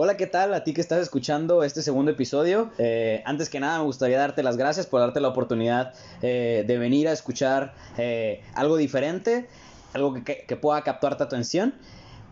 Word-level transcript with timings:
Hola, 0.00 0.16
¿qué 0.16 0.28
tal? 0.28 0.54
A 0.54 0.62
ti 0.62 0.74
que 0.74 0.80
estás 0.80 1.00
escuchando 1.00 1.64
este 1.64 1.82
segundo 1.82 2.12
episodio. 2.12 2.70
Eh, 2.78 3.20
antes 3.26 3.50
que 3.50 3.58
nada, 3.58 3.78
me 3.78 3.84
gustaría 3.84 4.16
darte 4.16 4.44
las 4.44 4.56
gracias 4.56 4.86
por 4.86 5.00
darte 5.00 5.18
la 5.18 5.26
oportunidad 5.26 5.92
eh, 6.22 6.62
de 6.64 6.78
venir 6.78 7.08
a 7.08 7.12
escuchar 7.12 7.74
eh, 7.96 8.44
algo 8.54 8.76
diferente, 8.76 9.48
algo 9.94 10.14
que, 10.14 10.44
que, 10.46 10.54
pueda 10.54 10.82
captar 10.82 11.16
tu 11.16 11.24
atención. 11.24 11.74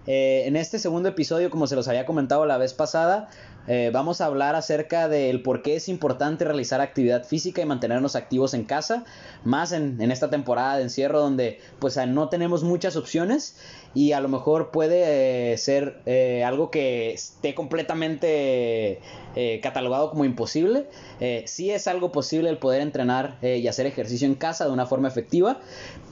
en 0.07 0.55
este 0.55 0.79
segundo 0.79 1.09
episodio, 1.09 1.51
como 1.51 1.67
se 1.67 1.75
los 1.75 1.89
había 1.89 2.07
comentado 2.07 2.47
la 2.47 2.57
vez 2.57 2.73
pasada, 2.73 3.31
eh, 3.69 3.91
vamos 3.93 4.21
a 4.21 4.27
hablar 4.27 4.55
acerca 4.55 5.09
del 5.09 5.43
por 5.43 5.63
qué 5.63 5.77
es 5.77 5.89
importante 5.89 6.45
realizar 6.45 6.81
actividad 6.81 7.25
física 7.25 7.63
y 7.63 7.67
mantenernos 7.67 8.17
activos 8.17 8.55
en 8.55 8.65
casa, 8.65 9.05
más 9.45 9.73
en, 9.73 10.01
esta 10.11 10.31
temporada 10.31 10.77
de 10.77 10.85
encierro 10.85 11.21
donde 11.21 11.61
pues 11.79 11.97
no 12.07 12.29
tenemos 12.29 12.63
muchas 12.63 12.97
opciones 12.97 13.57
y 13.95 14.13
a 14.13 14.21
lo 14.21 14.29
mejor 14.29 14.71
puede 14.71 15.53
eh, 15.53 15.59
ser 15.59 16.01
eh, 16.07 16.45
algo 16.45 16.71
que 16.71 17.13
esté 17.13 17.55
completamente 17.55 19.01
catalogado 19.63 20.11
como 20.11 20.25
imposible. 20.25 20.87
sí 21.45 21.71
es 21.71 21.87
algo 21.87 22.11
posible 22.11 22.49
el 22.49 22.59
poder 22.59 22.81
entrenar 22.81 23.39
y 23.43 23.69
hacer 23.69 23.87
ejercicio 23.87 24.27
en 24.27 24.35
casa 24.35 24.65
de 24.65 24.71
una 24.71 24.87
forma 24.87 25.09
efectiva 25.09 25.61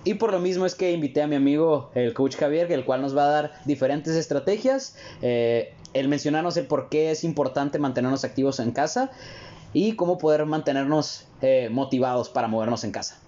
y 0.04 0.14
por 0.14 0.30
lo 0.32 0.40
mismo 0.40 0.66
es 0.66 0.74
que 0.74 0.92
invité 0.92 1.22
a 1.22 1.26
mi 1.26 1.36
amigo 1.36 1.90
el 1.94 2.12
coach 2.12 2.36
Javier, 2.36 2.70
el 2.70 2.84
cual 2.84 3.00
nos 3.00 3.16
va 3.16 3.24
a 3.24 3.28
dar 3.28 3.52
diferentes 3.64 4.14
estrategias 4.14 4.96
el 5.94 6.08
mencionarnos 6.08 6.56
el 6.56 6.66
por 6.66 6.88
qué 6.90 7.10
es 7.10 7.24
importante 7.24 7.78
mantenernos 7.78 8.24
activos 8.24 8.60
en 8.60 8.72
casa 8.72 9.10
y 9.72 9.96
cómo 9.96 10.18
poder 10.18 10.44
mantenernos 10.44 11.26
eh, 11.40 11.68
motivados 11.70 12.28
para 12.28 12.48
movernos 12.48 12.84
en 12.84 12.92
casa. 12.92 13.18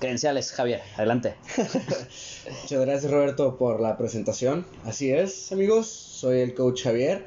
Credenciales, 0.00 0.52
Javier, 0.52 0.80
adelante. 0.96 1.34
Muchas 1.56 2.80
gracias 2.80 3.10
Roberto 3.10 3.56
por 3.58 3.80
la 3.80 3.96
presentación. 3.96 4.66
Así 4.84 5.10
es, 5.10 5.52
amigos, 5.52 5.86
soy 5.86 6.40
el 6.40 6.54
coach 6.54 6.84
Javier 6.84 7.24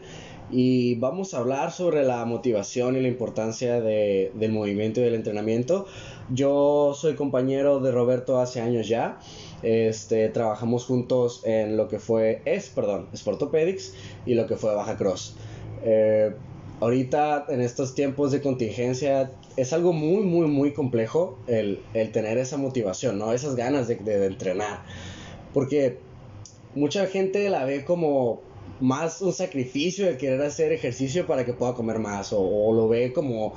y 0.51 0.95
vamos 0.95 1.33
a 1.33 1.39
hablar 1.39 1.71
sobre 1.71 2.03
la 2.03 2.25
motivación 2.25 2.95
y 2.97 3.01
la 3.01 3.07
importancia 3.07 3.79
del 3.81 4.51
movimiento 4.51 4.99
y 4.99 5.03
del 5.03 5.15
entrenamiento. 5.15 5.85
Yo 6.29 6.93
soy 6.95 7.15
compañero 7.15 7.79
de 7.79 7.91
Roberto 7.91 8.39
hace 8.39 8.61
años 8.61 8.87
ya. 8.87 9.19
Este, 9.63 10.29
trabajamos 10.29 10.85
juntos 10.85 11.41
en 11.45 11.77
lo 11.77 11.87
que 11.87 11.99
fue, 11.99 12.41
es, 12.45 12.69
perdón, 12.69 13.07
Sportopedics 13.15 13.93
y 14.25 14.33
lo 14.33 14.47
que 14.47 14.55
fue 14.55 14.73
Baja 14.73 14.97
Cross. 14.97 15.35
Eh, 15.83 16.33
ahorita, 16.79 17.45
en 17.49 17.61
estos 17.61 17.95
tiempos 17.95 18.31
de 18.31 18.41
contingencia, 18.41 19.31
es 19.55 19.73
algo 19.73 19.93
muy, 19.93 20.23
muy, 20.23 20.47
muy 20.47 20.73
complejo 20.73 21.37
el, 21.47 21.79
tener 22.11 22.37
esa 22.37 22.57
motivación, 22.57 23.19
¿no? 23.19 23.33
Esas 23.33 23.55
ganas 23.55 23.87
de, 23.87 24.25
entrenar. 24.25 24.81
Porque 25.53 25.97
mucha 26.75 27.05
gente 27.07 27.49
la 27.49 27.65
ve 27.65 27.85
como 27.85 28.41
más 28.81 29.21
un 29.21 29.31
sacrificio 29.31 30.05
de 30.05 30.17
querer 30.17 30.41
hacer 30.41 30.71
ejercicio 30.71 31.25
para 31.25 31.45
que 31.45 31.53
pueda 31.53 31.73
comer 31.73 31.99
más 31.99 32.33
o, 32.33 32.73
lo 32.73 32.87
ve 32.87 33.13
como 33.13 33.53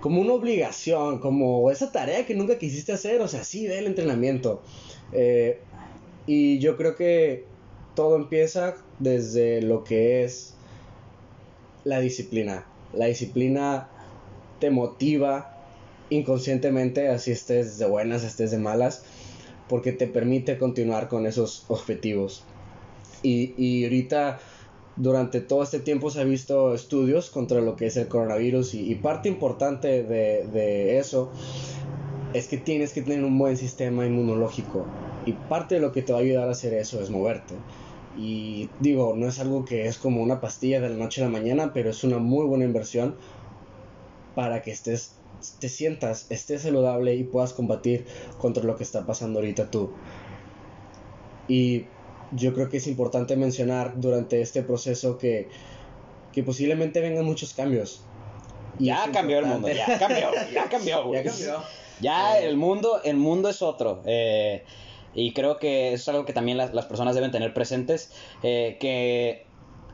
como 0.00 0.20
una 0.20 0.34
obligación, 0.34 1.18
como 1.18 1.70
esa 1.70 1.90
tarea 1.90 2.26
que 2.26 2.34
nunca 2.34 2.58
quisiste 2.58 2.92
hacer, 2.92 3.22
o 3.22 3.28
sea, 3.28 3.42
sí, 3.42 3.66
del 3.66 3.86
entrenamiento. 3.86 4.60
Eh, 5.12 5.60
y 6.26 6.58
yo 6.58 6.76
creo 6.76 6.94
que 6.94 7.46
todo 7.94 8.16
empieza 8.16 8.76
desde 8.98 9.62
lo 9.62 9.82
que 9.82 10.22
es 10.22 10.56
la 11.84 12.00
disciplina. 12.00 12.66
La 12.92 13.06
disciplina 13.06 13.88
te 14.60 14.70
motiva 14.70 15.54
inconscientemente, 16.10 17.08
así 17.08 17.30
estés 17.30 17.78
de 17.78 17.86
buenas, 17.86 18.24
estés 18.24 18.50
de 18.50 18.58
malas, 18.58 19.04
porque 19.68 19.92
te 19.92 20.06
permite 20.06 20.58
continuar 20.58 21.08
con 21.08 21.26
esos 21.26 21.64
objetivos. 21.68 22.44
Y, 23.22 23.54
y 23.56 23.84
ahorita, 23.84 24.38
durante 24.96 25.40
todo 25.40 25.62
este 25.62 25.80
tiempo 25.80 26.10
se 26.10 26.20
ha 26.20 26.24
visto 26.24 26.74
estudios 26.74 27.30
contra 27.30 27.60
lo 27.60 27.76
que 27.76 27.86
es 27.86 27.96
el 27.96 28.08
coronavirus 28.08 28.74
y, 28.74 28.94
parte 28.96 29.28
importante 29.28 30.02
de, 30.04 30.46
de 30.46 30.98
eso 30.98 31.30
es 32.32 32.48
que 32.48 32.58
tienes 32.58 32.92
que 32.92 33.02
tener 33.02 33.24
un 33.24 33.38
buen 33.38 33.56
sistema 33.56 34.06
inmunológico 34.06 34.86
y 35.26 35.32
parte 35.32 35.76
de 35.76 35.80
lo 35.80 35.92
que 35.92 36.02
te 36.02 36.12
va 36.12 36.18
a 36.18 36.22
ayudar 36.22 36.48
a 36.48 36.52
hacer 36.52 36.74
eso 36.74 37.00
es 37.00 37.10
moverte. 37.10 37.54
Y 38.16 38.70
digo, 38.80 39.14
no 39.16 39.26
es 39.26 39.40
algo 39.40 39.64
que 39.64 39.86
es 39.86 39.98
como 39.98 40.22
una 40.22 40.40
pastilla 40.40 40.80
de 40.80 40.90
la 40.90 40.96
noche 40.96 41.20
a 41.20 41.24
la 41.24 41.30
mañana, 41.30 41.72
pero 41.72 41.90
es 41.90 42.04
una 42.04 42.18
muy 42.18 42.46
buena 42.46 42.64
inversión 42.64 43.16
para 44.34 44.62
que 44.62 44.70
estés, 44.70 45.16
te 45.58 45.68
sientas, 45.68 46.26
estés 46.30 46.62
saludable 46.62 47.14
y 47.16 47.24
puedas 47.24 47.52
combatir 47.52 48.06
contra 48.38 48.62
lo 48.62 48.76
que 48.76 48.84
está 48.84 49.04
pasando 49.06 49.40
ahorita 49.40 49.70
tú. 49.70 49.90
Y 51.48 51.86
yo 52.34 52.54
creo 52.54 52.68
que 52.68 52.78
es 52.78 52.86
importante 52.86 53.36
mencionar 53.36 54.00
durante 54.00 54.40
este 54.40 54.62
proceso 54.62 55.18
que, 55.18 55.48
que 56.32 56.42
posiblemente 56.42 57.00
vengan 57.00 57.24
muchos 57.24 57.54
cambios. 57.54 58.02
ya 58.78 59.10
cambió 59.12 59.38
el 59.38 59.46
mundo, 59.46 59.68
ya 59.68 59.98
cambió, 59.98 60.30
ya 60.52 60.68
cambió. 60.68 61.12
ya 61.12 61.22
cambió. 61.22 61.62
Ya 62.00 62.38
el 62.38 62.56
mundo, 62.56 63.00
el 63.04 63.16
mundo 63.16 63.48
es 63.48 63.62
otro. 63.62 64.02
Eh, 64.04 64.64
y 65.14 65.32
creo 65.32 65.58
que 65.58 65.92
eso 65.92 66.02
es 66.02 66.08
algo 66.08 66.24
que 66.24 66.32
también 66.32 66.58
las, 66.58 66.86
personas 66.86 67.14
deben 67.14 67.30
tener 67.30 67.54
presentes. 67.54 68.10
Eh, 68.42 68.76
que 68.80 69.46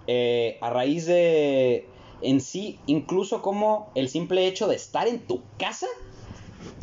eh, 0.06 0.58
a 0.60 0.70
raíz 0.70 1.06
de 1.06 1.86
en 2.22 2.40
sí, 2.40 2.78
incluso 2.86 3.42
como 3.42 3.90
el 3.94 4.08
simple 4.08 4.46
hecho 4.46 4.68
de 4.68 4.76
estar 4.76 5.08
en 5.08 5.20
tu 5.20 5.42
casa. 5.58 5.86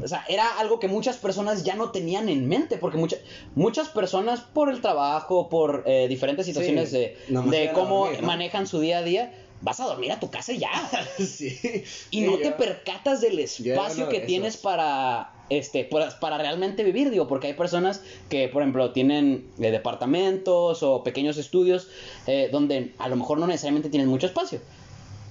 O 0.03 0.07
sea, 0.07 0.25
era 0.27 0.57
algo 0.59 0.79
que 0.79 0.87
muchas 0.87 1.17
personas 1.17 1.63
ya 1.63 1.75
no 1.75 1.91
tenían 1.91 2.29
en 2.29 2.47
mente, 2.47 2.77
porque 2.77 2.97
muchas 2.97 3.19
muchas 3.55 3.89
personas 3.89 4.41
por 4.41 4.69
el 4.69 4.81
trabajo, 4.81 5.49
por 5.49 5.83
diferentes 6.07 6.45
situaciones 6.45 6.91
de, 6.91 7.17
de 7.27 7.71
cómo 7.73 8.09
manejan 8.21 8.67
su 8.67 8.79
día 8.79 8.99
a 8.99 9.03
día, 9.03 9.33
vas 9.61 9.79
a 9.79 9.85
dormir 9.85 10.11
a 10.11 10.19
tu 10.19 10.29
casa 10.29 10.53
ya. 10.53 10.69
sí. 11.17 11.83
Y 12.11 12.21
no 12.21 12.37
te 12.37 12.51
percatas 12.51 13.21
del 13.21 13.39
espacio 13.39 14.09
que 14.09 14.21
tienes 14.21 14.57
para 14.57 15.33
este 15.49 15.85
para, 15.85 16.37
realmente 16.37 16.83
vivir, 16.83 17.09
digo, 17.09 17.27
porque 17.27 17.47
hay 17.47 17.53
personas 17.53 18.01
que, 18.29 18.49
por 18.49 18.61
ejemplo, 18.61 18.91
tienen 18.91 19.49
eh, 19.59 19.71
departamentos 19.71 20.83
o 20.83 21.03
pequeños 21.03 21.37
estudios 21.37 21.87
eh, 22.27 22.49
donde 22.51 22.93
a 22.97 23.07
lo 23.07 23.15
mejor 23.15 23.39
no 23.39 23.47
necesariamente 23.47 23.89
tienes 23.89 24.07
mucho 24.07 24.27
espacio. 24.27 24.59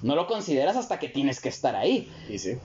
No 0.01 0.15
lo 0.15 0.27
consideras 0.27 0.75
hasta 0.75 0.99
que 0.99 1.09
tienes 1.09 1.39
que 1.39 1.49
estar 1.49 1.75
ahí. 1.75 2.09
Y 2.29 2.37
sí. 2.37 2.57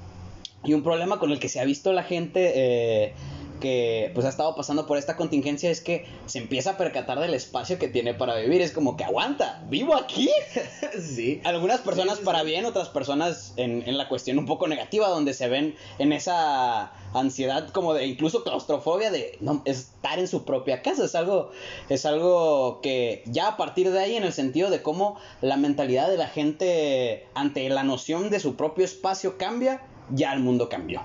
Y 0.65 0.75
un 0.75 0.83
problema 0.83 1.19
con 1.19 1.31
el 1.31 1.39
que 1.39 1.49
se 1.49 1.61
ha 1.61 1.65
visto 1.65 1.93
la 1.93 2.03
gente 2.03 2.53
eh, 2.55 3.15
que 3.63 4.11
pues 4.13 4.27
ha 4.27 4.29
estado 4.29 4.57
pasando 4.57 4.87
por 4.87 4.99
esta 4.99 5.17
contingencia 5.17 5.71
es 5.71 5.81
que 5.81 6.05
se 6.27 6.41
empieza 6.41 6.71
a 6.71 6.77
percatar 6.77 7.21
del 7.21 7.33
espacio 7.33 7.79
que 7.79 7.87
tiene 7.87 8.13
para 8.13 8.35
vivir. 8.37 8.61
Es 8.61 8.73
como 8.73 8.97
que 8.97 9.05
aguanta, 9.05 9.63
vivo 9.69 9.95
aquí. 9.95 10.29
sí. 11.01 11.41
Algunas 11.45 11.81
personas 11.81 12.19
para 12.19 12.43
bien, 12.43 12.65
otras 12.65 12.89
personas 12.89 13.55
en, 13.57 13.85
en, 13.87 13.97
la 13.97 14.09
cuestión 14.09 14.39
un 14.39 14.47
poco 14.47 14.67
negativa, 14.67 15.09
donde 15.09 15.33
se 15.33 15.49
ven 15.49 15.77
en 16.01 16.13
esa 16.13 16.93
ansiedad 17.15 17.69
como 17.71 17.95
de 17.95 18.07
incluso 18.07 18.43
claustrofobia 18.43 19.13
de 19.13 19.39
no, 19.41 19.63
estar 19.65 20.19
en 20.19 20.27
su 20.27 20.45
propia 20.45 20.83
casa. 20.83 21.05
Es 21.05 21.15
algo, 21.15 21.53
es 21.89 22.05
algo 22.05 22.81
que 22.83 23.23
ya 23.27 23.47
a 23.47 23.57
partir 23.57 23.93
de 23.93 24.01
ahí, 24.01 24.17
en 24.17 24.25
el 24.25 24.33
sentido 24.33 24.71
de 24.71 24.83
cómo 24.83 25.19
la 25.41 25.57
mentalidad 25.57 26.11
de 26.11 26.17
la 26.17 26.27
gente 26.27 27.29
ante 27.35 27.69
la 27.69 27.85
noción 27.85 28.29
de 28.29 28.41
su 28.41 28.57
propio 28.57 28.85
espacio 28.85 29.39
cambia, 29.39 29.83
ya 30.13 30.33
el 30.33 30.41
mundo 30.41 30.69
cambió. 30.69 31.03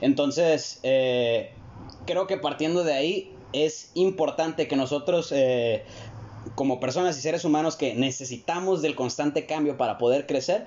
Entonces, 0.00 0.80
eh, 0.82 1.50
creo 2.06 2.26
que 2.26 2.36
partiendo 2.36 2.84
de 2.84 2.94
ahí 2.94 3.32
es 3.52 3.90
importante 3.94 4.68
que 4.68 4.76
nosotros, 4.76 5.32
eh, 5.34 5.84
como 6.54 6.80
personas 6.80 7.18
y 7.18 7.20
seres 7.20 7.44
humanos 7.44 7.76
que 7.76 7.94
necesitamos 7.94 8.82
del 8.82 8.94
constante 8.94 9.46
cambio 9.46 9.76
para 9.76 9.98
poder 9.98 10.26
crecer, 10.26 10.66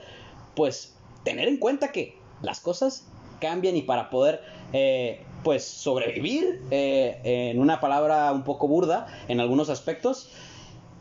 pues 0.55 0.95
tener 1.23 1.47
en 1.47 1.57
cuenta 1.57 1.91
que 1.91 2.17
las 2.41 2.59
cosas 2.59 3.05
cambian 3.39 3.75
y 3.75 3.81
para 3.81 4.09
poder 4.09 4.41
eh, 4.73 5.23
pues 5.43 5.63
sobrevivir 5.63 6.61
en 6.69 7.59
una 7.59 7.79
palabra 7.79 8.31
un 8.31 8.43
poco 8.43 8.67
burda 8.67 9.07
en 9.27 9.39
algunos 9.39 9.69
aspectos 9.69 10.29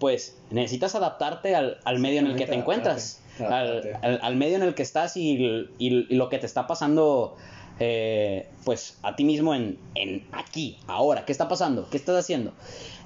pues 0.01 0.37
necesitas 0.51 0.97
adaptarte 0.97 1.55
al, 1.55 1.99
medio 1.99 2.19
en 2.19 2.27
el 2.27 2.37
que 2.37 2.47
te 2.47 2.55
encuentras 2.55 3.21
al, 3.41 4.37
medio 4.37 4.57
en 4.57 4.63
el 4.63 4.75
que 4.75 4.83
estás 4.83 5.17
y, 5.17 5.69
y, 5.79 5.91
lo 6.15 6.29
que 6.29 6.39
te 6.39 6.47
está 6.47 6.67
pasando 6.67 7.37
eh, 7.83 8.47
pues 8.67 8.99
a 9.03 9.17
ti 9.17 9.25
mismo 9.25 9.55
en, 9.55 9.79
en 9.95 10.27
aquí, 10.33 10.77
ahora, 10.87 11.25
¿qué 11.25 11.33
está 11.33 11.49
pasando? 11.49 11.89
¿Qué 11.91 11.97
estás 11.97 12.15
haciendo? 12.15 12.53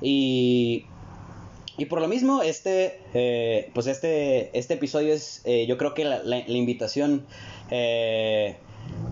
Y, 0.03 0.85
y 1.79 1.85
por 1.85 2.01
lo 2.01 2.09
mismo, 2.09 2.43
este, 2.43 3.01
eh, 3.15 3.71
pues 3.73 3.87
este, 3.87 4.51
este 4.59 4.75
episodio 4.75 5.15
es, 5.15 5.43
eh, 5.45 5.67
yo 5.69 5.79
creo 5.79 5.95
que 5.95 6.05
la, 6.05 6.25
la, 6.25 6.41
invitación 6.49 7.25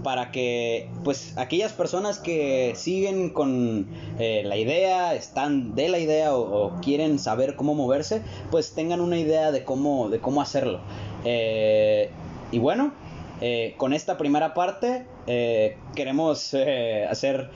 para 0.02 0.32
que, 0.32 0.90
pues, 1.04 1.38
aquellas 1.38 1.72
personas 1.72 2.18
que 2.18 2.72
siguen 2.74 3.30
con 3.30 3.86
la 4.18 4.56
idea, 4.56 5.14
están 5.14 5.76
de 5.76 5.88
la 5.88 6.00
idea 6.00 6.34
o, 6.34 6.80
quieren 6.80 7.20
saber 7.20 7.54
cómo 7.54 7.74
moverse, 7.74 8.20
pues 8.50 8.72
tengan 8.72 9.00
una 9.00 9.16
idea 9.16 9.52
de 9.52 9.64
cómo, 9.64 10.08
de 10.08 10.18
cómo 10.18 10.42
hacerlo. 10.42 10.80
Y 11.24 12.58
bueno, 12.58 12.92
eh, 13.44 13.74
con 13.76 13.92
esta 13.92 14.18
primera 14.18 14.54
parte 14.54 15.04
eh, 15.26 15.76
queremos 15.96 16.54
eh, 16.54 17.08
hacer 17.10 17.50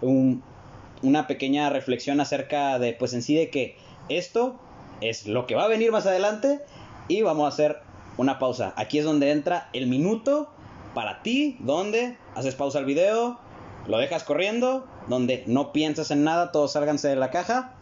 una 0.00 1.28
pequeña 1.28 1.70
reflexión 1.70 2.20
acerca 2.20 2.80
de, 2.80 2.92
pues 2.92 3.14
en 3.14 3.22
sí, 3.22 3.36
de 3.36 3.48
que 3.48 3.76
esto 4.08 4.58
es 5.00 5.28
lo 5.28 5.46
que 5.46 5.54
va 5.54 5.66
a 5.66 5.68
venir 5.68 5.92
más 5.92 6.06
adelante 6.06 6.60
y 7.06 7.22
vamos 7.22 7.44
a 7.44 7.48
hacer 7.48 7.78
una 8.16 8.40
pausa. 8.40 8.74
Aquí 8.76 8.98
es 8.98 9.04
donde 9.04 9.30
entra 9.30 9.68
el 9.72 9.86
minuto 9.86 10.50
para 10.92 11.22
ti, 11.22 11.56
donde 11.60 12.16
haces 12.34 12.56
pausa 12.56 12.80
al 12.80 12.84
video, 12.84 13.38
lo 13.86 13.98
dejas 13.98 14.24
corriendo, 14.24 14.88
donde 15.06 15.44
no 15.46 15.72
piensas 15.72 16.10
en 16.10 16.24
nada, 16.24 16.50
todos 16.50 16.72
sálganse 16.72 17.06
de 17.06 17.16
la 17.16 17.30
caja, 17.30 17.74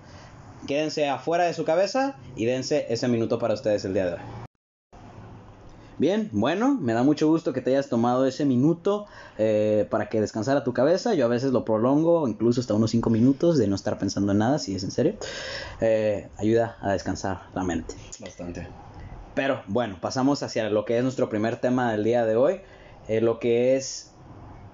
quédense 0.66 1.08
afuera 1.08 1.44
de 1.44 1.55
su 1.55 1.64
cabeza 1.64 2.19
y 2.37 2.44
dense 2.44 2.84
ese 2.90 3.08
minuto 3.08 3.38
para 3.38 3.55
ustedes 3.55 3.87
el 3.87 3.94
día 3.94 4.05
de 4.05 4.12
hoy. 4.12 4.39
Bien, 6.00 6.31
bueno, 6.32 6.79
me 6.81 6.94
da 6.94 7.02
mucho 7.02 7.29
gusto 7.29 7.52
que 7.52 7.61
te 7.61 7.73
hayas 7.73 7.91
tomado 7.91 8.25
ese 8.25 8.47
minuto 8.47 9.05
eh, 9.37 9.87
para 9.91 10.08
que 10.08 10.19
descansara 10.19 10.64
tu 10.64 10.73
cabeza. 10.73 11.12
Yo 11.12 11.26
a 11.26 11.29
veces 11.29 11.52
lo 11.52 11.62
prolongo, 11.67 12.26
incluso 12.26 12.62
hasta 12.62 12.73
unos 12.73 12.93
5 12.93 13.11
minutos 13.11 13.58
de 13.58 13.69
no 13.69 13.75
estar 13.75 13.99
pensando 13.99 14.32
en 14.32 14.38
nada, 14.38 14.58
si 14.58 14.75
es 14.75 14.82
en 14.82 14.93
serio. 14.93 15.17
Eh, 15.82 16.31
ayuda 16.38 16.79
a 16.81 16.93
descansar 16.93 17.43
la 17.52 17.64
mente. 17.64 17.97
Bastante. 18.19 18.67
Pero 19.35 19.62
bueno, 19.67 19.99
pasamos 20.00 20.43
hacia 20.43 20.70
lo 20.70 20.87
que 20.87 20.97
es 20.97 21.02
nuestro 21.02 21.29
primer 21.29 21.56
tema 21.56 21.93
del 21.93 22.02
día 22.02 22.25
de 22.25 22.35
hoy. 22.35 22.62
Eh, 23.06 23.20
lo 23.20 23.38
que 23.38 23.76
es 23.76 24.14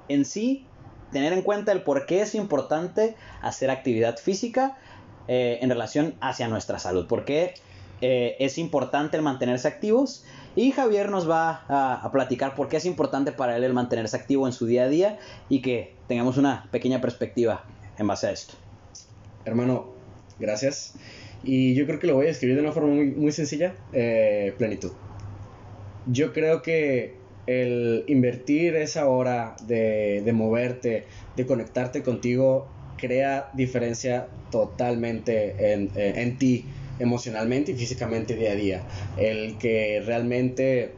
en 0.06 0.24
sí 0.26 0.68
tener 1.10 1.32
en 1.32 1.42
cuenta 1.42 1.72
el 1.72 1.82
por 1.82 2.06
qué 2.06 2.20
es 2.20 2.36
importante 2.36 3.16
hacer 3.42 3.70
actividad 3.70 4.16
física 4.16 4.78
en 5.26 5.68
relación 5.70 6.14
hacia 6.20 6.46
nuestra 6.46 6.78
salud. 6.78 7.08
¿Por 7.08 7.24
qué 7.24 7.54
es 8.00 8.58
importante 8.58 9.16
el 9.16 9.24
mantenerse 9.24 9.66
activos? 9.66 10.24
Y 10.56 10.72
Javier 10.72 11.10
nos 11.10 11.28
va 11.28 11.64
a, 11.68 12.10
platicar 12.10 12.54
por 12.54 12.68
qué 12.68 12.78
es 12.78 12.86
importante 12.86 13.30
para 13.30 13.58
él 13.58 13.64
el 13.64 13.74
mantenerse 13.74 14.16
activo 14.16 14.46
en 14.46 14.54
su 14.54 14.64
día 14.64 14.84
a 14.84 14.88
día 14.88 15.18
y 15.50 15.60
que 15.60 15.92
tengamos 16.08 16.38
una 16.38 16.66
pequeña 16.72 17.02
perspectiva 17.02 17.64
en 17.98 18.06
base 18.06 18.28
a 18.28 18.30
esto. 18.32 18.54
Hermano, 19.44 19.92
gracias. 20.40 20.94
Y 21.44 21.74
yo 21.74 21.84
creo 21.84 21.98
que 21.98 22.06
lo 22.06 22.14
voy 22.14 22.26
a 22.26 22.30
escribir 22.30 22.56
de 22.56 22.62
una 22.62 22.72
forma 22.72 22.88
muy, 22.88 23.10
muy 23.10 23.32
sencilla, 23.32 23.74
eh, 23.92 24.54
plenitud. 24.56 24.92
Yo 26.06 26.32
creo 26.32 26.62
que 26.62 27.16
el 27.46 28.04
invertir 28.06 28.76
esa 28.76 29.06
hora 29.08 29.56
de, 29.66 30.32
moverte, 30.32 31.04
de 31.36 31.44
conectarte 31.44 32.02
contigo, 32.02 32.66
crea 32.96 33.50
diferencia 33.52 34.28
totalmente 34.50 35.74
en, 35.74 35.90
en 35.94 36.38
ti 36.38 36.64
emocionalmente 36.98 37.72
y 37.72 37.74
físicamente 37.74 38.34
día 38.34 38.52
a 38.52 38.54
día. 38.54 38.82
El 39.16 39.58
que 39.58 40.02
realmente 40.04 40.92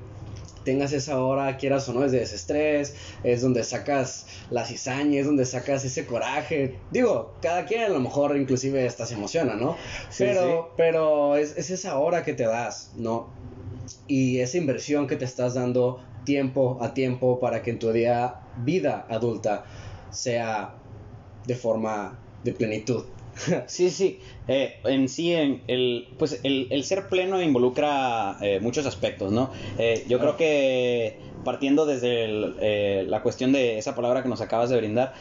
tengas 0.69 0.93
esa 0.93 1.23
hora, 1.23 1.57
quieras 1.57 1.89
o 1.89 1.95
no, 1.95 2.05
es 2.05 2.13
de 2.13 2.19
desestrés, 2.19 2.95
es 3.25 3.41
donde 3.41 3.65
sacas 3.65 4.27
la 4.51 4.67
cizaña, 4.67 5.19
es 5.19 5.27
donde 5.27 5.47
sacas 5.47 5.83
ese 5.85 6.05
coraje. 6.05 6.77
Digo, 6.91 7.35
cada 7.41 7.65
quien 7.65 7.85
a 7.85 7.89
lo 7.89 8.01
mejor 8.01 8.37
inclusive 8.37 8.87
hasta 8.87 9.07
se 9.07 9.15
emociona, 9.15 9.55
¿no? 9.55 9.77
pero 10.19 10.75
pero 10.77 11.37
es, 11.37 11.57
es, 11.57 11.71
esa 11.71 11.99
hora 11.99 12.23
que 12.23 12.35
te 12.35 12.45
das, 12.45 12.93
¿no? 12.97 13.29
Y 14.07 14.41
esa 14.41 14.59
inversión 14.59 15.07
que 15.07 15.17
te 15.17 15.25
estás 15.25 15.55
dando 15.55 16.03
tiempo 16.25 16.77
a 16.83 16.93
tiempo 16.93 17.41
para 17.41 17.63
que 17.63 17.71
en 17.71 17.79
tu 17.79 17.91
día 17.91 18.41
vida 18.63 19.07
adulta 19.09 19.65
sea 20.11 20.75
de 21.47 21.55
forma 21.55 22.19
de 22.45 22.53
plenitud. 22.53 23.05
sí, 23.67 23.91
sí. 23.91 24.21
Eh, 24.47 24.77
en 24.85 25.09
sí, 25.09 25.33
en 25.33 25.63
el, 25.67 26.09
pues 26.19 26.41
el, 26.43 26.85
ser 26.85 27.09
pleno 27.09 27.41
involucra 27.43 28.37
eh, 28.41 28.61
muchos 28.61 28.87
aspectos, 28.87 29.33
¿no? 29.33 29.51
Eh, 29.79 30.05
yo 30.09 30.19
creo 30.19 30.37
que 30.37 31.19
partiendo 31.45 31.87
desde 31.87 33.05
la 33.05 33.23
cuestión 33.23 33.53
de 33.53 33.79
esa 33.79 33.95
palabra 33.95 34.23
que 34.23 34.29
nos 34.29 34.41
acabas 34.41 34.71
de 34.71 34.77
brindar, 34.77 35.15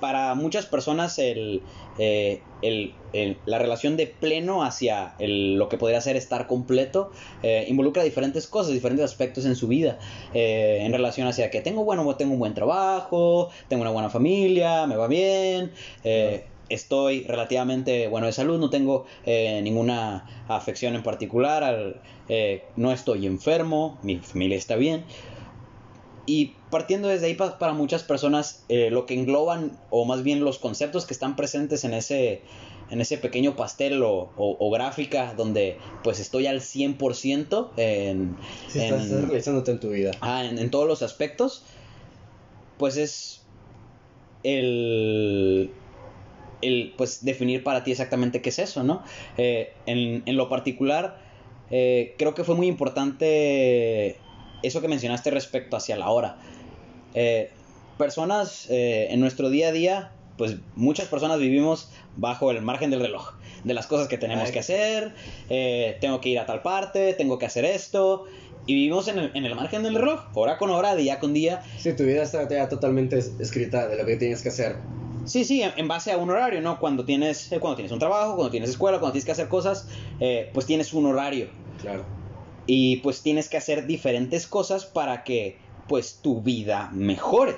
para 0.00 0.34
muchas 0.34 0.66
personas 0.66 1.18
el, 1.18 1.62
eh, 1.98 2.42
la 2.62 3.58
relación 3.58 3.96
de 3.96 4.06
pleno 4.06 4.64
hacia 4.64 5.14
lo 5.18 5.68
que 5.68 5.78
podría 5.78 6.00
ser 6.00 6.16
estar 6.16 6.46
completo 6.46 7.12
eh, 7.42 7.66
involucra 7.68 8.02
diferentes 8.02 8.46
cosas, 8.46 8.72
diferentes 8.72 9.04
aspectos 9.04 9.44
en 9.46 9.56
su 9.56 9.68
vida. 9.68 9.98
Eh, 10.34 10.80
en 10.82 10.92
relación 10.92 11.26
hacia 11.28 11.50
que 11.50 11.60
tengo, 11.60 11.84
bueno, 11.84 12.16
tengo 12.16 12.32
un 12.32 12.38
buen 12.38 12.54
trabajo, 12.54 13.50
tengo 13.68 13.82
una 13.82 13.90
buena 13.90 14.10
familia, 14.10 14.86
me 14.86 14.96
va 14.96 15.06
bien. 15.08 15.72
Estoy 16.68 17.22
relativamente 17.22 18.08
bueno 18.08 18.26
de 18.26 18.32
salud, 18.32 18.58
no 18.58 18.68
tengo 18.68 19.06
ninguna 19.26 20.44
afección 20.48 20.96
en 20.96 21.02
particular, 21.02 22.02
no 22.76 22.92
estoy 22.92 23.26
enfermo, 23.26 23.98
mi 24.02 24.18
familia 24.18 24.58
está 24.58 24.76
bien. 24.76 25.04
Y 26.28 26.52
partiendo 26.68 27.08
desde 27.08 27.24
ahí 27.24 27.34
para, 27.34 27.72
muchas 27.72 28.02
personas, 28.02 28.62
eh, 28.68 28.90
lo 28.90 29.06
que 29.06 29.14
engloban, 29.14 29.72
o 29.88 30.04
más 30.04 30.22
bien 30.22 30.44
los 30.44 30.58
conceptos 30.58 31.06
que 31.06 31.14
están 31.14 31.36
presentes 31.36 31.84
en 31.84 31.94
ese, 31.94 32.42
en 32.90 33.00
ese 33.00 33.16
pequeño 33.16 33.56
pastel 33.56 34.02
o, 34.04 34.70
gráfica 34.70 35.32
donde 35.32 35.78
pues 36.04 36.20
estoy 36.20 36.46
al 36.46 36.60
100% 36.60 37.70
en... 37.78 38.36
Si 38.68 38.78
estás 38.78 39.08
realizándote 39.08 39.70
en 39.70 39.80
tu 39.80 39.88
vida. 39.88 40.10
Ah, 40.20 40.44
en, 40.44 40.70
todos 40.70 40.86
los 40.86 41.00
aspectos, 41.00 41.62
pues 42.76 42.98
es 42.98 43.46
el... 44.42 45.70
El, 46.60 46.92
pues 46.98 47.24
definir 47.24 47.64
para 47.64 47.84
ti 47.84 47.92
exactamente 47.92 48.42
qué 48.42 48.50
es 48.50 48.58
eso, 48.58 48.84
¿no? 48.84 49.02
Eh, 49.38 49.72
en, 49.86 50.24
en, 50.26 50.36
lo 50.36 50.50
particular, 50.50 51.22
eh, 51.70 52.16
creo 52.18 52.34
que 52.34 52.44
fue 52.44 52.54
muy 52.54 52.66
importante 52.66 54.18
eso 54.62 54.80
que 54.80 54.88
mencionaste 54.88 55.30
respecto 55.30 55.76
hacia 55.76 55.96
la 55.96 56.10
hora. 56.10 56.36
Eh, 57.14 57.50
personas 57.96 58.66
eh, 58.70 59.08
en 59.10 59.20
nuestro 59.20 59.50
día 59.50 59.68
a 59.68 59.72
día, 59.72 60.12
pues 60.36 60.56
muchas 60.76 61.08
personas 61.08 61.38
vivimos 61.38 61.90
bajo 62.16 62.50
el 62.50 62.62
margen 62.62 62.90
del 62.90 63.00
reloj, 63.00 63.34
de 63.64 63.74
las 63.74 63.86
cosas 63.86 64.08
que 64.08 64.18
tenemos 64.18 64.50
que 64.50 64.60
hacer, 64.60 65.14
eh, 65.50 65.96
tengo 66.00 66.20
que 66.20 66.28
ir 66.28 66.38
a 66.38 66.46
tal 66.46 66.62
parte, 66.62 67.14
tengo 67.14 67.38
que 67.38 67.46
hacer 67.46 67.64
esto, 67.64 68.26
y 68.66 68.74
vivimos 68.74 69.08
en 69.08 69.18
el, 69.18 69.54
margen 69.54 69.82
del 69.82 69.94
reloj, 69.94 70.26
hora 70.34 70.58
con 70.58 70.70
hora, 70.70 70.94
día 70.94 71.18
con 71.18 71.32
día. 71.32 71.62
Sí, 71.78 71.94
tu 71.94 72.04
vida 72.04 72.22
está 72.22 72.48
ya 72.48 72.68
totalmente 72.68 73.18
escrita 73.18 73.88
de 73.88 73.96
lo 73.96 74.04
que 74.04 74.16
tienes 74.16 74.42
que 74.42 74.50
hacer. 74.50 74.76
Sí, 75.24 75.44
sí, 75.44 75.62
en, 75.62 75.88
base 75.88 76.12
a 76.12 76.18
un 76.18 76.30
horario, 76.30 76.60
¿no? 76.60 76.78
Cuando 76.78 77.04
tienes, 77.04 77.48
cuando 77.60 77.76
tienes 77.76 77.92
un 77.92 77.98
trabajo, 77.98 78.34
cuando 78.34 78.50
tienes 78.50 78.70
escuela, 78.70 78.98
cuando 78.98 79.12
tienes 79.12 79.26
que 79.26 79.32
hacer 79.32 79.48
cosas, 79.48 79.88
pues 80.52 80.66
tienes 80.66 80.92
un 80.92 81.06
horario. 81.06 81.48
Claro 81.80 82.17
y 82.68 82.98
pues 82.98 83.22
tienes 83.22 83.48
que 83.48 83.56
hacer 83.56 83.86
diferentes 83.86 84.46
cosas 84.46 84.84
para 84.84 85.24
que 85.24 85.58
pues 85.88 86.20
tu 86.22 86.42
vida 86.42 86.90
mejore. 86.92 87.56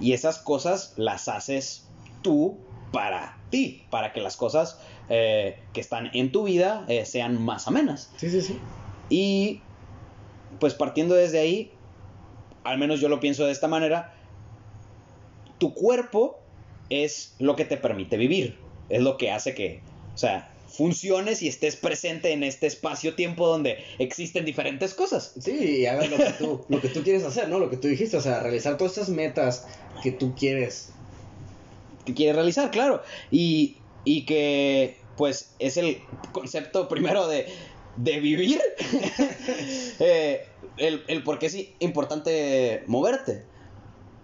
Y 0.00 0.14
esas 0.14 0.38
cosas 0.38 0.94
las 0.96 1.28
haces 1.28 1.86
tú 2.22 2.56
para 2.90 3.36
ti, 3.50 3.84
para 3.90 4.14
que 4.14 4.22
las 4.22 4.38
cosas 4.38 4.80
eh, 5.10 5.58
que 5.74 5.80
están 5.82 6.10
en 6.14 6.32
tu 6.32 6.44
vida 6.44 6.86
eh, 6.88 7.04
sean 7.04 7.40
más 7.40 7.68
amenas. 7.68 8.10
Sí, 8.16 8.30
sí, 8.30 8.40
sí. 8.40 8.58
Y 9.10 9.60
pues 10.58 10.72
partiendo 10.72 11.14
desde 11.14 11.38
ahí, 11.38 11.72
al 12.64 12.78
menos 12.78 12.98
yo 12.98 13.10
lo 13.10 13.20
pienso 13.20 13.44
de 13.44 13.52
esta 13.52 13.68
manera, 13.68 14.14
tu 15.58 15.74
cuerpo 15.74 16.40
es 16.88 17.34
lo 17.38 17.56
que 17.56 17.66
te 17.66 17.76
permite 17.76 18.16
vivir, 18.16 18.58
es 18.88 19.02
lo 19.02 19.18
que 19.18 19.30
hace 19.30 19.54
que, 19.54 19.82
o 20.14 20.18
sea, 20.18 20.55
funciones 20.76 21.42
y 21.42 21.48
estés 21.48 21.76
presente 21.76 22.32
en 22.32 22.42
este 22.42 22.66
espacio-tiempo 22.66 23.46
donde 23.46 23.78
existen 23.98 24.44
diferentes 24.44 24.94
cosas. 24.94 25.32
Sí, 25.40 25.80
y 25.80 25.86
hagas 25.86 26.10
lo 26.10 26.16
que 26.18 26.32
tú, 26.38 26.64
lo 26.68 26.80
que 26.80 26.88
tú 26.88 27.02
quieres 27.02 27.24
hacer, 27.24 27.48
¿no? 27.48 27.58
Lo 27.58 27.70
que 27.70 27.76
tú 27.76 27.88
dijiste, 27.88 28.16
o 28.16 28.20
sea, 28.20 28.40
realizar 28.40 28.76
todas 28.76 28.92
esas 28.92 29.08
metas 29.08 29.66
que 30.02 30.12
tú 30.12 30.34
quieres. 30.34 30.90
Que 32.04 32.14
quieres 32.14 32.36
realizar, 32.36 32.70
claro. 32.70 33.02
Y, 33.30 33.78
y 34.04 34.26
que, 34.26 34.96
pues, 35.16 35.54
es 35.58 35.76
el 35.76 35.98
concepto 36.32 36.88
primero 36.88 37.26
de, 37.26 37.46
de 37.96 38.20
vivir. 38.20 38.60
Eh, 39.98 40.44
el, 40.76 41.04
el 41.08 41.22
por 41.22 41.38
qué 41.38 41.46
es 41.46 41.56
importante 41.78 42.82
moverte. 42.86 43.44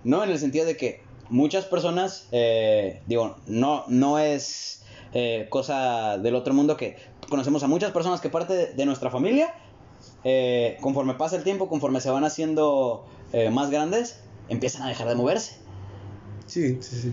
¿No? 0.05 0.23
En 0.23 0.31
el 0.31 0.39
sentido 0.39 0.67
de 0.67 0.77
que 0.77 1.01
muchas 1.31 1.65
personas, 1.65 2.29
eh, 2.31 3.01
digo, 3.07 3.37
no, 3.47 3.85
no 3.89 4.19
es 4.19 4.82
eh, 5.15 5.47
cosa 5.51 6.17
del 6.17 6.35
otro 6.35 6.55
mundo 6.55 6.77
que 6.77 6.97
conocemos 7.29 7.63
a 7.63 7.69
muchas 7.69 7.91
personas 7.91 8.21
que 8.21 8.31
parte 8.31 8.73
de, 8.73 8.87
nuestra 8.87 9.11
familia, 9.11 9.55
eh, 10.25 10.79
conforme 10.81 11.15
pasa 11.15 11.37
el 11.37 11.45
tiempo, 11.45 11.69
conforme 11.69 12.01
se 12.01 12.11
van 12.11 12.25
haciendo 12.25 13.05
eh, 13.33 13.51
más 13.51 13.71
grandes, 13.71 14.21
empiezan 14.49 14.83
a 14.83 14.89
dejar 14.89 15.09
de 15.09 15.15
moverse. 15.15 15.57
Sí, 16.47 16.79
sí, 16.81 16.97
sí. 16.97 17.13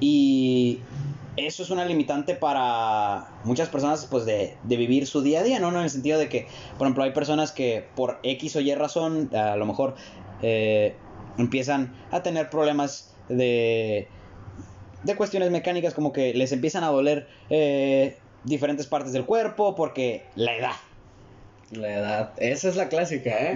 Y 0.00 0.80
eso 1.36 1.62
es 1.62 1.70
una 1.70 1.86
limitante 1.86 2.34
para 2.34 3.28
muchas 3.44 3.68
personas 3.70 4.06
pues 4.10 4.26
de, 4.26 4.56
de, 4.62 4.76
vivir 4.76 5.06
su 5.06 5.22
día 5.22 5.40
a 5.40 5.42
día, 5.42 5.60
¿no? 5.60 5.70
En 5.70 5.76
el 5.76 5.90
sentido 5.90 6.18
de 6.18 6.28
que, 6.28 6.46
por 6.76 6.86
ejemplo, 6.86 7.04
hay 7.04 7.12
personas 7.12 7.52
que 7.52 7.86
por 7.96 8.18
X 8.22 8.56
o 8.56 8.60
Y 8.60 8.74
razón, 8.74 9.34
a 9.34 9.56
lo 9.56 9.64
mejor 9.64 9.94
empiezan 11.38 11.94
a 12.10 12.22
tener 12.22 12.50
problemas 12.50 13.14
de 13.28 14.08
de 15.04 15.16
cuestiones 15.16 15.50
mecánicas 15.50 15.94
como 15.94 16.12
que 16.12 16.34
les 16.34 16.52
empiezan 16.52 16.84
a 16.84 16.88
doler 16.88 17.28
eh, 17.50 18.16
diferentes 18.44 18.86
partes 18.86 19.12
del 19.12 19.24
cuerpo 19.24 19.74
porque 19.74 20.24
la 20.34 20.56
edad. 20.56 20.76
La 21.70 21.94
edad, 21.94 22.32
esa 22.36 22.68
es 22.68 22.76
la 22.76 22.88
clásica, 22.88 23.30
¿eh? 23.30 23.54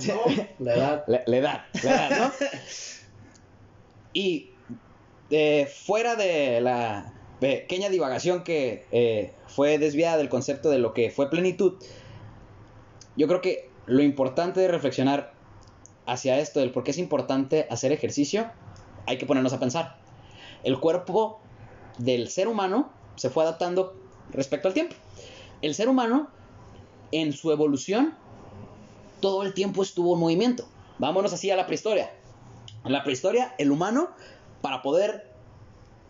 la 0.58 0.74
edad. 0.74 1.04
La, 1.08 1.36
edad, 1.36 1.64
la 1.82 1.90
edad, 1.90 2.18
¿no? 2.18 2.32
y 4.12 4.50
eh, 5.30 5.70
fuera 5.84 6.16
de 6.16 6.60
la 6.60 7.12
pequeña 7.40 7.88
divagación 7.88 8.42
que 8.42 8.86
eh, 8.90 9.32
fue 9.46 9.78
desviada 9.78 10.16
del 10.16 10.28
concepto 10.28 10.70
de 10.70 10.78
lo 10.78 10.94
que 10.94 11.10
fue 11.10 11.30
plenitud, 11.30 11.74
yo 13.16 13.28
creo 13.28 13.40
que 13.40 13.68
lo 13.86 14.02
importante 14.02 14.60
de 14.60 14.68
reflexionar 14.68 15.32
hacia 16.06 16.38
esto, 16.38 16.60
del 16.60 16.72
por 16.72 16.84
qué 16.84 16.90
es 16.90 16.98
importante 16.98 17.66
hacer 17.70 17.92
ejercicio, 17.92 18.50
hay 19.06 19.18
que 19.18 19.26
ponernos 19.26 19.52
a 19.52 19.60
pensar. 19.60 19.97
El 20.62 20.80
cuerpo 20.80 21.40
del 21.98 22.28
ser 22.28 22.48
humano 22.48 22.90
se 23.16 23.30
fue 23.30 23.42
adaptando 23.42 23.96
respecto 24.30 24.68
al 24.68 24.74
tiempo. 24.74 24.94
El 25.62 25.74
ser 25.74 25.88
humano, 25.88 26.28
en 27.12 27.32
su 27.32 27.50
evolución, 27.50 28.14
todo 29.20 29.42
el 29.42 29.54
tiempo 29.54 29.82
estuvo 29.82 30.14
en 30.14 30.20
movimiento. 30.20 30.68
Vámonos 30.98 31.32
así 31.32 31.50
a 31.50 31.56
la 31.56 31.66
prehistoria. 31.66 32.12
En 32.84 32.92
la 32.92 33.02
prehistoria, 33.02 33.54
el 33.58 33.70
humano, 33.70 34.10
para 34.62 34.82
poder 34.82 35.32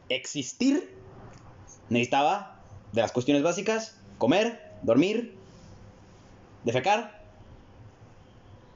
existir, 0.08 0.94
necesitaba 1.88 2.60
de 2.92 3.02
las 3.02 3.12
cuestiones 3.12 3.42
básicas, 3.42 3.98
comer, 4.18 4.60
dormir, 4.82 5.36
defecar, 6.64 7.22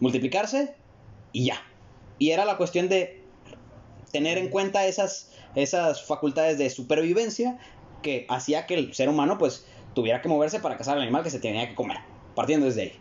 multiplicarse 0.01 0.77
y 1.33 1.47
ya. 1.47 1.63
Y 2.19 2.31
era 2.31 2.45
la 2.45 2.57
cuestión 2.57 2.89
de 2.89 3.25
tener 4.13 4.39
en 4.39 4.49
cuenta 4.49 4.87
esas, 4.87 5.32
esas 5.55 6.05
facultades 6.07 6.59
de 6.59 6.71
supervivencia 6.71 7.59
que 8.03 8.27
hacía 8.29 8.67
que 8.67 8.75
el 8.75 8.95
ser 8.95 9.09
humano 9.09 9.39
pues 9.39 9.67
tuviera 9.95 10.23
que 10.23 10.29
moverse 10.29 10.61
para 10.61 10.77
cazar 10.77 10.97
al 10.97 11.03
animal 11.03 11.23
que 11.23 11.31
se 11.31 11.39
tenía 11.39 11.69
que 11.69 11.75
comer, 11.75 11.99
partiendo 12.35 12.67
desde 12.67 12.83
ahí. 12.83 12.93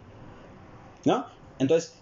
¿No? 1.05 1.25
Entonces, 1.59 1.95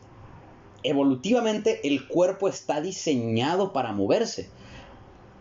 evolutivamente 0.84 1.88
el 1.88 2.08
cuerpo 2.08 2.48
está 2.48 2.82
diseñado 2.82 3.74
para 3.74 3.94
moverse. 3.94 4.50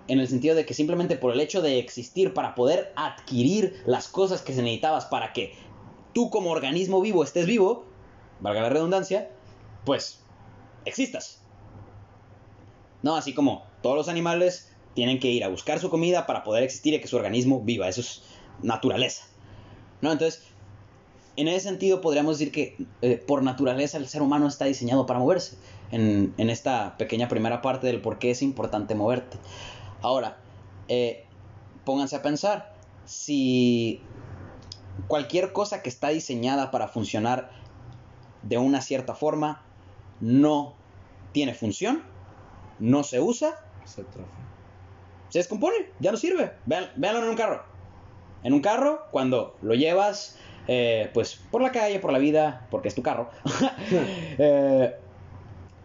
En 0.07 0.21
el 0.21 0.29
sentido 0.29 0.55
de 0.55 0.65
que 0.65 0.75
simplemente 0.75 1.17
por 1.17 1.33
el 1.33 1.41
hecho 1.41 1.61
de 1.61 1.79
existir, 1.79 2.33
para 2.33 2.55
poder 2.55 2.93
adquirir 2.97 3.83
las 3.85 4.09
cosas 4.09 4.41
que 4.41 4.55
se 4.55 4.63
necesitabas 4.63 5.05
para 5.07 5.33
que 5.33 5.53
tú 6.15 6.31
como 6.31 6.51
organismo 6.51 7.01
vivo 7.01 7.23
estés 7.23 7.47
vivo, 7.47 7.85
valga 8.41 8.63
la 8.63 8.71
redundancia, 8.71 9.31
pues 9.85 10.23
existas. 10.85 11.43
No, 13.03 13.17
así 13.17 13.35
como 13.35 13.65
todos 13.83 13.97
los 13.97 14.09
animales 14.09 14.68
tienen 14.99 15.21
que 15.21 15.29
ir 15.29 15.45
a 15.45 15.49
buscar 15.49 15.79
su 15.79 15.91
comida 15.91 16.27
para 16.27 16.43
poder 16.43 16.65
existir 16.65 16.93
y 16.93 17.01
que 17.01 17.07
su 17.07 17.15
organismo 17.15 17.61
viva. 17.61 17.87
Eso 17.87 18.01
es 18.01 18.21
naturaleza. 18.63 19.27
Entonces, 20.03 20.43
en 21.37 21.47
ese 21.47 21.69
sentido 21.69 22.01
podríamos 22.01 22.37
decir 22.37 22.53
que 22.53 22.77
eh, 23.01 23.17
por 23.17 23.45
naturaleza 23.45 23.97
el 23.97 24.09
ser 24.09 24.23
humano 24.23 24.49
está 24.49 24.65
diseñado 24.65 25.07
para 25.07 25.21
moverse. 25.21 25.57
En, 25.93 26.35
esta 26.37 26.97
pequeña 26.97 27.29
primera 27.29 27.63
parte 27.63 27.87
del 27.87 28.01
por 28.01 28.19
qué 28.19 28.33
es 28.33 28.43
importante 28.43 28.97
moverte. 28.97 29.37
Ahora, 30.03 30.39
eh, 30.89 31.25
pónganse 31.85 32.17
a 32.17 32.23
pensar, 32.23 32.75
si 33.05 34.01
cualquier 35.07 35.53
cosa 35.53 35.81
que 35.81 35.91
está 35.91 36.09
diseñada 36.09 36.73
para 36.73 36.89
funcionar 36.89 37.53
de 38.43 38.59
una 38.59 38.81
cierta 38.81 39.15
forma 39.15 39.63
no 40.21 40.75
tiene 41.31 41.55
función, 41.55 42.03
no 42.81 43.05
se 43.05 43.21
usa, 43.21 43.61
se 45.29 45.39
descompone, 45.39 45.77
ya 46.01 46.11
no 46.11 46.17
sirve. 46.17 46.53
véanlo 46.67 47.23
en 47.23 47.29
un 47.29 47.37
carro. 47.37 47.63
En 48.43 48.53
un 48.53 48.61
carro, 48.61 49.07
cuando 49.11 49.57
lo 49.63 49.75
llevas 49.75 50.39
eh, 50.69 51.11
pues 51.15 51.41
por 51.51 51.63
la 51.63 51.73
calle, 51.73 51.99
por 51.99 52.13
la 52.13 52.19
vida, 52.19 52.67
porque 52.71 52.89
es 52.89 52.95
tu 52.95 53.03
carro, 53.03 53.31
eh, 54.39 54.95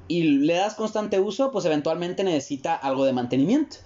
y 0.07 0.23
le 0.23 0.53
das 0.55 0.75
constante 0.75 1.19
uso, 1.19 1.51
pues 1.51 1.65
eventualmente 1.65 2.23
necesita 2.23 2.75
algo 2.75 3.05
de 3.05 3.13
mantenimiento. 3.13 3.77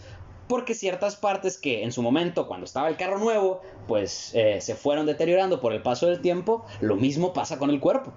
Porque 0.47 0.73
ciertas 0.73 1.17
partes 1.17 1.57
que 1.57 1.83
en 1.83 1.91
su 1.91 2.01
momento, 2.01 2.47
cuando 2.47 2.65
estaba 2.65 2.87
el 2.87 2.95
carro 2.95 3.19
nuevo, 3.19 3.61
pues 3.87 4.31
eh, 4.33 4.61
se 4.61 4.75
fueron 4.75 5.05
deteriorando 5.05 5.59
por 5.59 5.73
el 5.73 5.81
paso 5.81 6.07
del 6.07 6.21
tiempo, 6.21 6.65
lo 6.79 6.95
mismo 6.95 7.33
pasa 7.33 7.59
con 7.59 7.69
el 7.69 7.81
cuerpo. 7.81 8.13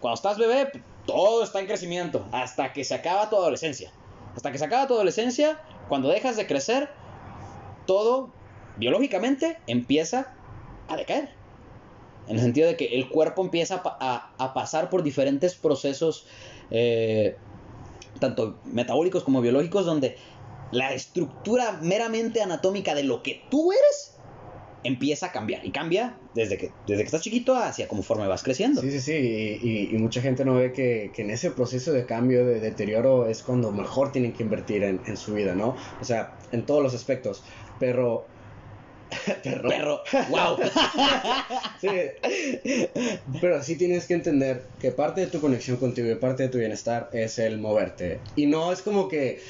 Cuando 0.00 0.14
estás 0.14 0.38
bebé, 0.38 0.72
todo 1.06 1.44
está 1.44 1.60
en 1.60 1.66
crecimiento, 1.66 2.24
hasta 2.32 2.72
que 2.72 2.84
se 2.84 2.94
acaba 2.94 3.28
tu 3.28 3.36
adolescencia. 3.36 3.92
Hasta 4.34 4.50
que 4.50 4.58
se 4.58 4.64
acaba 4.64 4.86
tu 4.86 4.94
adolescencia, 4.94 5.60
cuando 5.90 6.08
dejas 6.08 6.36
de 6.36 6.46
crecer, 6.46 6.88
todo 7.84 8.30
biológicamente 8.76 9.58
empieza 9.66 10.32
a 10.88 10.96
decaer. 10.96 11.30
En 12.28 12.36
el 12.36 12.42
sentido 12.42 12.68
de 12.68 12.76
que 12.76 12.86
el 12.96 13.08
cuerpo 13.08 13.42
empieza 13.42 13.82
a, 13.84 14.54
pasar 14.54 14.88
por 14.88 15.02
diferentes 15.02 15.56
procesos, 15.56 16.28
eh, 16.70 17.36
tanto 18.20 18.60
metabólicos 18.66 19.24
como 19.24 19.40
biológicos, 19.40 19.84
donde 19.84 20.16
la 20.70 20.92
estructura 20.92 21.80
meramente 21.82 22.40
anatómica 22.40 22.94
de 22.94 23.02
lo 23.02 23.24
que 23.24 23.42
tú 23.50 23.72
eres 23.72 24.16
empieza 24.84 25.26
a 25.26 25.32
cambiar. 25.32 25.66
Y 25.66 25.72
cambia 25.72 26.19
desde 26.34 26.56
que, 26.56 26.70
desde 26.86 27.02
que 27.02 27.06
estás 27.06 27.22
chiquito 27.22 27.56
hacia 27.56 27.88
conforme 27.88 28.26
vas 28.26 28.42
creciendo. 28.42 28.80
Sí, 28.80 28.90
sí, 28.90 29.00
sí. 29.00 29.88
Y, 29.92 29.98
mucha 29.98 30.20
gente 30.22 30.44
no 30.44 30.54
ve 30.54 30.72
que, 30.72 31.10
en 31.16 31.30
ese 31.30 31.50
proceso 31.50 31.92
de 31.92 32.06
cambio, 32.06 32.46
de 32.46 32.60
deterioro, 32.60 33.26
es 33.26 33.42
cuando 33.42 33.72
mejor 33.72 34.12
tienen 34.12 34.32
que 34.32 34.42
invertir 34.42 34.82
en, 34.82 35.00
en 35.06 35.16
su 35.16 35.34
vida, 35.34 35.54
¿no? 35.54 35.76
O 36.00 36.04
sea, 36.04 36.34
en 36.52 36.64
todos 36.64 36.82
los 36.82 36.94
aspectos. 36.94 37.42
Pero 37.78 38.26
Perro. 39.42 39.68
Perro. 39.68 40.00
Wow. 40.28 40.58
sí. 41.80 41.88
Pero 43.40 43.62
sí 43.62 43.76
tienes 43.76 44.06
que 44.06 44.14
entender 44.14 44.64
que 44.80 44.92
parte 44.92 45.22
de 45.22 45.26
tu 45.26 45.40
conexión 45.40 45.76
contigo 45.76 46.10
y 46.10 46.14
parte 46.14 46.44
de 46.44 46.48
tu 46.48 46.58
bienestar 46.58 47.10
es 47.12 47.38
el 47.38 47.58
moverte. 47.58 48.20
Y 48.36 48.46
no 48.46 48.72
es 48.72 48.82
como 48.82 49.08
que. 49.08 49.40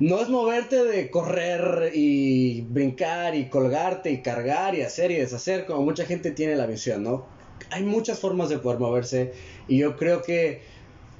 No 0.00 0.20
es 0.20 0.28
moverte 0.28 0.84
de 0.84 1.10
correr 1.10 1.90
y 1.92 2.60
brincar 2.60 3.34
y 3.34 3.48
colgarte 3.48 4.12
y 4.12 4.22
cargar 4.22 4.76
y 4.76 4.82
hacer 4.82 5.10
y 5.10 5.16
deshacer 5.16 5.66
como 5.66 5.82
mucha 5.82 6.04
gente 6.04 6.30
tiene 6.30 6.54
la 6.54 6.66
visión, 6.66 7.02
¿no? 7.02 7.26
Hay 7.70 7.82
muchas 7.82 8.20
formas 8.20 8.48
de 8.48 8.58
poder 8.58 8.78
moverse 8.78 9.32
y 9.66 9.78
yo 9.78 9.96
creo 9.96 10.22
que 10.22 10.62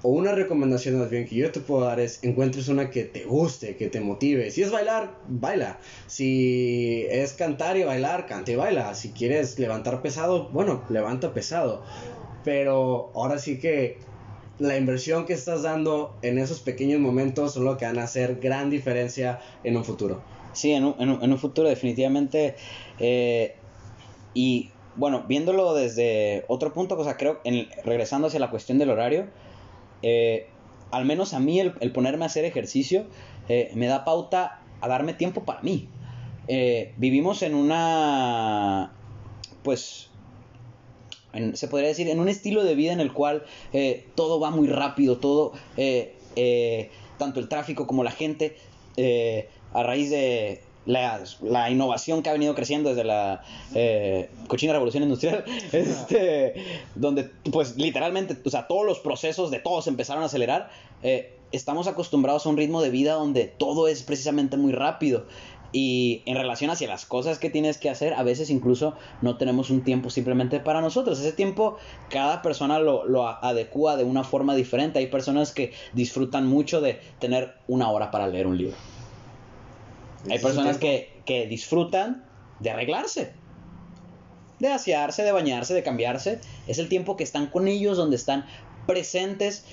o 0.03 0.11
una 0.11 0.31
recomendación 0.31 0.97
más 1.01 1.11
bien 1.11 1.27
que 1.27 1.35
yo 1.35 1.51
te 1.51 1.59
puedo 1.59 1.85
dar 1.85 1.99
es 1.99 2.23
encuentres 2.23 2.69
una 2.69 2.89
que 2.89 3.03
te 3.03 3.25
guste, 3.25 3.75
que 3.75 3.89
te 3.89 4.01
motive. 4.01 4.53
Si 4.53 4.63
es 4.63 4.71
bailar, 4.71 5.19
baila. 5.27 5.81
Si 6.07 7.05
es 7.11 7.33
cantar 7.33 7.77
y 7.77 7.83
bailar, 7.83 8.27
canta 8.27 8.53
y 8.53 8.57
baila. 8.57 8.95
Si 8.95 9.11
quieres 9.11 9.59
levantar 9.59 10.03
pesado, 10.03 10.51
bueno, 10.51 10.85
levanta 10.89 11.35
pesado. 11.35 11.83
Pero 12.45 13.11
ahora 13.15 13.41
sí 13.41 13.59
que 13.59 13.99
la 14.59 14.77
inversión 14.77 15.27
que 15.27 15.33
estás 15.33 15.63
dando 15.63 16.17
en 16.23 16.39
esos 16.39 16.61
pequeños 16.61 17.01
momentos 17.01 17.55
son 17.55 17.65
lo 17.65 17.77
que 17.77 17.85
van 17.85 17.99
a 17.99 18.05
hacer 18.05 18.41
gran 18.41 18.71
diferencia 18.71 19.41
en 19.65 19.77
un 19.77 19.85
futuro. 19.85 20.21
Sí, 20.53 20.73
en 20.73 20.85
un, 20.85 20.95
en 20.99 21.33
un, 21.33 21.39
futuro 21.39 21.69
definitivamente. 21.69 22.57
Eh, 22.99 23.55
y 24.35 24.71
bueno, 24.97 25.25
viéndolo 25.29 25.75
desde 25.75 26.45
otro 26.49 26.73
punto, 26.73 26.99
o 26.99 27.05
sea, 27.05 27.17
creo, 27.17 27.41
en, 27.45 27.69
regresando 27.85 28.27
hacia 28.27 28.41
la 28.41 28.51
cuestión 28.51 28.79
del 28.79 28.91
horario, 28.91 29.27
eh, 30.03 30.49
al 30.91 31.05
menos 31.05 31.35
a 31.35 31.41
mí 31.41 31.61
el, 31.61 31.93
ponerme 31.93 32.25
a 32.25 32.27
hacer 32.27 32.45
ejercicio 32.45 33.07
eh, 33.49 33.71
me 33.75 33.87
da 33.87 34.05
pauta 34.05 34.61
a 34.81 34.89
darme 34.89 35.15
tiempo 35.15 35.45
para 35.45 35.61
mí. 35.63 35.89
Eh, 36.49 36.95
vivimos 36.97 37.43
en 37.43 37.55
una, 37.55 38.93
pues, 39.63 40.08
se 41.55 41.69
podría 41.69 41.89
decir, 41.89 42.09
en 42.09 42.21
un 42.21 42.29
estilo 42.29 42.65
de 42.65 42.75
vida 42.75 42.93
en 42.93 43.01
el 43.01 43.13
cual 43.13 43.45
todo 44.15 44.41
va 44.41 44.51
muy 44.51 44.69
rápido, 44.69 45.19
todo, 45.19 45.53
tanto 47.19 47.41
el 47.41 47.49
tráfico 47.49 47.87
como 47.87 48.05
la 48.05 48.11
gente, 48.11 48.57
a 49.73 49.83
raíz 49.83 50.11
de 50.11 50.61
la, 50.89 51.71
innovación 51.71 52.23
que 52.23 52.31
ha 52.31 52.33
venido 52.33 52.55
creciendo 52.55 52.89
desde 52.89 53.05
la 53.05 53.43
eh, 53.75 54.31
cochina 54.47 54.73
revolución 54.73 55.03
industrial, 55.03 55.45
este, 55.73 56.55
donde 56.95 57.31
pues 57.53 57.77
literalmente, 57.77 58.37
o 58.45 58.51
sea, 58.51 58.67
todos 58.67 58.87
los 58.87 58.99
procesos 58.99 59.51
de 59.51 59.59
todos 59.59 59.87
empezaron 59.87 60.23
a 60.23 60.27
acelerar, 60.27 60.71
eh, 61.03 61.35
estamos 61.53 61.87
acostumbrados 61.87 62.47
a 62.47 62.49
un 62.49 62.57
ritmo 62.57 62.81
de 62.81 62.91
vida 62.91 63.15
donde 63.15 63.45
todo 63.45 63.89
es 63.89 64.03
precisamente 64.03 64.57
muy 64.57 64.73
rápido. 64.73 65.27
Y 65.71 66.23
en 66.25 66.37
relación 66.37 66.71
hacia 66.71 66.89
las 66.89 67.05
cosas 67.05 67.39
que 67.39 67.51
tienes 67.51 67.77
que 67.77 67.91
hacer, 67.91 68.15
a 68.15 68.23
veces 68.23 68.49
incluso 68.49 68.95
no 69.21 69.37
tenemos 69.37 69.69
un 69.69 69.83
tiempo 69.83 70.09
simplemente 70.09 70.61
para 70.61 70.81
nosotros. 70.81 71.21
Ese 71.21 71.33
tiempo 71.33 71.77
cada 72.09 72.41
persona 72.41 72.79
lo, 72.79 73.05
lo 73.05 73.27
adecua 73.27 73.97
de 73.97 74.05
una 74.05 74.25
forma 74.25 74.55
diferente. 74.55 74.99
Hay 74.99 75.09
personas 75.09 75.53
que 75.53 75.75
disfrutan 75.93 76.47
mucho 76.47 76.81
de 76.81 77.01
tener 77.19 77.55
una 77.67 77.91
hora 77.91 78.11
para 78.11 78.29
leer 78.29 78.47
un 78.47 78.57
libro. 78.57 78.77
Hay 80.31 80.39
personas 80.39 80.79
que, 80.79 81.21
que 81.25 81.47
disfrutan 81.47 82.25
de 82.61 82.71
arreglarse, 82.71 83.33
de 84.59 84.69
asearse, 84.69 85.23
de 85.23 85.33
bañarse, 85.33 85.75
de 85.75 85.83
cambiarse. 85.83 86.41
Es 86.67 86.79
el 86.79 86.89
tiempo 86.89 87.17
que 87.17 87.25
están 87.25 87.47
con 87.47 87.69
ellos, 87.69 87.97
donde 87.97 88.17
están 88.17 88.47
presentes 88.87 89.65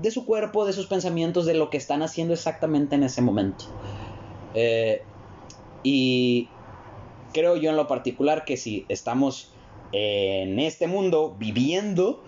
de 0.00 0.10
su 0.10 0.24
cuerpo, 0.24 0.64
de 0.64 0.72
sus 0.72 0.86
pensamientos, 0.86 1.46
de 1.46 1.54
lo 1.54 1.70
que 1.70 1.76
están 1.76 2.02
haciendo 2.02 2.34
exactamente 2.34 2.94
en 2.94 3.02
ese 3.02 3.22
momento. 3.22 3.66
Eh, 4.54 5.02
y 5.88 6.48
creo 7.32 7.54
yo 7.56 7.70
en 7.70 7.76
lo 7.76 7.86
particular 7.86 8.44
que 8.44 8.56
si 8.56 8.84
estamos 8.88 9.52
en 9.92 10.58
este 10.58 10.88
mundo 10.88 11.36
viviendo 11.38 12.24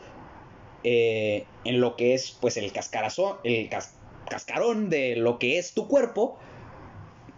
eh, 0.85 1.45
en 1.65 1.81
lo 1.81 1.97
que 1.97 2.15
es 2.15 2.38
pues 2.41 2.57
el 2.57 2.71
cascarazo, 2.73 3.41
el 3.43 3.69
cascarón 4.29 4.91
de 4.91 5.17
lo 5.17 5.41
que 5.41 5.59
es 5.59 5.75
tu 5.75 5.88
cuerpo, 5.88 6.38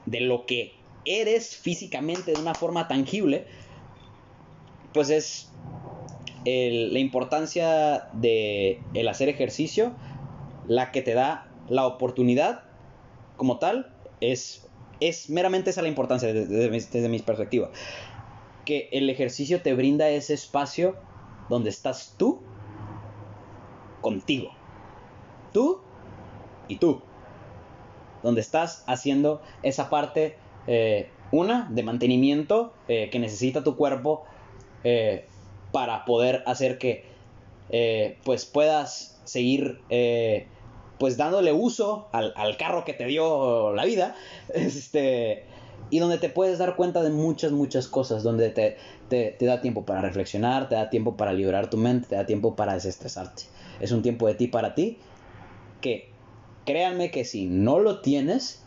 de 0.04 0.20
lo 0.20 0.44
que 0.44 0.74
eres 1.06 1.56
físicamente 1.56 2.32
de 2.32 2.38
una 2.40 2.54
forma 2.54 2.86
tangible, 2.86 3.46
pues 4.92 5.08
es 5.08 5.50
el- 6.44 6.92
la 6.92 6.98
importancia 6.98 8.08
de 8.12 8.82
el 8.92 9.08
hacer 9.08 9.30
ejercicio, 9.30 9.94
la 10.66 10.92
que 10.92 11.00
te 11.00 11.14
da 11.14 11.48
la 11.70 11.86
oportunidad 11.86 12.64
como 13.36 13.58
tal, 13.58 13.94
es, 14.20 14.66
es 15.00 15.30
meramente 15.30 15.70
esa 15.70 15.82
la 15.82 15.88
importancia 15.88 16.32
desde, 16.32 16.46
desde 16.46 16.70
mi- 16.70 16.78
desde 16.80 17.08
mi 17.08 17.18
perspectiva. 17.20 17.70
Que 18.64 18.88
el 18.92 19.08
ejercicio 19.10 19.62
te 19.62 19.74
brinda 19.74 20.08
ese 20.08 20.34
espacio 20.34 20.96
donde 21.48 21.70
estás 21.70 22.14
tú 22.16 22.40
contigo. 24.00 24.50
Tú 25.52 25.80
y 26.68 26.76
tú. 26.76 27.02
Donde 28.22 28.40
estás 28.40 28.84
haciendo 28.86 29.42
esa 29.62 29.88
parte, 29.90 30.36
eh, 30.66 31.10
una, 31.32 31.68
de 31.70 31.82
mantenimiento 31.82 32.74
eh, 32.88 33.08
que 33.10 33.18
necesita 33.18 33.64
tu 33.64 33.76
cuerpo 33.76 34.24
eh, 34.84 35.26
para 35.72 36.04
poder 36.04 36.42
hacer 36.46 36.78
que 36.78 37.04
eh, 37.70 38.18
pues 38.24 38.44
puedas 38.46 39.20
seguir 39.24 39.80
eh, 39.88 40.48
pues 41.00 41.16
dándole 41.16 41.54
uso 41.54 42.08
al, 42.12 42.34
al 42.36 42.58
carro 42.58 42.84
que 42.84 42.92
te 42.92 43.06
dio 43.06 43.72
la 43.74 43.84
vida. 43.84 44.14
Este, 44.54 45.44
y 45.88 45.98
donde 45.98 46.18
te 46.18 46.28
puedes 46.28 46.58
dar 46.58 46.76
cuenta 46.76 47.02
de 47.02 47.10
muchas, 47.10 47.52
muchas 47.52 47.88
cosas, 47.88 48.22
donde 48.22 48.50
te, 48.50 48.76
te, 49.08 49.34
te 49.36 49.46
da 49.46 49.60
tiempo 49.60 49.84
para 49.84 50.02
reflexionar, 50.02 50.68
te 50.68 50.74
da 50.74 50.90
tiempo 50.90 51.16
para 51.16 51.32
liberar 51.32 51.70
tu 51.70 51.78
mente, 51.78 52.08
te 52.08 52.16
da 52.16 52.26
tiempo 52.26 52.54
para 52.54 52.74
desestresarte. 52.74 53.44
Es 53.80 53.92
un 53.92 54.02
tiempo 54.02 54.26
de 54.28 54.34
ti 54.34 54.46
para 54.46 54.74
ti 54.74 54.98
que 55.80 56.10
créanme 56.66 57.10
que 57.10 57.24
si 57.24 57.46
no 57.46 57.78
lo 57.78 58.02
tienes, 58.02 58.62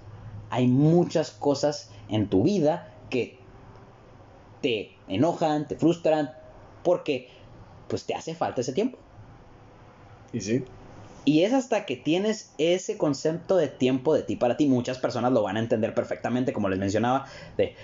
hay 0.50 0.68
muchas 0.68 1.32
cosas 1.32 1.92
en 2.10 2.30
tu 2.30 2.44
vida 2.44 2.92
que 3.12 3.38
te 4.62 4.96
enojan, 5.08 5.68
te 5.68 5.76
frustran, 5.76 6.34
porque 6.84 7.30
pues 7.88 8.06
te 8.06 8.16
hace 8.16 8.34
falta 8.34 8.62
ese 8.62 8.74
tiempo. 8.74 8.98
¿Y 10.34 10.42
sí? 10.42 10.66
Y 11.26 11.44
es 11.44 11.54
hasta 11.54 11.86
que 11.86 11.96
tienes 11.96 12.52
ese 12.58 12.98
concepto 12.98 13.56
de 13.56 13.68
tiempo 13.68 14.14
de 14.14 14.24
ti 14.24 14.36
para 14.36 14.58
ti. 14.58 14.68
Muchas 14.68 14.98
personas 14.98 15.32
lo 15.32 15.42
van 15.44 15.56
a 15.58 15.60
entender 15.60 15.94
perfectamente, 15.94 16.52
como 16.52 16.68
les 16.70 16.80
mencionaba, 16.80 17.26
de, 17.58 17.76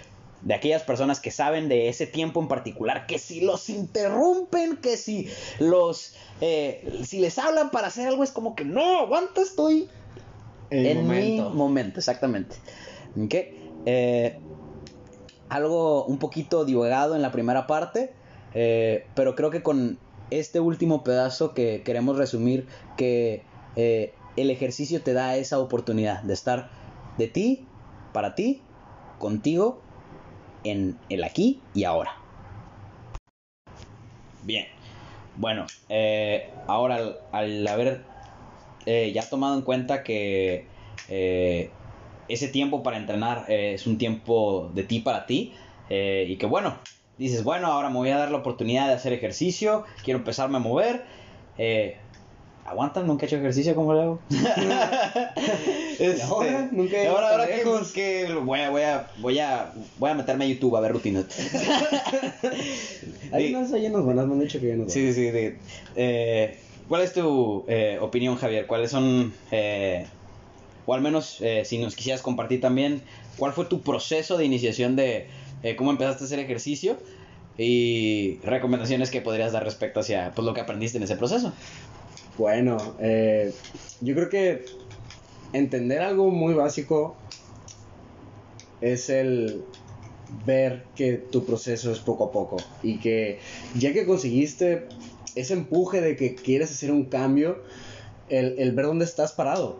de 0.41 0.53
aquellas 0.53 0.83
personas 0.83 1.19
que 1.19 1.31
saben 1.31 1.69
de 1.69 1.87
ese 1.89 2.05
tiempo 2.05 2.41
en 2.41 2.47
particular, 2.49 3.05
que 3.07 3.17
si 3.17 3.41
los 3.41 3.69
interrumpen, 3.69 4.77
que 4.77 4.97
si 4.97 5.29
los... 5.59 6.15
eh, 6.41 7.01
si 7.03 7.19
les 7.19 7.37
hablan 7.39 7.71
para 7.71 7.87
hacer 7.87 8.07
algo 8.07 8.23
es 8.23 8.31
como 8.31 8.55
que 8.55 8.65
no, 8.65 8.99
aguanta, 8.99 9.41
estoy 9.41 9.87
El 10.69 10.85
en 10.85 11.01
momento. 11.03 11.49
mi 11.51 11.55
momento, 11.55 11.99
exactamente. 11.99 12.57
Eh, 13.85 14.37
algo 15.47 16.05
un 16.05 16.19
poquito 16.19 16.65
divagado 16.65 17.15
en 17.15 17.21
la 17.21 17.31
primera 17.31 17.67
parte, 17.67 18.13
eh, 18.53 19.05
pero 19.15 19.35
creo 19.35 19.49
que 19.49 19.63
con 19.63 19.97
este 20.31 20.59
último 20.59 21.03
pedazo 21.03 21.53
que 21.53 21.81
queremos 21.83 22.17
resumir, 22.17 22.67
que 22.97 23.43
eh, 23.75 24.13
el 24.35 24.49
ejercicio 24.49 25.01
te 25.01 25.13
da 25.13 25.35
esa 25.35 25.59
oportunidad 25.59 26.21
de 26.23 26.33
estar 26.33 26.69
de 27.17 27.27
ti, 27.27 27.65
para 28.13 28.35
ti, 28.35 28.61
contigo, 29.17 29.81
en 30.63 30.97
el 31.09 31.23
aquí 31.23 31.61
y 31.73 31.83
ahora. 31.83 32.15
Bien, 34.43 34.65
bueno, 35.35 35.65
eh, 35.89 36.49
ahora 36.67 37.17
al, 37.31 37.67
haber 37.67 38.03
eh, 38.85 39.11
ya 39.13 39.27
tomado 39.29 39.55
en 39.55 39.61
cuenta 39.61 40.03
que 40.03 40.67
ese 41.07 42.47
tiempo 42.49 42.83
para 42.83 42.97
entrenar 42.97 43.45
es 43.49 43.87
un 43.87 43.97
tiempo 43.97 44.69
de 44.75 44.83
ti 44.83 44.99
para 44.99 45.25
ti 45.25 45.53
y 45.89 46.37
que 46.37 46.45
bueno, 46.45 46.77
dices, 47.19 47.43
bueno, 47.43 47.67
ahora 47.67 47.89
me 47.89 47.97
voy 47.97 48.09
a 48.09 48.17
dar 48.17 48.31
la 48.31 48.37
oportunidad 48.37 48.87
de 48.87 48.93
hacer 48.93 49.13
ejercicio, 49.13 49.83
quiero 50.03 50.19
empezarme 50.19 50.57
a 50.57 50.59
mover. 50.59 51.03
Eh, 51.59 51.97
¿Aguantan? 52.65 53.07
¿Nunca 53.07 53.25
he 53.25 53.27
hecho 53.27 53.37
ejercicio 53.37 53.73
como 53.75 53.93
lo 53.93 54.01
hago? 54.01 54.19
Este, 55.99 56.21
ahora? 56.23 56.69
Nunca 56.71 56.95
he 56.97 57.07
ahora, 57.07 57.31
ahora 57.31 57.47
que, 57.47 57.63
que 57.93 58.33
voy, 58.35 58.61
a, 58.61 58.69
voy, 58.69 58.83
a, 58.83 59.07
voy, 59.17 59.39
a, 59.39 59.73
voy 59.97 60.09
a 60.11 60.13
meterme 60.13 60.45
a 60.45 60.47
YouTube 60.47 60.77
a 60.77 60.79
ver 60.79 60.93
rutinas. 60.93 61.25
Hay 63.33 63.47
Sí. 63.47 63.53
unas 63.55 63.73
ahí 63.73 63.89
nos 63.89 64.05
buenas, 64.05 64.25
me 64.27 64.33
han 64.33 64.39
dicho 64.39 64.59
que 64.61 64.67
ya 64.69 64.75
nos 64.75 64.93
Sí, 64.93 65.11
sí, 65.13 65.29
sí. 65.29 65.31
sí. 65.31 65.55
Eh, 65.97 66.57
¿Cuál 66.87 67.01
es 67.01 67.13
tu 67.13 67.65
eh, 67.67 67.97
opinión, 68.01 68.35
Javier? 68.37 68.65
¿Cuáles 68.65 68.91
son, 68.91 69.33
eh, 69.51 70.05
o 70.85 70.93
al 70.93 71.01
menos 71.01 71.37
eh, 71.41 71.63
si 71.65 71.77
nos 71.79 71.95
quisieras 71.95 72.21
compartir 72.21 72.61
también, 72.61 73.01
cuál 73.37 73.51
fue 73.53 73.65
tu 73.65 73.81
proceso 73.81 74.37
de 74.37 74.45
iniciación 74.45 74.95
de 74.95 75.27
eh, 75.63 75.75
cómo 75.75 75.91
empezaste 75.91 76.23
a 76.23 76.27
hacer 76.27 76.39
ejercicio 76.39 76.97
y 77.57 78.39
recomendaciones 78.43 79.11
que 79.11 79.21
podrías 79.21 79.51
dar 79.51 79.63
respecto 79.63 79.99
hacia 79.99 80.31
pues, 80.33 80.45
lo 80.45 80.53
que 80.53 80.61
aprendiste 80.61 80.97
en 80.97 81.03
ese 81.03 81.15
proceso? 81.15 81.53
Bueno, 82.37 82.95
eh, 82.99 83.53
yo 83.99 84.15
creo 84.15 84.29
que 84.29 84.65
entender 85.51 86.01
algo 86.01 86.29
muy 86.31 86.53
básico 86.53 87.17
es 88.79 89.09
el 89.09 89.65
ver 90.45 90.85
que 90.95 91.13
tu 91.13 91.45
proceso 91.45 91.91
es 91.91 91.99
poco 91.99 92.25
a 92.25 92.31
poco 92.31 92.57
y 92.81 92.99
que 92.99 93.39
ya 93.75 93.91
que 93.91 94.05
conseguiste 94.05 94.87
ese 95.35 95.53
empuje 95.53 96.01
de 96.01 96.15
que 96.15 96.35
quieres 96.35 96.71
hacer 96.71 96.91
un 96.91 97.05
cambio, 97.05 97.61
el, 98.29 98.55
el 98.57 98.71
ver 98.71 98.85
dónde 98.85 99.05
estás 99.05 99.33
parado. 99.33 99.79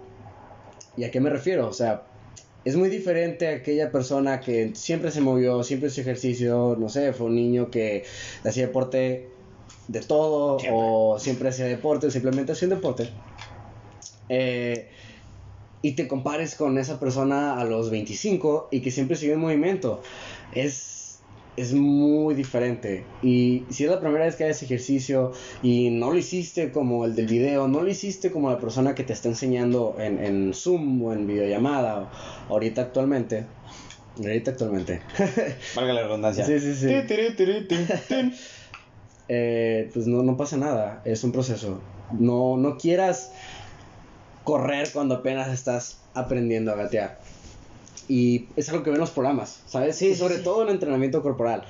¿Y 0.98 1.06
a 1.06 1.12
qué 1.12 1.22
me 1.22 1.30
refiero? 1.30 1.68
O 1.68 1.74
sea, 1.74 2.04
es 2.66 2.76
muy 2.76 2.90
diferente 2.90 3.48
a 3.48 3.56
aquella 3.56 3.92
persona 3.92 4.42
que 4.42 4.72
siempre 4.76 5.12
se 5.12 5.22
movió, 5.22 5.64
siempre 5.64 5.90
hizo 5.90 6.02
ejercicio, 6.02 6.76
no 6.78 6.90
sé, 6.90 7.14
fue 7.14 7.28
un 7.28 7.36
niño 7.36 7.72
que 7.72 8.04
hacía 8.44 8.68
deporte 8.68 9.30
de 9.88 10.02
todo 10.02 10.60
Siempre. 10.60 10.80
o 10.82 11.20
siempre 11.20 11.50
hacía 11.50 11.66
deporte 11.66 12.08
o 12.08 12.12
simplemente 12.12 12.52
hacía 12.52 12.68
un 12.68 12.76
deporte. 12.76 13.10
Eh, 14.28 14.90
y 15.82 15.94
te 15.94 16.08
compares 16.08 16.56
con 16.56 16.78
esa 16.78 17.00
persona 17.00 17.60
a 17.60 17.64
los 17.64 17.90
25 17.90 18.68
y 18.72 18.82
que 18.82 18.92
siempre 18.92 19.16
sigue 19.16 19.34
en 19.34 19.40
movimiento. 19.40 20.02
Es, 20.54 20.99
es 21.60 21.74
muy 21.74 22.36
diferente. 22.36 23.06
Y 23.22 23.66
si 23.70 23.84
es 23.84 23.92
la 23.92 24.00
primera 24.00 24.26
vez 24.26 24.36
que 24.36 24.46
haces 24.46 24.64
ejercicio 24.64 25.34
y 25.62 25.90
no 25.90 26.12
lo 26.12 26.18
hiciste 26.18 26.72
como 26.72 27.06
el 27.06 27.16
del 27.16 27.28
video, 27.28 27.68
no 27.68 27.82
lo 27.82 27.90
hiciste 27.90 28.32
como 28.32 28.50
la 28.50 28.60
persona 28.60 28.96
que 28.96 29.04
te 29.04 29.14
está 29.14 29.28
enseñando 29.28 29.96
en, 30.00 30.24
en 30.24 30.54
Zoom 30.54 31.04
o 31.04 31.14
en 31.14 31.28
videollamada, 31.28 32.10
o 32.48 32.54
ahorita 32.54 32.82
actualmente. 32.82 33.46
Ahorita 34.18 34.52
actualmente. 34.52 35.02
Valga 35.76 35.94
la 35.94 36.04
redundancia. 36.04 36.46
Sí, 36.46 36.60
sí, 36.60 36.76
sí. 36.76 36.88
Eh, 39.32 39.92
pues 39.94 40.08
no, 40.08 40.24
no 40.24 40.38
pasa 40.38 40.58
nada, 40.58 41.04
es 41.06 41.24
un 41.24 41.32
proceso. 41.32 41.80
No, 42.18 42.58
no 42.58 42.80
quieras 42.80 43.32
correr 44.44 44.90
cuando 44.92 45.14
apenas 45.14 45.50
estás 45.50 46.00
aprendiendo 46.16 46.72
a 46.72 46.76
gatear. 46.76 47.20
Y 48.10 48.48
es 48.56 48.68
algo 48.70 48.84
que 48.84 48.90
ven 48.90 49.00
los 49.00 49.12
programas, 49.12 49.62
¿sabes? 49.68 49.96
Sí, 49.96 50.10
sí, 50.10 50.16
sobre 50.16 50.38
sí. 50.38 50.44
todo 50.44 50.64
en 50.64 50.70
entrenamiento 50.70 51.22
corporal. 51.22 51.64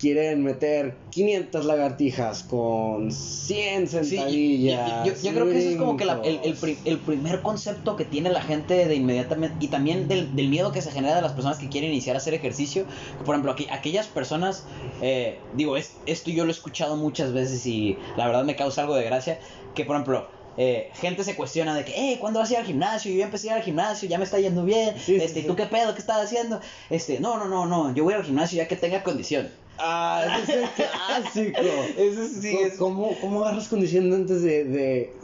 Quieren 0.00 0.44
meter 0.44 0.96
500 1.10 1.64
lagartijas 1.64 2.44
con 2.44 3.10
100 3.10 3.88
Sí, 3.88 3.96
y- 3.96 3.98
y- 3.98 4.08
sentadillas. 4.08 5.06
yo, 5.06 5.12
yo 5.28 5.34
creo 5.34 5.50
que 5.50 5.58
eso 5.58 5.70
es 5.70 5.76
como 5.76 5.96
que 5.96 6.04
la- 6.04 6.20
el, 6.24 6.40
el 6.44 6.54
pri- 6.54 6.78
el 6.84 6.98
primer 7.00 7.42
concepto 7.42 7.96
que 7.96 8.04
tiene 8.04 8.30
la 8.30 8.40
gente 8.42 8.86
de 8.86 8.94
inmediatamente 8.94 9.56
y 9.60 9.68
también 9.68 10.06
del, 10.06 10.36
del 10.36 10.48
miedo 10.50 10.70
que 10.70 10.82
se 10.82 10.90
genera 10.92 11.16
de 11.16 11.22
las 11.22 11.32
personas 11.32 11.58
que 11.58 11.68
quieren 11.68 11.90
iniciar 11.90 12.14
a 12.14 12.18
hacer 12.18 12.34
ejercicio. 12.34 12.86
Por 13.24 13.34
ejemplo, 13.34 13.50
aquí, 13.52 13.66
aquellas 13.70 14.06
personas, 14.08 14.66
eh, 15.00 15.40
digo, 15.54 15.76
es, 15.76 15.94
esto 16.06 16.30
yo 16.30 16.44
lo 16.44 16.50
he 16.50 16.54
escuchado 16.54 16.96
muchas 16.96 17.32
veces 17.32 17.66
y 17.66 17.98
la 18.16 18.26
verdad 18.26 18.44
me 18.44 18.54
causa 18.54 18.82
algo 18.82 18.94
de 18.96 19.04
gracia, 19.04 19.38
que 19.74 19.84
por 19.84 19.94
ejemplo... 19.96 20.37
eh, 20.58 20.90
gente 21.00 21.24
se 21.24 21.34
cuestiona 21.36 21.74
de 21.74 21.84
que, 21.84 21.92
hey, 21.94 22.18
¿cuándo 22.20 22.40
vas 22.40 22.50
a 22.50 22.54
ir 22.54 22.58
al 22.58 22.66
gimnasio? 22.66 23.10
Yo 23.12 23.18
ya 23.18 23.24
empecé 23.26 23.48
a 23.48 23.52
ir 23.52 23.56
al 23.58 23.62
gimnasio, 23.64 24.08
ya 24.08 24.18
me 24.18 24.24
está 24.24 24.38
yendo 24.40 24.64
bien. 24.64 24.94
Sí, 24.98 25.14
este, 25.16 25.40
sí. 25.42 25.46
¿tú 25.46 25.54
qué 25.56 25.66
pedo? 25.66 25.94
¿Qué 25.94 26.00
estás 26.00 26.22
haciendo? 26.24 26.60
Este, 26.90 27.20
no, 27.20 27.38
no, 27.38 27.46
no, 27.46 27.64
no, 27.66 27.94
yo 27.94 28.04
voy 28.04 28.14
al 28.14 28.24
gimnasio 28.24 28.56
ya 28.58 28.68
que 28.68 28.76
tenga 28.76 29.02
condición. 29.02 29.48
Ah, 29.78 30.38
ese 30.42 30.54
es 30.54 30.58
el 30.58 30.68
clásico. 30.70 31.60
Ese 31.96 32.28
sí 32.28 32.50
¿Cómo- 32.52 32.66
es- 32.66 32.74
¿Cómo, 32.76 33.10
¿Cómo 33.20 33.44
agarras 33.44 33.68
condición 33.68 34.12
antes 34.12 34.42
de, 34.42 34.64
de- 34.64 35.16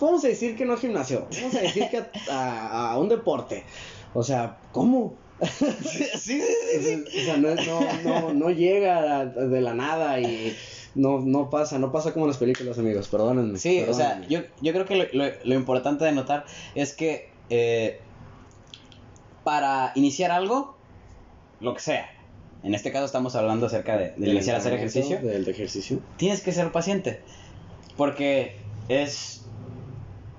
Vamos 0.00 0.24
a 0.24 0.28
decir 0.28 0.56
que 0.56 0.64
no 0.64 0.76
gimnasio. 0.76 1.26
Vamos 1.40 1.54
a 1.54 1.60
decir 1.60 1.84
que 1.90 1.98
a, 1.98 2.10
a- 2.30 2.92
a 2.92 2.98
un 2.98 3.08
deporte. 3.08 3.64
O 4.12 4.22
sea, 4.24 4.56
¿cómo? 4.72 5.14
sí, 5.82 6.04
sí, 6.18 6.42
sí, 6.42 6.82
sí. 6.82 7.04
O 7.20 7.24
sea, 7.24 7.36
no, 7.38 7.54
no, 7.54 8.02
no, 8.02 8.34
no 8.34 8.50
llega 8.50 9.24
de 9.26 9.60
la 9.60 9.72
nada 9.74 10.20
y 10.20 10.54
no, 10.94 11.20
no 11.20 11.50
pasa. 11.50 11.78
No 11.78 11.92
pasa 11.92 12.12
como 12.12 12.24
en 12.26 12.30
las 12.30 12.38
películas, 12.38 12.78
amigos. 12.78 13.08
Perdónenme. 13.08 13.58
Sí, 13.58 13.84
o 13.88 13.92
sea, 13.94 14.26
yo, 14.28 14.40
yo 14.60 14.72
creo 14.72 14.84
que 14.86 14.96
lo, 14.96 15.04
lo- 15.12 15.32
lo 15.44 15.54
importante 15.54 16.04
de 16.04 16.12
notar 16.12 16.44
es 16.74 16.94
que 16.94 17.30
eh, 17.50 18.00
para 19.44 19.92
iniciar 19.94 20.30
algo, 20.30 20.76
lo 21.60 21.74
que 21.74 21.80
sea, 21.80 22.06
en 22.62 22.74
este 22.74 22.92
caso 22.92 23.04
estamos 23.06 23.34
hablando 23.36 23.66
acerca 23.66 23.96
de, 23.96 24.12
de 24.16 24.30
iniciar 24.30 24.56
a 24.56 24.58
hacer 24.58 24.74
ejercicio, 24.74 25.18
Del 25.20 25.44
de 25.44 25.50
ejercicio. 25.50 26.00
tienes 26.16 26.42
que 26.42 26.52
ser 26.52 26.70
paciente, 26.72 27.20
porque 27.96 28.56
es 28.88 29.42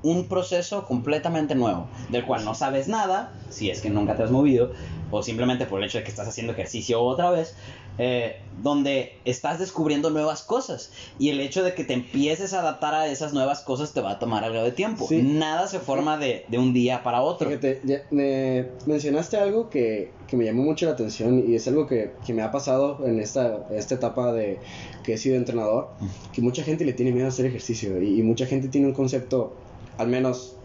un 0.04 0.28
proceso 0.28 0.86
completamente 0.86 1.56
nuevo, 1.56 1.88
del 2.10 2.26
cual 2.26 2.44
no 2.46 2.56
sabes 2.56 2.88
nada, 2.88 3.34
si 3.50 3.70
es 3.70 3.82
que 3.82 3.90
nunca 3.90 4.16
te 4.16 4.24
has 4.24 4.32
movido, 4.32 4.72
o 5.12 5.22
simplemente 5.24 5.66
por 5.66 5.80
el 5.80 5.88
hecho 5.88 5.98
de 6.00 6.04
que 6.04 6.10
estás 6.10 6.28
haciendo 6.28 6.54
ejercicio 6.54 7.02
otra 7.02 7.30
vez, 7.32 7.56
eh, 8.04 8.38
donde 8.64 9.14
estás 9.26 9.60
descubriendo 9.60 10.10
nuevas 10.10 10.42
cosas 10.42 10.92
y 11.20 11.30
el 11.30 11.40
hecho 11.40 11.64
de 11.64 11.76
que 11.76 11.84
te 11.84 11.94
empieces 11.94 12.52
a 12.56 12.62
adaptar 12.62 12.96
a 12.96 13.06
esas 13.06 13.32
nuevas 13.32 13.62
cosas 13.62 13.94
te 13.94 14.02
va 14.02 14.14
a 14.14 14.18
tomar 14.18 14.44
algo 14.44 14.64
de 14.64 14.72
tiempo. 14.72 15.08
Nada 15.12 15.68
se 15.68 15.78
forma 15.78 16.18
de, 16.18 16.48
un 16.58 16.74
día 16.74 17.04
para 17.04 17.22
otro. 17.22 17.52
me 18.10 18.70
mencionaste 18.88 19.38
algo 19.38 19.70
que, 19.70 20.10
me 20.32 20.46
llamó 20.46 20.64
mucho 20.64 20.88
la 20.88 20.94
atención 20.94 21.46
y 21.48 21.54
es 21.54 21.68
algo 21.68 21.86
que, 21.86 22.14
me 22.30 22.42
ha 22.42 22.52
pasado 22.52 23.06
en 23.06 23.20
esta, 23.20 23.68
esta 23.70 23.94
etapa 23.94 24.34
de 24.34 24.58
que 25.04 25.14
he 25.14 25.18
sido 25.20 25.36
entrenador, 25.36 25.90
que 26.34 26.42
mucha 26.42 26.64
gente 26.64 26.86
le 26.86 26.94
tiene 26.94 27.12
miedo 27.12 27.28
a 27.28 27.30
hacer 27.30 27.46
ejercicio 27.46 28.02
y, 28.02 28.20
y 28.20 28.24
mucha 28.24 28.48
gente 28.48 28.68
tiene 28.70 28.88
un 28.88 28.94
concepto, 28.94 29.54
al 30.00 30.08
menos 30.08 30.56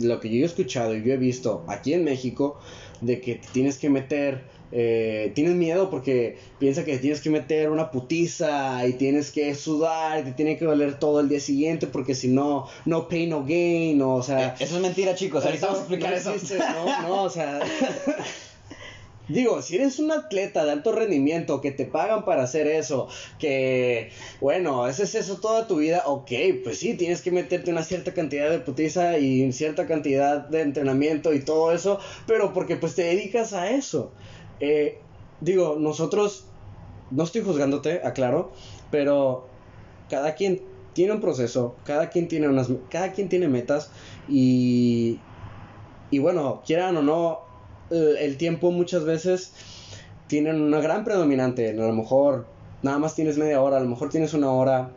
lo 0.00 0.18
que 0.18 0.30
yo 0.30 0.44
he 0.44 0.46
escuchado 0.46 0.96
y 0.96 1.04
yo 1.04 1.12
he 1.12 1.18
visto 1.18 1.62
aquí 1.68 1.92
en 1.92 2.04
México, 2.04 2.58
de 3.02 3.20
que 3.20 3.38
tienes 3.52 3.76
que 3.76 3.90
meter 3.90 4.55
eh, 4.72 5.32
tienes 5.34 5.54
miedo 5.54 5.90
porque 5.90 6.38
piensa 6.58 6.84
que 6.84 6.98
tienes 6.98 7.20
que 7.20 7.30
meter 7.30 7.70
una 7.70 7.90
putiza 7.90 8.86
y 8.86 8.94
tienes 8.94 9.30
que 9.30 9.54
sudar 9.54 10.20
y 10.20 10.24
te 10.24 10.32
tiene 10.32 10.58
que 10.58 10.64
doler 10.64 10.98
todo 10.98 11.20
el 11.20 11.28
día 11.28 11.40
siguiente 11.40 11.86
porque 11.86 12.14
si 12.14 12.28
no, 12.28 12.66
no 12.84 13.08
pain, 13.08 13.30
no 13.30 13.44
gain, 13.44 14.00
o 14.02 14.22
sea... 14.22 14.48
Eh, 14.48 14.54
eso 14.60 14.76
es 14.76 14.82
mentira, 14.82 15.14
chicos, 15.14 15.44
ahorita 15.44 15.66
vamos 15.66 15.80
a 15.80 15.82
explicar 15.82 16.12
eso. 16.12 16.34
no, 16.58 17.02
no, 17.02 17.22
o 17.22 17.30
sea... 17.30 17.60
Digo, 19.28 19.60
si 19.60 19.74
eres 19.74 19.98
un 19.98 20.12
atleta 20.12 20.64
de 20.64 20.70
alto 20.70 20.92
rendimiento 20.92 21.60
que 21.60 21.72
te 21.72 21.84
pagan 21.84 22.24
para 22.24 22.44
hacer 22.44 22.68
eso, 22.68 23.08
que, 23.40 24.10
bueno, 24.40 24.84
haces 24.84 25.16
eso 25.16 25.38
toda 25.38 25.66
tu 25.66 25.78
vida, 25.78 26.04
ok, 26.06 26.30
pues 26.62 26.78
sí, 26.78 26.94
tienes 26.94 27.22
que 27.22 27.32
meterte 27.32 27.72
una 27.72 27.82
cierta 27.82 28.14
cantidad 28.14 28.48
de 28.48 28.60
putiza 28.60 29.18
y 29.18 29.50
cierta 29.52 29.88
cantidad 29.88 30.48
de 30.48 30.60
entrenamiento 30.60 31.34
y 31.34 31.40
todo 31.40 31.72
eso, 31.72 31.98
pero 32.28 32.52
porque 32.52 32.76
pues 32.76 32.94
te 32.94 33.02
dedicas 33.02 33.52
a 33.52 33.70
eso. 33.70 34.12
Eh, 34.60 35.00
digo, 35.40 35.76
nosotros, 35.78 36.46
no 37.10 37.24
estoy 37.24 37.42
juzgándote, 37.42 38.00
aclaro, 38.04 38.52
pero 38.90 39.46
cada 40.08 40.34
quien 40.34 40.62
tiene 40.92 41.12
un 41.12 41.20
proceso, 41.20 41.76
cada 41.84 42.08
quien 42.08 42.28
tiene 42.28 42.48
unas, 42.48 42.68
cada 42.88 43.12
quien 43.12 43.28
tiene 43.28 43.48
metas 43.48 43.90
y, 44.28 45.20
y 46.10 46.18
bueno, 46.18 46.62
quieran 46.64 46.96
o 46.96 47.02
no, 47.02 47.40
el, 47.90 48.36
tiempo 48.36 48.70
muchas 48.70 49.04
veces 49.04 49.52
tienen 50.26 50.60
una 50.60 50.80
gran 50.80 51.04
predominante, 51.04 51.70
a 51.70 51.74
lo 51.74 51.92
mejor 51.92 52.46
nada 52.82 52.98
más 52.98 53.14
tienes 53.14 53.36
media 53.36 53.60
hora, 53.60 53.76
a 53.76 53.80
lo 53.80 53.88
mejor 53.88 54.08
tienes 54.08 54.32
una 54.34 54.50
hora, 54.50 54.90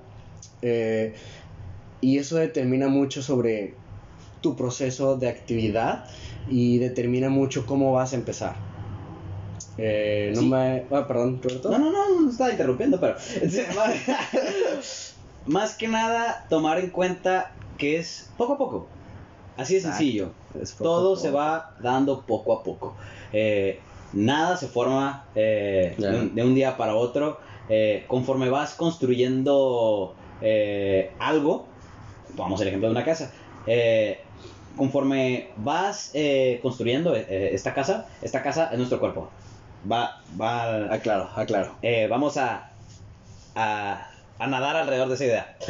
eh, 0.61 1.15
y 2.01 2.17
eso 2.17 2.37
determina 2.37 2.87
mucho 2.87 3.21
sobre 3.21 3.75
tu 4.41 4.55
proceso 4.55 5.17
de 5.17 5.27
actividad 5.27 6.05
y 6.47 6.77
determina 6.77 7.29
mucho 7.29 7.65
cómo 7.65 7.91
vas 7.91 8.13
a 8.13 8.15
empezar. 8.15 8.68
Eh, 9.81 10.33
no 10.35 10.41
me. 10.41 10.85
Ah, 10.91 11.07
perdón, 11.07 11.39
No, 11.63 11.77
no, 11.77 11.91
no, 11.91 12.21
no 12.21 12.29
estaba 12.29 12.51
interrumpiendo, 12.51 12.99
pero. 12.99 13.15
Más 15.45 15.75
que 15.75 15.87
nada, 15.87 16.45
tomar 16.49 16.79
en 16.79 16.89
cuenta 16.89 17.53
que 17.77 17.97
es 17.97 18.29
poco 18.37 18.53
a 18.53 18.57
poco. 18.57 18.87
Así 19.55 19.75
de 19.75 19.81
sencillo. 19.81 20.31
Todo 20.77 21.15
se 21.15 21.31
va 21.31 21.75
dando 21.79 22.25
poco 22.25 22.53
a 22.53 22.63
poco. 22.63 22.95
Eh, 23.31 23.79
nada 24.13 24.57
se 24.57 24.67
forma 24.67 25.25
eh, 25.35 25.95
de, 25.97 26.43
un, 26.43 26.55
día 26.55 26.77
para 26.77 26.95
otro. 26.95 27.39
Eh, 27.69 28.03
conforme 28.07 28.49
vas 28.49 28.73
construyendo 28.73 30.15
algo, 31.19 31.67
vamos 32.35 32.61
al 32.61 32.67
ejemplo 32.67 32.89
de 32.89 32.91
una 32.91 33.05
casa. 33.05 33.31
conforme 34.75 35.51
vas 35.57 36.13
construyendo 36.61 37.15
esta 37.15 37.73
casa, 37.73 38.07
esta 38.21 38.43
casa 38.43 38.69
es 38.71 38.77
nuestro 38.77 38.99
cuerpo 38.99 39.29
va, 39.89 40.21
va, 40.39 40.93
aclaro, 40.93 41.29
aclaro. 41.35 41.75
Eh, 41.81 42.07
vamos 42.09 42.37
a, 42.37 42.71
a, 43.55 44.09
a, 44.37 44.47
nadar 44.47 44.75
alrededor 44.75 45.09
de 45.09 45.15
esa 45.15 45.25
idea. 45.25 45.57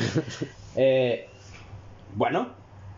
Eh, 0.75 1.27
bueno, 2.13 2.49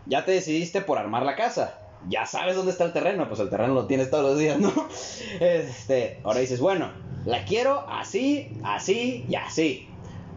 ya 0.06 0.24
te 0.24 0.32
decidiste 0.32 0.82
por 0.82 0.98
armar 0.98 1.24
la 1.24 1.34
casa. 1.34 1.78
Ya 2.08 2.26
sabes 2.26 2.54
dónde 2.54 2.70
está 2.70 2.84
el 2.84 2.92
terreno, 2.92 3.26
pues 3.26 3.40
el 3.40 3.48
terreno 3.48 3.74
lo 3.74 3.86
tienes 3.86 4.10
todos 4.10 4.24
los 4.24 4.38
días, 4.38 4.58
¿no? 4.58 4.70
Este, 5.40 6.20
ahora 6.22 6.40
dices, 6.40 6.60
bueno, 6.60 6.90
la 7.24 7.44
quiero 7.44 7.88
así, 7.88 8.56
así 8.62 9.24
y 9.28 9.34
así. 9.34 9.88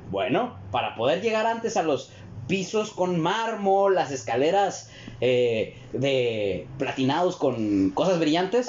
Bueno, 0.10 0.58
para 0.72 0.96
poder 0.96 1.22
llegar 1.22 1.46
antes 1.46 1.78
a 1.78 1.84
los 1.84 2.12
pisos 2.48 2.92
con 2.92 3.20
mármol, 3.20 3.96
las 3.96 4.12
escaleras 4.12 4.90
eh, 5.22 5.76
de 5.94 6.68
platinados 6.78 7.38
con 7.38 7.92
cosas 7.92 8.20
brillantes, 8.20 8.68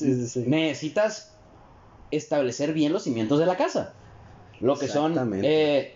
necesitas 0.46 1.32
establecer 2.10 2.72
bien 2.72 2.92
los 2.92 3.04
cimientos 3.04 3.38
de 3.38 3.46
la 3.46 3.56
casa. 3.56 3.94
Lo 4.60 4.78
que 4.78 4.88
son 4.88 5.14
eh, 5.42 5.94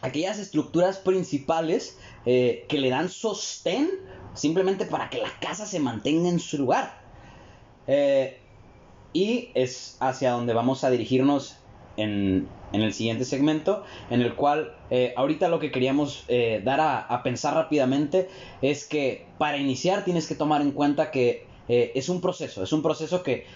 aquellas 0.00 0.38
estructuras 0.38 0.98
principales 0.98 1.98
eh, 2.26 2.64
que 2.68 2.78
le 2.78 2.90
dan 2.90 3.08
sostén 3.08 3.90
simplemente 4.34 4.86
para 4.86 5.10
que 5.10 5.18
la 5.18 5.30
casa 5.40 5.66
se 5.66 5.78
mantenga 5.78 6.28
en 6.28 6.40
su 6.40 6.58
lugar. 6.58 7.02
y 9.12 9.50
es 9.54 9.96
hacia 10.00 10.32
donde 10.32 10.54
vamos 10.54 10.82
a 10.82 10.90
dirigirnos 10.90 11.56
en, 11.96 12.48
en 12.74 12.82
el 12.82 12.92
siguiente 12.92 13.24
segmento, 13.24 13.84
en 14.10 14.20
el 14.20 14.34
cual 14.34 14.74
eh, 14.90 15.14
ahorita 15.16 15.48
lo 15.48 15.60
que 15.60 15.70
queríamos 15.70 16.24
eh, 16.28 16.60
dar 16.64 16.80
a, 16.80 17.22
pensar 17.22 17.54
rápidamente 17.54 18.28
es 18.62 18.84
que 18.84 19.26
para 19.38 19.56
iniciar 19.56 20.04
tienes 20.04 20.26
que 20.26 20.34
tomar 20.34 20.60
en 20.60 20.72
cuenta 20.72 21.12
que 21.12 21.46
eh, 21.68 21.92
es 21.94 22.08
un 22.08 22.20
proceso, 22.20 22.64
es 22.64 22.72
un 22.72 22.82
proceso 22.82 23.22
que 23.22 23.46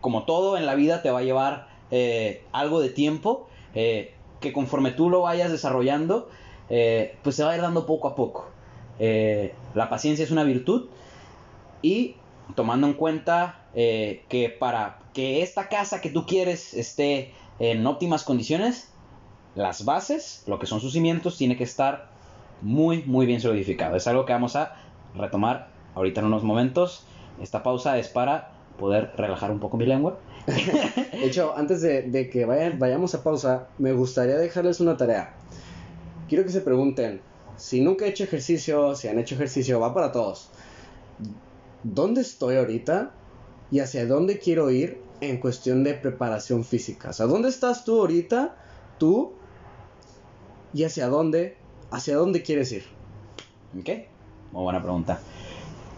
como 0.00 0.24
todo 0.24 0.56
en 0.56 0.66
la 0.66 0.74
vida 0.76 1.02
te 1.02 1.10
va 1.10 1.18
a 1.18 1.22
llevar 1.22 1.68
algo 2.52 2.80
de 2.80 2.90
tiempo, 2.90 3.48
que 3.74 4.52
conforme 4.52 4.92
tú 4.92 5.10
lo 5.10 5.22
vayas 5.22 5.50
desarrollando, 5.50 6.28
pues 6.68 7.36
se 7.36 7.44
va 7.44 7.50
a 7.50 7.56
ir 7.56 7.62
dando 7.62 7.86
poco 7.86 8.08
a 8.08 8.14
poco. 8.14 8.48
la 8.98 9.88
paciencia 9.90 10.24
es 10.24 10.30
una 10.30 10.44
virtud 10.44 10.88
y 11.82 12.16
tomando 12.54 12.86
en 12.86 12.94
cuenta 12.94 13.66
que 13.74 14.56
para 14.58 15.00
que 15.12 15.42
esta 15.42 15.68
casa 15.68 16.00
que 16.00 16.10
tú 16.10 16.26
quieres 16.26 16.74
esté 16.74 17.32
en 17.58 17.86
óptimas 17.86 18.24
condiciones, 18.24 18.88
las 19.54 19.84
bases, 19.84 20.42
lo 20.46 20.58
que 20.58 20.66
son 20.66 20.80
sus 20.80 20.92
cimientos, 20.92 21.36
tiene 21.36 21.56
que 21.56 21.64
estar 21.64 22.08
muy, 22.62 23.02
muy 23.04 23.26
bien 23.26 23.40
solidificado. 23.40 23.96
Es 23.96 24.06
algo 24.06 24.24
que 24.24 24.32
vamos 24.32 24.56
a 24.56 24.76
retomar 25.14 25.68
ahorita 25.94 26.20
en 26.20 26.26
unos 26.26 26.42
momentos. 26.42 27.04
Esta 27.40 27.62
pausa 27.62 27.98
es 27.98 28.08
para 28.08 28.52
poder 28.78 29.12
relajar 29.16 29.50
un 29.50 29.60
poco 29.60 29.76
mi 29.76 29.86
lengua. 29.86 30.18
de 30.46 31.24
hecho, 31.24 31.54
antes 31.56 31.80
de, 31.82 32.30
que 32.30 32.44
vayan, 32.44 32.78
vayamos 32.78 33.14
a 33.14 33.22
pausa, 33.22 33.68
me 33.78 33.92
gustaría 33.92 34.36
dejarles 34.36 34.80
una 34.80 34.96
tarea. 34.96 35.34
Quiero 36.28 36.44
que 36.44 36.50
se 36.50 36.60
pregunten, 36.60 37.20
si 37.56 37.80
nunca 37.80 38.04
he 38.04 38.08
hecho 38.08 38.24
ejercicio, 38.24 38.94
si 38.94 39.08
han 39.08 39.18
hecho 39.18 39.36
ejercicio, 39.36 39.78
va 39.78 39.94
para 39.94 40.10
todos. 40.10 40.50
¿Dónde 41.82 42.22
estoy 42.22 42.56
ahorita? 42.56 43.12
¿Y 43.70 43.80
hacia 43.80 44.06
dónde 44.06 44.38
quiero 44.38 44.70
ir 44.70 45.03
en 45.20 45.38
cuestión 45.38 45.84
de 45.84 45.94
preparación 45.94 46.64
física. 46.64 47.10
O 47.10 47.12
sea, 47.12 47.26
¿dónde 47.26 47.48
estás 47.48 47.84
tú 47.84 48.00
ahorita? 48.00 48.56
Tú. 48.98 49.32
¿Y 50.72 50.84
hacia 50.84 51.08
dónde? 51.08 51.56
¿Hacia 51.90 52.16
dónde 52.16 52.42
quieres 52.42 52.72
ir? 52.72 52.84
Ok. 53.78 53.88
Muy 54.52 54.62
buena 54.62 54.82
pregunta. 54.82 55.20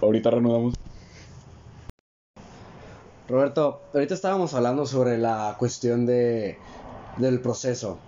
Ahorita 0.01 0.31
reanudamos. 0.31 0.75
Roberto, 3.29 3.81
ahorita 3.93 4.15
estábamos 4.15 4.55
hablando 4.55 4.87
sobre 4.87 5.19
la 5.19 5.57
cuestión 5.59 6.07
de, 6.07 6.59
del 7.17 7.41
proceso, 7.41 7.99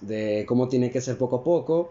de 0.00 0.44
cómo 0.46 0.68
tiene 0.68 0.90
que 0.90 1.00
ser 1.00 1.18
poco 1.18 1.36
a 1.36 1.44
poco 1.44 1.90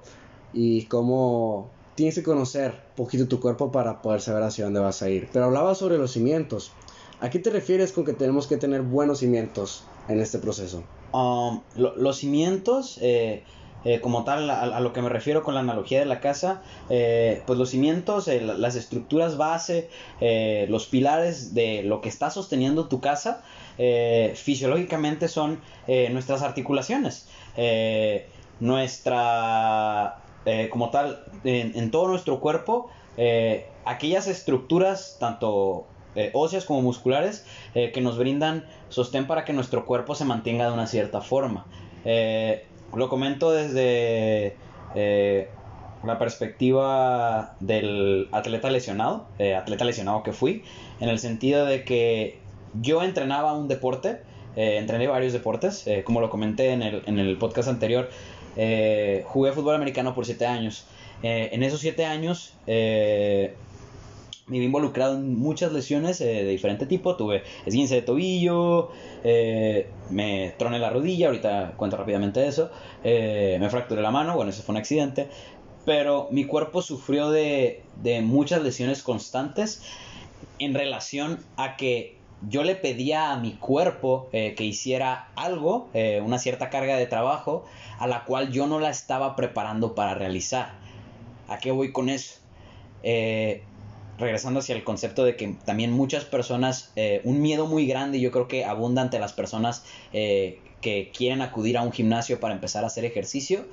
y 0.53 0.85
cómo 0.85 1.69
tienes 1.95 2.15
que 2.15 2.23
conocer 2.23 2.79
poquito 2.95 3.27
tu 3.27 3.41
cuerpo 3.41 3.71
para 3.71 4.01
poder 4.01 4.21
saber 4.21 4.43
hacia 4.43 4.65
dónde 4.65 4.79
vas 4.79 5.01
a 5.01 5.09
ir. 5.09 5.27
Pero 5.33 5.45
hablaba 5.45 5.75
sobre 5.75 5.97
los 5.97 6.11
cimientos. 6.11 6.71
¿A 7.19 7.31
qué 7.31 7.39
te 7.39 7.49
refieres 7.49 7.91
con 7.93 8.05
que 8.05 8.13
tenemos 8.13 8.45
que 8.45 8.57
tener 8.57 8.83
buenos 8.83 9.19
cimientos 9.19 9.83
en 10.07 10.19
este 10.21 10.37
proceso? 10.37 10.83
Um, 11.11 11.61
los 11.75 12.17
cimientos, 12.17 12.99
eh, 13.01 13.43
eh, 13.85 13.99
como 14.01 14.23
tal, 14.23 14.47
a, 14.51 14.79
lo 14.81 14.93
que 14.93 15.01
me 15.01 15.09
refiero 15.09 15.41
con 15.41 15.55
la 15.55 15.61
analogía 15.61 15.99
de 15.99 16.05
la 16.05 16.19
casa, 16.19 16.61
eh, 16.89 17.41
pues 17.47 17.57
los 17.57 17.71
cimientos, 17.71 18.27
las 18.27 18.75
estructuras 18.75 19.35
base, 19.37 19.89
los 20.69 20.85
pilares 20.85 21.55
de 21.55 21.81
lo 21.81 22.01
que 22.01 22.09
está 22.09 22.29
sosteniendo 22.29 22.87
tu 22.87 22.99
casa, 22.99 23.43
fisiológicamente 24.35 25.27
son 25.27 25.59
nuestras 26.11 26.43
articulaciones. 26.43 27.27
nuestra, 28.59 30.19
como 30.69 30.91
tal, 30.91 31.23
en 31.43 31.89
todo 31.89 32.09
nuestro 32.09 32.39
cuerpo, 32.39 32.91
aquellas 33.85 34.27
estructuras, 34.27 35.17
tanto 35.19 35.87
eh, 36.15 36.31
óseas 36.33 36.65
como 36.65 36.81
musculares 36.81 37.45
eh, 37.75 37.91
que 37.91 38.01
nos 38.01 38.17
brindan 38.17 38.65
sostén 38.89 39.27
para 39.27 39.45
que 39.45 39.53
nuestro 39.53 39.85
cuerpo 39.85 40.15
se 40.15 40.25
mantenga 40.25 40.67
de 40.67 40.73
una 40.73 40.87
cierta 40.87 41.21
forma. 41.21 41.65
Eh, 42.05 42.65
lo 42.93 43.09
comento 43.09 43.51
desde 43.51 44.55
la 46.03 46.17
perspectiva 46.17 47.55
del 47.59 48.29
atleta 48.31 48.71
lesionado, 48.71 49.27
atleta 49.55 49.83
lesionado 49.85 50.23
que 50.23 50.31
fui, 50.31 50.63
en 50.99 51.09
el 51.09 51.19
sentido 51.19 51.65
de 51.65 51.83
que 51.83 52.39
yo 52.81 53.03
entrenaba 53.03 53.53
un 53.53 53.67
deporte 53.67 54.21
eh, 54.57 54.77
entrené 54.79 55.05
varios 55.07 55.33
deportes, 55.33 55.85
eh, 55.85 56.03
como 56.03 56.19
lo 56.19 56.31
comenté 56.31 56.71
en 56.71 56.81
el, 56.81 57.03
en 57.05 57.19
el 57.19 57.37
podcast 57.37 57.69
anterior, 57.69 58.09
eh, 58.55 59.23
jugué 59.27 59.51
fútbol 59.51 59.75
americano 59.75 60.15
por 60.15 60.25
siete 60.25 60.47
años. 60.47 60.87
en 61.21 61.63
esos 61.63 61.79
siete 61.79 62.05
años 62.05 62.53
me 64.47 64.59
vi 64.59 64.65
involucrado 64.65 65.15
en 65.15 65.37
muchas 65.37 65.71
lesiones 65.71 66.19
de 66.19 66.45
diferente 66.45 66.85
tipo. 66.85 67.15
Tuve 67.15 67.43
esguince 67.65 67.95
de 67.95 68.01
tobillo, 68.01 68.89
me 70.09 70.53
troné 70.57 70.79
la 70.79 70.89
rodilla, 70.89 71.27
ahorita 71.27 71.73
cuento 71.77 71.97
rápidamente 71.97 72.47
eso. 72.47 72.71
me 73.03 73.69
fracturé 73.69 74.01
la 74.01 74.11
mano, 74.11 74.35
bueno, 74.35 74.51
eso 74.51 74.63
fue 74.63 74.73
un 74.73 74.77
accidente. 74.77 75.29
Pero 75.85 76.27
mi 76.31 76.45
cuerpo 76.45 76.81
sufrió 76.81 77.29
de, 77.29 77.83
de 78.01 78.21
muchas 78.21 78.61
lesiones 78.61 79.03
constantes 79.03 79.83
en 80.59 80.73
relación 80.73 81.39
a 81.55 81.77
que 81.77 82.17
yo 82.47 82.63
le 82.63 82.75
pedía 82.75 83.31
a 83.31 83.37
mi 83.37 83.53
cuerpo 83.53 84.29
eh, 84.31 84.53
que 84.55 84.63
hiciera 84.63 85.29
algo, 85.35 85.89
eh, 85.93 86.21
una 86.23 86.37
cierta 86.37 86.69
carga 86.69 86.95
de 86.97 87.07
trabajo, 87.07 87.65
a 87.99 88.07
la 88.07 88.25
cual 88.25 88.51
yo 88.51 88.67
no 88.67 88.79
la 88.79 88.89
estaba 88.89 89.35
preparando 89.35 89.95
para 89.95 90.13
realizar. 90.13 90.73
¿A 91.47 91.57
qué 91.57 91.71
voy 91.71 91.91
con 91.91 92.09
eso? 92.09 92.39
Eh, 93.03 93.63
regresando 94.17 94.59
hacia 94.59 94.75
el 94.75 94.83
concepto 94.83 95.23
de 95.23 95.35
que 95.35 95.55
también 95.65 95.91
muchas 95.91 96.25
personas, 96.25 96.91
un 97.23 97.41
miedo 97.41 97.67
muy 97.67 97.85
grande, 97.85 98.19
yo 98.19 98.31
creo 98.31 98.47
que 98.47 98.65
abunda 98.65 99.01
ante 99.01 99.19
las 99.19 99.33
personas 99.33 99.83
que 100.11 101.11
quieren 101.15 101.41
acudir 101.41 101.77
a 101.77 101.83
un 101.83 101.91
gimnasio 101.91 102.39
para 102.39 102.53
empezar 102.53 102.83
a 102.83 102.87
hacer 102.87 103.05
ejercicio, 103.05 103.65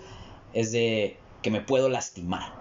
es 0.53 0.73
de 0.73 1.17
que 1.43 1.51
me 1.51 1.61
puedo 1.61 1.89
lastimar. 1.89 2.53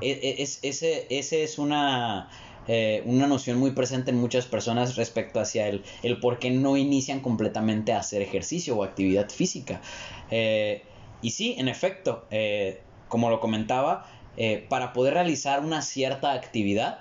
E, 0.00 0.10
e, 0.10 0.42
es, 0.42 0.58
ese, 0.62 1.06
ese 1.10 1.44
es 1.44 1.58
una 1.58 2.28
eh, 2.68 3.02
una 3.06 3.26
noción 3.26 3.58
muy 3.58 3.72
presente 3.72 4.10
en 4.12 4.18
muchas 4.18 4.46
personas 4.46 4.94
respecto 4.94 5.40
hacia 5.40 5.66
el, 5.66 5.82
el 6.04 6.20
por 6.20 6.38
qué 6.38 6.50
no 6.50 6.76
inician 6.76 7.20
completamente 7.20 7.92
a 7.92 7.98
hacer 7.98 8.22
ejercicio 8.22 8.76
o 8.76 8.84
actividad 8.84 9.30
física. 9.30 9.80
Eh, 10.30 10.82
y 11.22 11.30
sí, 11.30 11.56
en 11.58 11.68
efecto, 11.68 12.24
eh, 12.30 12.80
como 13.08 13.30
lo 13.30 13.40
comentaba, 13.40 14.06
para 14.70 14.94
poder 14.94 15.12
realizar 15.12 15.60
una 15.60 15.82
cierta 15.82 16.32
actividad 16.32 17.00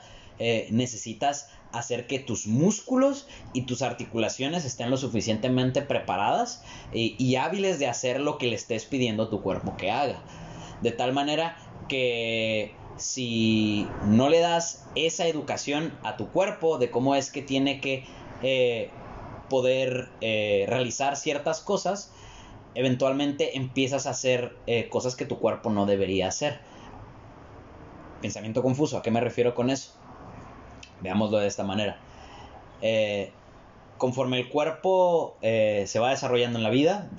necesitas 0.72 1.50
hacer 1.72 2.08
que 2.08 2.20
tus 2.20 2.48
músculos 2.48 3.28
y 3.54 3.64
tus 3.64 3.82
articulaciones 3.82 4.66
estén 4.66 4.90
lo 4.90 4.98
suficientemente 4.98 5.82
preparadas 5.82 6.64
y, 6.92 7.16
y 7.24 7.36
hábiles 7.36 7.80
de 7.80 7.88
hacer 7.88 8.20
lo 8.20 8.38
que 8.38 8.48
le 8.48 8.56
estés 8.56 8.86
pidiendo 8.86 9.24
a 9.24 9.30
tu 9.30 9.42
cuerpo 9.42 9.78
que 9.78 9.92
haga. 9.92 10.24
De 10.82 10.92
tal 10.92 11.14
manera 11.14 11.58
que 11.88 12.76
si 12.98 13.90
no 14.06 14.30
le 14.30 14.40
das 14.40 14.86
esa 14.96 15.28
educación 15.28 15.98
a 16.04 16.18
tu 16.18 16.30
cuerpo 16.30 16.78
de 16.78 16.92
cómo 16.92 17.16
es 17.16 17.32
que 17.32 17.42
tiene 17.42 17.82
que 17.82 18.06
eh, 18.42 18.92
poder 19.50 20.10
eh, 20.22 20.66
realizar 20.68 21.18
ciertas 21.18 21.62
cosas, 21.62 22.12
eventualmente 22.76 23.58
empiezas 23.58 24.08
a 24.08 24.12
hacer 24.12 24.56
eh, 24.68 24.88
cosas 24.90 25.16
que 25.16 25.26
tu 25.26 25.40
cuerpo 25.40 25.70
no 25.70 25.86
debería 25.86 26.28
hacer. 26.28 26.60
Pensamiento 28.22 28.62
confuso, 28.62 28.98
¿a 28.98 29.02
qué 29.02 29.12
me 29.12 29.20
refiero 29.20 29.56
con 29.56 29.70
eso? 29.70 30.01
Veámoslo 31.02 31.40
de 31.40 31.48
esta 31.48 31.64
manera. 31.64 31.98
conforme 33.98 34.40
el 34.40 34.50
cuerpo 34.50 35.38
se 35.42 36.00
va 36.00 36.10
desarrollando 36.10 36.58
en 36.58 36.64
la 36.64 36.70
vida, 36.70 37.10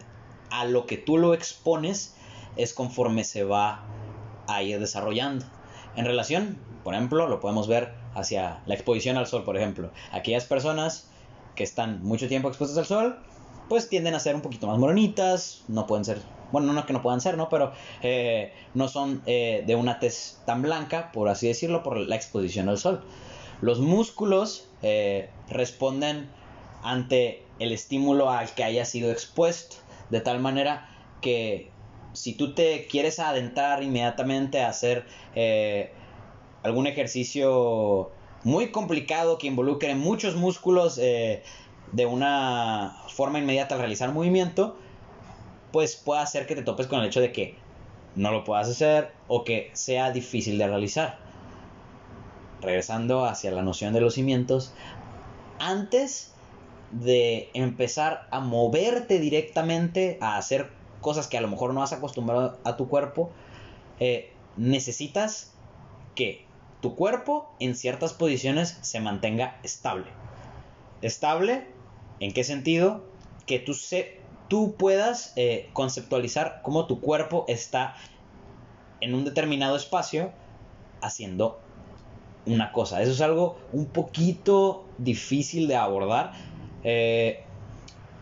a 0.51 0.64
lo 0.64 0.87
que 0.87 0.99
tú 0.99 1.16
lo 1.16 1.35
expones 1.35 2.14
es 2.57 2.75
conforme 2.75 3.25
se 3.25 3.45
va 3.45 3.83
a 4.47 4.62
ir 4.62 4.79
desarrollando. 4.79 5.47
En 5.97 6.05
relación, 6.05 6.59
por 6.85 6.95
ejemplo, 6.95 7.29
lo 7.29 7.40
podemos 7.40 7.68
ver 7.68 7.95
hacia 8.14 8.62
la 8.66 8.75
exposición 8.75 9.16
al 9.16 9.27
sol, 9.27 9.45
por 9.45 9.57
ejemplo. 9.57 9.90
Aquellas 10.12 10.45
personas 10.45 11.09
que 11.55 11.64
están 11.64 12.03
mucho 12.03 12.29
tiempo 12.29 12.49
expuestas 12.49 12.79
al 12.79 12.87
sol, 12.87 13.18
pues 13.68 13.88
tienden 13.88 14.14
a 14.14 14.21
ser 14.21 14.35
un 14.35 14.42
poquito 14.42 14.66
más 14.66 14.79
morenitas, 14.79 15.64
no 15.68 15.87
pueden 15.87 16.05
ser, 16.05 16.21
bueno, 16.51 16.73
no 16.73 16.81
es 16.81 16.87
que 16.87 16.92
no 16.92 17.03
puedan 17.03 17.21
ser, 17.21 17.37
¿no? 17.37 17.49
Pero 17.49 17.73
eh, 18.03 18.53
no 18.75 18.88
son 18.88 19.23
eh, 19.27 19.64
de 19.66 19.75
una 19.75 19.99
tez 19.99 20.40
tan 20.45 20.62
blanca, 20.62 21.11
por 21.12 21.29
así 21.29 21.49
decirlo, 21.49 21.83
por 21.83 21.97
la 21.97 22.16
exposición 22.16 22.68
al 22.68 22.79
sol. 22.79 23.03
Los 23.62 23.79
músculos 23.79 24.68
eh, 24.83 25.31
responden 25.48 26.29
ante 26.83 27.44
el 27.61 27.70
estímulo 27.70 28.29
al 28.29 28.53
que 28.55 28.64
haya 28.64 28.85
sido 28.85 29.12
expuesto, 29.12 29.77
de 30.11 30.20
tal 30.20 30.40
manera 30.40 30.90
que 31.20 31.70
si 32.12 32.35
tú 32.35 32.55
te 32.55 32.88
quieres 32.88 33.20
adentrar 33.20 33.85
inmediatamente 33.85 34.61
a 34.61 34.68
hacer 34.68 35.07
eh, 35.37 35.92
algún 36.64 36.88
ejercicio 36.88 38.11
muy 38.42 38.72
complicado 38.72 39.38
que 39.38 39.46
involucre 39.46 39.94
muchos 39.94 40.35
músculos 40.35 40.98
eh, 40.98 41.44
de 41.92 42.05
una 42.05 42.96
forma 43.14 43.38
inmediata 43.38 43.77
al 43.77 43.81
realizar 43.83 44.12
movimiento, 44.12 44.77
pues 45.70 45.94
puede 45.94 46.20
hacer 46.20 46.48
que 46.48 46.57
te 46.57 46.62
topes 46.62 46.88
con 46.88 46.98
el 46.98 47.07
hecho 47.07 47.20
de 47.20 47.31
que 47.31 47.57
no 48.16 48.33
lo 48.33 48.42
puedas 48.42 48.68
hacer 48.68 49.12
o 49.29 49.44
que 49.44 49.70
sea 49.72 50.11
difícil 50.11 50.59
de 50.59 50.66
realizar. 50.66 51.22
Regresando 52.62 53.25
hacia 53.25 53.51
la 53.51 53.62
noción 53.62 53.92
de 53.92 54.01
los 54.01 54.14
cimientos, 54.14 54.72
antes 55.59 56.33
de 56.92 57.51
empezar 57.55 58.27
a 58.31 58.40
moverte 58.40 59.18
directamente 59.18 60.18
a 60.20 60.37
hacer 60.37 60.70
cosas 61.01 61.27
que 61.27 61.38
a 61.38 61.40
lo 61.40 61.48
mejor 61.48 61.75
no 61.75 61.83
has 61.83 61.92
acostumbrado 61.92 62.59
a 62.64 62.77
tu 62.77 62.88
cuerpo, 62.88 63.31
eh, 63.98 64.33
necesitas 64.57 65.53
que 66.14 66.46
tu 66.81 66.94
cuerpo 66.96 67.48
en 67.61 67.75
ciertas 67.77 68.12
posiciones 68.12 68.79
se 68.83 69.01
mantenga 69.01 69.59
estable. 69.62 70.07
Estable, 71.01 71.66
¿en 72.20 72.33
qué 72.33 72.44
sentido? 72.44 73.05
Que 73.46 73.59
tú, 73.59 73.75
se, 73.75 74.20
tú 74.48 74.75
puedas 74.77 75.33
eh, 75.37 75.70
conceptualizar 75.72 76.61
cómo 76.62 76.87
tu 76.87 77.01
cuerpo 77.01 77.44
está 77.48 77.94
en 79.01 79.14
un 79.14 79.25
determinado 79.25 79.77
espacio 79.77 80.33
haciendo 81.01 81.62
una 82.47 82.73
cosa. 82.73 83.03
Eso 83.03 83.13
es 83.13 83.21
algo 83.21 83.59
un 83.73 83.87
poquito 83.87 84.87
difícil 84.99 85.69
de 85.69 85.77
abordar. 85.77 86.33
Eh, 86.85 87.45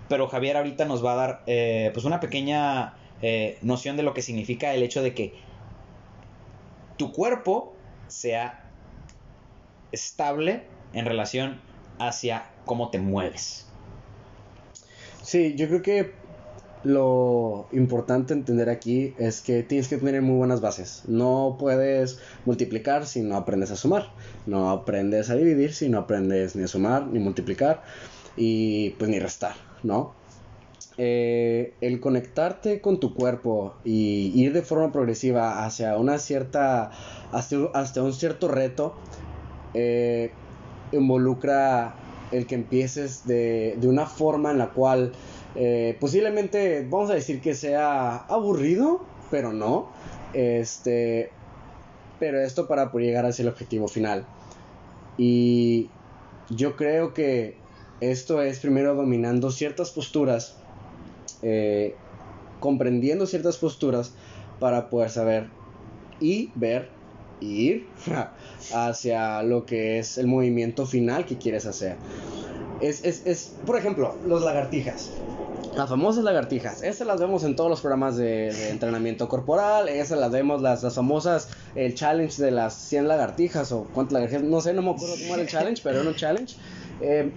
pero 0.08 0.28
Javier 0.28 0.56
ahorita 0.56 0.84
nos 0.84 1.04
va 1.04 1.12
a 1.12 1.16
dar 1.16 1.42
eh, 1.46 1.90
pues 1.94 2.04
una 2.04 2.20
pequeña 2.20 2.94
eh, 3.22 3.58
noción 3.62 3.96
de 3.96 4.02
lo 4.02 4.12
que 4.12 4.22
significa 4.22 4.74
el 4.74 4.82
hecho 4.82 5.02
de 5.02 5.14
que 5.14 5.34
tu 6.96 7.12
cuerpo 7.12 7.74
sea 8.08 8.70
estable 9.92 10.64
en 10.92 11.06
relación 11.06 11.60
hacia 11.98 12.50
cómo 12.64 12.90
te 12.90 12.98
mueves. 12.98 13.68
Sí, 15.22 15.54
yo 15.56 15.68
creo 15.68 15.82
que 15.82 16.14
lo 16.82 17.66
importante 17.72 18.32
entender 18.32 18.70
aquí 18.70 19.14
es 19.18 19.40
que 19.40 19.62
tienes 19.62 19.88
que 19.88 19.96
tener 19.96 20.22
muy 20.22 20.36
buenas 20.36 20.60
bases. 20.60 21.02
No 21.06 21.56
puedes 21.58 22.18
multiplicar 22.46 23.06
si 23.06 23.22
no 23.22 23.36
aprendes 23.36 23.70
a 23.70 23.76
sumar. 23.76 24.12
No 24.46 24.70
aprendes 24.70 25.30
a 25.30 25.36
dividir 25.36 25.72
si 25.74 25.88
no 25.88 25.98
aprendes 25.98 26.56
ni 26.56 26.64
a 26.64 26.68
sumar, 26.68 27.06
ni 27.06 27.18
multiplicar 27.18 27.82
y 28.36 28.90
pues 28.90 29.10
ni 29.10 29.18
restar. 29.18 29.54
¿no? 29.82 30.14
Eh, 30.98 31.74
el 31.80 32.00
conectarte 32.00 32.80
con 32.80 33.00
tu 33.00 33.14
cuerpo 33.14 33.74
y 33.84 34.32
ir 34.34 34.52
de 34.52 34.62
forma 34.62 34.92
progresiva 34.92 35.64
hacia 35.64 35.96
una 35.96 36.18
cierta, 36.18 36.90
hasta, 37.32 38.02
un 38.02 38.12
cierto 38.12 38.48
reto, 38.48 38.94
eh, 39.72 40.30
involucra 40.92 41.94
el 42.32 42.46
que 42.46 42.54
empieces 42.54 43.26
de, 43.26 43.78
una 43.82 44.06
forma 44.06 44.50
en 44.50 44.58
la 44.58 44.70
cual 44.70 45.12
eh, 45.54 45.96
posiblemente 45.98 46.86
vamos 46.88 47.10
a 47.10 47.14
decir 47.14 47.40
que 47.40 47.54
sea 47.54 48.16
aburrido, 48.16 49.04
pero 49.30 49.52
no. 49.52 49.88
Este, 50.32 51.30
pero 52.18 52.40
esto 52.40 52.68
para 52.68 52.92
poder 52.92 53.06
llegar 53.08 53.26
hacia 53.26 53.42
el 53.42 53.48
objetivo 53.48 53.88
final. 53.88 54.26
Y 55.16 55.88
yo 56.50 56.76
creo 56.76 57.14
que 57.14 57.56
esto 58.00 58.42
es 58.42 58.60
primero 58.60 58.94
dominando 58.94 59.50
ciertas 59.50 59.90
posturas, 59.90 60.56
eh, 61.42 61.94
comprendiendo 62.60 63.26
ciertas 63.26 63.56
posturas 63.56 64.14
para 64.58 64.90
poder 64.90 65.10
saber 65.10 65.48
y 66.20 66.52
ver 66.54 66.90
y 67.40 67.68
ir 67.68 67.88
hacia 68.74 69.42
lo 69.42 69.64
que 69.64 69.98
es 69.98 70.18
el 70.18 70.26
movimiento 70.26 70.86
final 70.86 71.24
que 71.24 71.38
quieres 71.38 71.66
hacer. 71.66 71.96
Es, 72.80 73.04
es, 73.04 73.26
es, 73.26 73.52
por 73.66 73.76
ejemplo, 73.76 74.14
los 74.26 74.42
lagartijas. 74.42 75.10
Las 75.76 75.88
famosas 75.88 76.24
lagartijas, 76.24 76.82
esas 76.82 77.06
las 77.06 77.20
vemos 77.20 77.44
en 77.44 77.54
todos 77.54 77.70
los 77.70 77.80
programas 77.80 78.16
de, 78.16 78.70
entrenamiento 78.70 79.28
corporal, 79.28 79.88
esas 79.88 80.18
las 80.18 80.32
vemos, 80.32 80.60
las, 80.60 80.82
las, 80.82 80.94
famosas, 80.94 81.48
el 81.74 81.94
challenge 81.94 82.42
de 82.42 82.50
las 82.50 82.74
100 82.74 83.06
lagartijas 83.06 83.70
o 83.70 83.84
cuántas 83.94 84.14
lagartijas, 84.14 84.42
no 84.42 84.60
sé, 84.60 84.72
no 84.72 84.82
me 84.82 84.90
acuerdo 84.90 85.14
cómo 85.20 85.34
era 85.34 85.42
el 85.42 85.48
challenge, 85.48 85.80
pero 85.84 86.00
era 86.00 86.08
un 86.08 86.16
challenge. 86.16 86.56
Eh, 87.00 87.30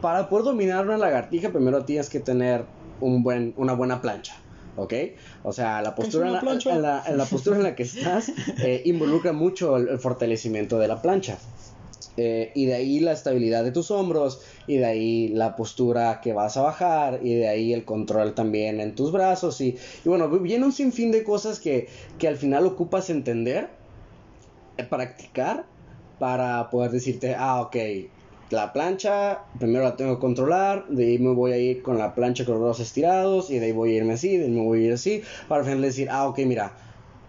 para 0.00 0.28
poder 0.28 0.46
dominar 0.46 0.86
una 0.86 0.96
lagartija, 0.96 1.50
primero 1.50 1.84
tienes 1.84 2.08
que 2.08 2.20
tener 2.20 2.64
un 3.00 3.22
buen, 3.22 3.52
una 3.56 3.74
buena 3.74 4.00
plancha. 4.00 4.36
¿ok? 4.76 4.94
O 5.42 5.52
sea, 5.52 5.82
la 5.82 5.94
postura, 5.94 6.26
en 6.28 6.32
la, 6.82 7.02
en, 7.06 7.18
la, 7.18 7.24
postura 7.26 7.56
en 7.56 7.62
la 7.62 7.74
que 7.74 7.82
estás 7.82 8.32
eh, 8.62 8.82
involucra 8.86 9.32
mucho 9.32 9.76
el, 9.76 9.98
fortalecimiento 9.98 10.78
de 10.78 10.88
la 10.88 11.02
plancha. 11.02 11.38
Eh, 12.16 12.50
y 12.54 12.66
de 12.66 12.74
ahí 12.74 13.00
la 13.00 13.12
estabilidad 13.12 13.64
de 13.64 13.72
tus 13.72 13.90
hombros, 13.90 14.40
y 14.66 14.76
de 14.76 14.84
ahí 14.84 15.28
la 15.28 15.56
postura 15.56 16.20
que 16.20 16.32
vas 16.32 16.56
a 16.56 16.62
bajar, 16.62 17.20
y 17.22 17.34
de 17.34 17.48
ahí 17.48 17.72
el 17.72 17.84
control 17.84 18.34
también 18.34 18.80
en 18.80 18.94
tus 18.94 19.12
brazos, 19.12 19.60
y, 19.60 19.76
y 20.04 20.08
bueno, 20.08 20.28
viene 20.28 20.64
un 20.64 20.72
sinfín 20.72 21.12
de 21.12 21.22
cosas 21.24 21.60
que, 21.60 21.88
que 22.18 22.28
al 22.28 22.36
final 22.36 22.66
ocupas 22.66 23.10
entender, 23.10 23.70
eh, 24.76 24.84
practicar, 24.84 25.64
para 26.18 26.68
poder 26.68 26.90
decirte, 26.90 27.34
ah, 27.38 27.62
ok, 27.62 27.76
la 28.50 28.72
plancha, 28.72 29.44
primero 29.58 29.84
la 29.84 29.96
tengo 29.96 30.16
que 30.16 30.20
controlar, 30.20 30.88
de 30.88 31.06
ahí 31.06 31.18
me 31.18 31.32
voy 31.32 31.52
a 31.52 31.58
ir 31.58 31.82
con 31.82 31.96
la 31.96 32.14
plancha 32.14 32.44
con 32.44 32.54
los 32.54 32.62
brazos 32.64 32.86
estirados, 32.86 33.50
y 33.50 33.58
de 33.58 33.66
ahí 33.66 33.72
voy 33.72 33.92
a 33.92 33.98
irme 33.98 34.14
así, 34.14 34.36
de 34.36 34.44
ahí 34.44 34.50
me 34.50 34.62
voy 34.62 34.82
a 34.82 34.86
ir 34.88 34.92
así, 34.92 35.22
para 35.48 35.60
al 35.60 35.66
final 35.66 35.82
decir, 35.82 36.08
ah, 36.10 36.28
ok, 36.28 36.40
mira, 36.40 36.76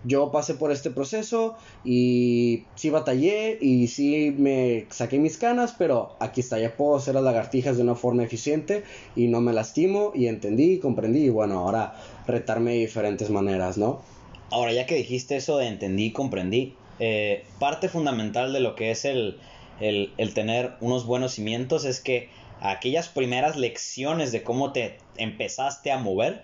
yo 0.04 0.32
pasé 0.32 0.56
por 0.56 0.72
este 0.72 0.90
proceso 0.90 1.56
y 1.84 2.64
sí 2.76 2.90
batallé 2.90 3.58
y 3.62 3.88
sí 3.88 4.34
me 4.38 4.86
saqué 4.90 5.20
mis 5.20 5.38
canas, 5.38 5.76
pero 5.78 6.16
aquí 6.20 6.42
está, 6.42 6.60
ya 6.60 6.76
puedo 6.76 6.96
hacer 6.96 7.16
las 7.16 7.24
lagartijas 7.24 7.78
de 7.78 7.84
una 7.84 7.96
forma 7.96 8.24
eficiente 8.24 8.84
y 9.16 9.28
no 9.28 9.42
me 9.42 9.54
lastimo 9.54 10.12
y 10.16 10.28
entendí, 10.28 10.80
comprendí 10.80 11.26
y 11.26 11.30
bueno, 11.30 11.60
ahora 11.60 11.94
retarme 12.28 12.72
de 12.72 12.80
diferentes 12.80 13.30
maneras, 13.30 13.78
¿no? 13.78 14.02
Ahora, 14.50 14.74
ya 14.74 14.86
que 14.86 14.96
dijiste 14.96 15.38
eso 15.38 15.58
de 15.58 15.68
entendí 15.68 16.06
y 16.06 16.12
comprendí, 16.12 16.76
eh, 17.00 17.46
parte 17.58 17.88
fundamental 17.88 18.52
de 18.54 18.60
lo 18.60 18.76
que 18.76 18.92
es 18.92 19.06
el, 19.06 19.38
el, 19.80 20.12
el 20.18 20.34
tener 20.34 20.74
unos 20.82 21.06
buenos 21.06 21.34
cimientos 21.34 21.86
es 21.86 22.02
que 22.02 22.30
aquellas 22.60 23.10
primeras 23.10 23.56
lecciones 23.58 24.32
de 24.32 24.44
cómo 24.44 24.72
te 24.72 24.98
empezaste 25.18 25.92
a 25.92 25.98
mover, 25.98 26.44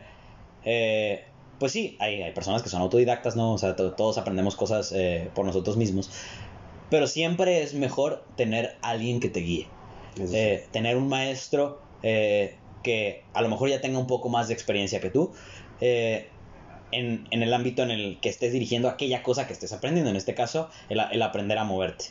eh, 0.66 1.26
pues 1.60 1.72
sí, 1.72 1.98
hay, 2.00 2.22
hay, 2.22 2.32
personas 2.34 2.62
que 2.62 2.70
son 2.70 2.82
autodidactas, 2.82 3.36
¿no? 3.36 3.54
O 3.54 3.58
sea, 3.58 3.76
todos 3.76 4.18
aprendemos 4.18 4.56
cosas 4.56 4.92
eh, 4.92 5.30
por 5.34 5.46
nosotros 5.46 5.78
mismos. 5.78 6.12
Pero 6.90 7.08
siempre 7.08 7.64
es 7.64 7.74
mejor 7.74 8.24
tener 8.36 8.78
alguien 8.82 9.20
que 9.20 9.30
te 9.30 9.40
guíe. 9.40 9.68
Eh, 10.20 10.66
tener 10.72 10.98
un 10.98 11.10
maestro 11.10 11.82
eh, 12.04 12.56
que 12.84 13.24
a 13.34 13.42
lo 13.42 13.50
mejor 13.50 13.70
ya 13.70 13.82
tenga 13.82 14.00
un 14.00 14.08
poco 14.08 14.30
más 14.30 14.48
de 14.48 14.54
experiencia 14.54 15.00
que 15.02 15.10
tú. 15.10 15.32
En, 15.80 17.28
en, 17.32 17.44
el 17.44 17.54
ámbito 17.54 17.84
en 17.84 17.92
el 17.92 18.20
que 18.22 18.30
estés 18.30 18.54
dirigiendo 18.54 18.88
aquella 18.88 19.22
cosa 19.24 19.48
que 19.48 19.54
estés 19.54 19.74
aprendiendo. 19.74 20.10
En 20.10 20.16
este 20.16 20.36
caso, 20.36 20.70
el, 20.90 21.02
el 21.12 21.22
aprender 21.22 21.58
a 21.58 21.64
moverte. 21.64 22.06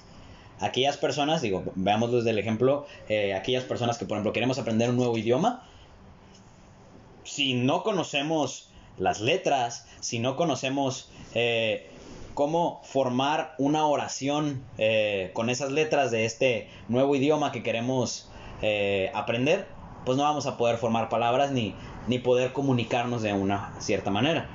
Aquellas 0.60 0.96
personas, 0.96 1.40
digo, 1.40 1.64
veamos 1.74 2.12
desde 2.12 2.30
el 2.30 2.38
ejemplo, 2.38 2.86
aquellas 3.34 3.64
personas 3.64 3.98
que, 3.98 4.06
por 4.06 4.16
ejemplo, 4.16 4.32
queremos 4.32 4.58
aprender 4.58 4.90
un 4.90 4.96
nuevo 4.96 5.16
idioma, 5.18 5.66
si 7.24 7.54
no 7.54 7.82
conocemos 7.82 8.70
las 8.98 9.20
letras, 9.20 9.86
si 10.00 10.18
no 10.18 10.36
conocemos 10.36 11.10
eh, 11.34 11.86
cómo 12.34 12.80
formar 12.84 13.54
una 13.58 13.86
oración 13.86 14.62
eh, 14.78 15.30
con 15.32 15.50
esas 15.50 15.72
letras 15.72 16.10
de 16.10 16.24
este 16.24 16.68
nuevo 16.88 17.14
idioma 17.14 17.52
que 17.52 17.62
queremos 17.62 18.30
eh, 18.62 19.10
aprender, 19.14 19.66
pues 20.04 20.16
no 20.16 20.24
vamos 20.24 20.46
a 20.46 20.56
poder 20.56 20.76
formar 20.76 21.08
palabras 21.08 21.50
ni, 21.50 21.74
ni 22.06 22.18
poder 22.18 22.52
comunicarnos 22.52 23.22
de 23.22 23.32
una 23.32 23.74
cierta 23.80 24.10
manera. 24.10 24.48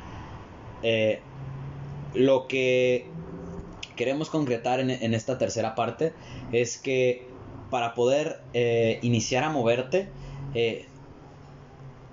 Lo 2.14 2.48
que 2.48 3.08
queremos 3.96 4.30
concretar 4.30 4.80
en, 4.80 4.90
en, 4.90 5.14
esta 5.14 5.38
tercera 5.38 5.76
parte 5.76 6.14
es 6.52 6.78
que 6.78 7.28
para 7.70 7.94
poder 7.94 8.42
iniciar 9.02 9.44
a 9.44 9.50
moverte, 9.50 10.10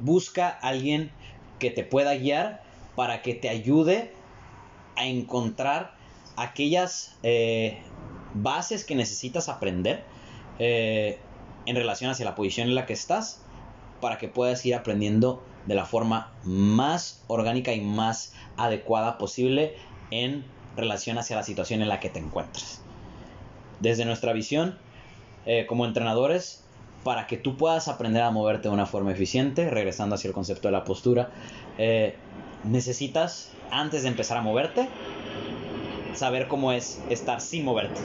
busca 0.00 0.48
alguien 0.48 1.10
que 1.58 1.70
te 1.70 1.84
pueda 1.84 2.14
guiar 2.14 2.62
para 2.96 3.22
que 3.22 3.34
te 3.34 3.48
ayude 3.48 4.12
a 4.96 5.06
encontrar 5.06 5.94
aquellas 6.36 7.16
eh, 7.22 7.78
bases 8.34 8.84
que 8.84 8.94
necesitas 8.94 9.48
aprender 9.48 10.04
eh, 10.58 11.18
en 11.66 11.76
relación 11.76 12.10
hacia 12.10 12.24
la 12.24 12.34
posición 12.34 12.68
en 12.68 12.74
la 12.74 12.86
que 12.86 12.92
estás 12.92 13.42
para 14.00 14.18
que 14.18 14.28
puedas 14.28 14.64
ir 14.64 14.74
aprendiendo 14.74 15.44
de 15.66 15.74
la 15.74 15.84
forma 15.84 16.32
más 16.44 17.22
orgánica 17.26 17.72
y 17.72 17.80
más 17.80 18.32
adecuada 18.56 19.18
posible 19.18 19.74
en 20.10 20.44
relación 20.76 21.18
hacia 21.18 21.36
la 21.36 21.42
situación 21.42 21.82
en 21.82 21.88
la 21.88 22.00
que 22.00 22.08
te 22.08 22.20
encuentras. 22.20 22.82
Desde 23.80 24.04
nuestra 24.04 24.32
visión 24.32 24.78
eh, 25.46 25.66
como 25.66 25.84
entrenadores, 25.84 26.64
para 27.04 27.26
que 27.26 27.36
tú 27.36 27.56
puedas 27.56 27.88
aprender 27.88 28.22
a 28.22 28.30
moverte 28.30 28.68
de 28.68 28.74
una 28.74 28.86
forma 28.86 29.12
eficiente, 29.12 29.70
regresando 29.70 30.14
hacia 30.14 30.28
el 30.28 30.34
concepto 30.34 30.68
de 30.68 30.72
la 30.72 30.84
postura, 30.84 31.30
eh, 31.78 32.16
necesitas, 32.64 33.52
antes 33.70 34.02
de 34.02 34.08
empezar 34.08 34.36
a 34.36 34.42
moverte, 34.42 34.88
saber 36.14 36.48
cómo 36.48 36.72
es 36.72 37.00
estar 37.08 37.40
sin 37.40 37.64
moverte. 37.64 38.00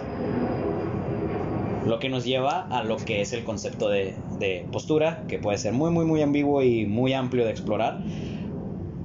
Lo 1.86 2.00
que 2.00 2.08
nos 2.08 2.24
lleva 2.24 2.68
a 2.70 2.84
lo 2.84 2.98
que 2.98 3.22
es 3.22 3.34
el 3.34 3.44
concepto 3.44 3.90
de, 3.90 4.16
de 4.40 4.66
postura, 4.72 5.24
que 5.28 5.38
puede 5.38 5.58
ser 5.58 5.74
muy, 5.74 5.92
muy, 5.92 6.06
muy 6.06 6.22
ambiguo 6.22 6.62
y 6.62 6.86
muy 6.86 7.14
amplio 7.14 7.44
de 7.44 7.52
explorar. 7.52 8.00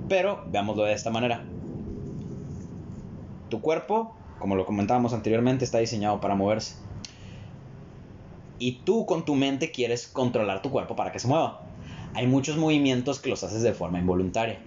Pero 0.09 0.45
veámoslo 0.47 0.85
de 0.85 0.93
esta 0.93 1.11
manera. 1.11 1.45
Tu 3.49 3.61
cuerpo, 3.61 4.15
como 4.39 4.55
lo 4.55 4.65
comentábamos 4.65 5.13
anteriormente, 5.13 5.65
está 5.65 5.79
diseñado 5.79 6.21
para 6.21 6.35
moverse 6.37 6.88
y 8.59 8.73
tú 8.85 9.07
con 9.07 9.25
tu 9.25 9.35
mente 9.35 9.71
quieres 9.71 10.07
controlar 10.07 10.63
tu 10.63 10.71
cuerpo 10.71 10.97
para 10.97 11.13
que 11.13 11.19
se 11.19 11.29
mueva. 11.29 11.63
Hay 12.15 12.27
muchos 12.27 12.57
movimientos 12.57 13.21
que 13.21 13.31
los 13.31 13.45
haces 13.45 13.63
de 13.63 13.73
forma 13.73 13.99
involuntaria. 13.99 14.61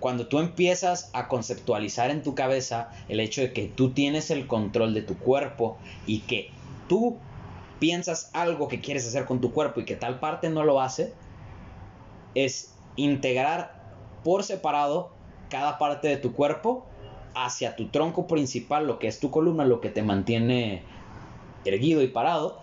Cuando 0.00 0.26
tú 0.26 0.38
empiezas 0.38 1.10
a 1.14 1.26
conceptualizar 1.28 2.10
en 2.10 2.22
tu 2.22 2.34
cabeza 2.34 2.90
el 3.08 3.18
hecho 3.18 3.40
de 3.40 3.52
que 3.52 3.66
tú 3.66 3.90
tienes 3.90 4.30
el 4.30 4.46
control 4.46 4.94
de 4.94 5.02
tu 5.02 5.16
cuerpo 5.16 5.78
y 6.06 6.20
que 6.20 6.50
tú 6.88 7.16
piensas 7.78 8.30
algo 8.32 8.68
que 8.68 8.80
quieres 8.80 9.06
hacer 9.06 9.24
con 9.24 9.40
tu 9.40 9.52
cuerpo 9.52 9.80
y 9.80 9.84
que 9.84 9.96
tal 9.96 10.20
parte 10.20 10.50
no 10.50 10.64
lo 10.64 10.80
hace, 10.80 11.14
es 12.34 12.74
integrar 12.96 13.74
por 14.22 14.44
separado 14.44 15.10
cada 15.48 15.78
parte 15.78 16.08
de 16.08 16.16
tu 16.16 16.32
cuerpo 16.32 16.86
hacia 17.34 17.76
tu 17.76 17.88
tronco 17.88 18.26
principal, 18.26 18.86
lo 18.86 18.98
que 18.98 19.08
es 19.08 19.20
tu 19.20 19.30
columna, 19.30 19.64
lo 19.64 19.80
que 19.80 19.90
te 19.90 20.02
mantiene 20.02 20.82
erguido 21.64 22.02
y 22.02 22.08
parado, 22.08 22.58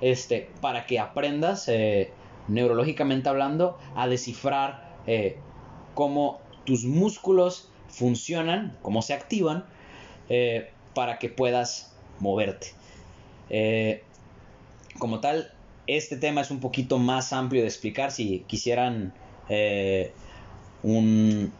este, 0.00 0.50
para 0.60 0.86
que 0.86 0.98
aprendas, 0.98 1.68
eh, 1.68 2.10
neurológicamente 2.48 3.28
hablando, 3.28 3.78
a 3.94 4.08
descifrar 4.08 4.96
eh, 5.06 5.36
cómo 5.94 6.40
tus 6.64 6.84
músculos 6.84 7.70
funcionan, 7.88 8.76
cómo 8.82 9.02
se 9.02 9.14
activan, 9.14 9.64
eh, 10.28 10.70
para 10.94 11.18
que 11.18 11.28
puedas 11.28 11.94
moverte. 12.18 12.68
Como 14.98 15.20
tal, 15.20 15.52
este 15.86 16.16
tema 16.16 16.40
es 16.40 16.50
un 16.50 16.60
poquito 16.60 16.98
más 16.98 17.32
amplio 17.32 17.62
de 17.62 17.68
explicar. 17.68 18.10
Si 18.10 18.40
quisieran 18.46 19.12
un, 20.82 21.52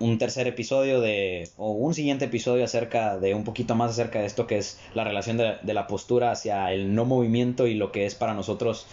un 0.00 0.18
tercer 0.18 0.46
episodio 0.48 1.00
de 1.00 1.48
o 1.56 1.70
un 1.70 1.94
siguiente 1.94 2.24
episodio 2.24 2.64
acerca 2.64 3.18
de 3.18 3.34
un 3.34 3.44
poquito 3.44 3.74
más 3.74 3.92
acerca 3.92 4.18
de 4.18 4.26
esto 4.26 4.46
que 4.46 4.58
es 4.58 4.80
la 4.94 5.04
relación 5.04 5.36
de, 5.36 5.56
de 5.62 5.74
la 5.74 5.86
postura 5.86 6.32
hacia 6.32 6.72
el 6.72 6.94
no 6.94 7.04
movimiento 7.04 7.66
y 7.66 7.74
lo 7.74 7.92
que 7.92 8.06
es 8.06 8.14
para 8.14 8.34
nosotros 8.34 8.86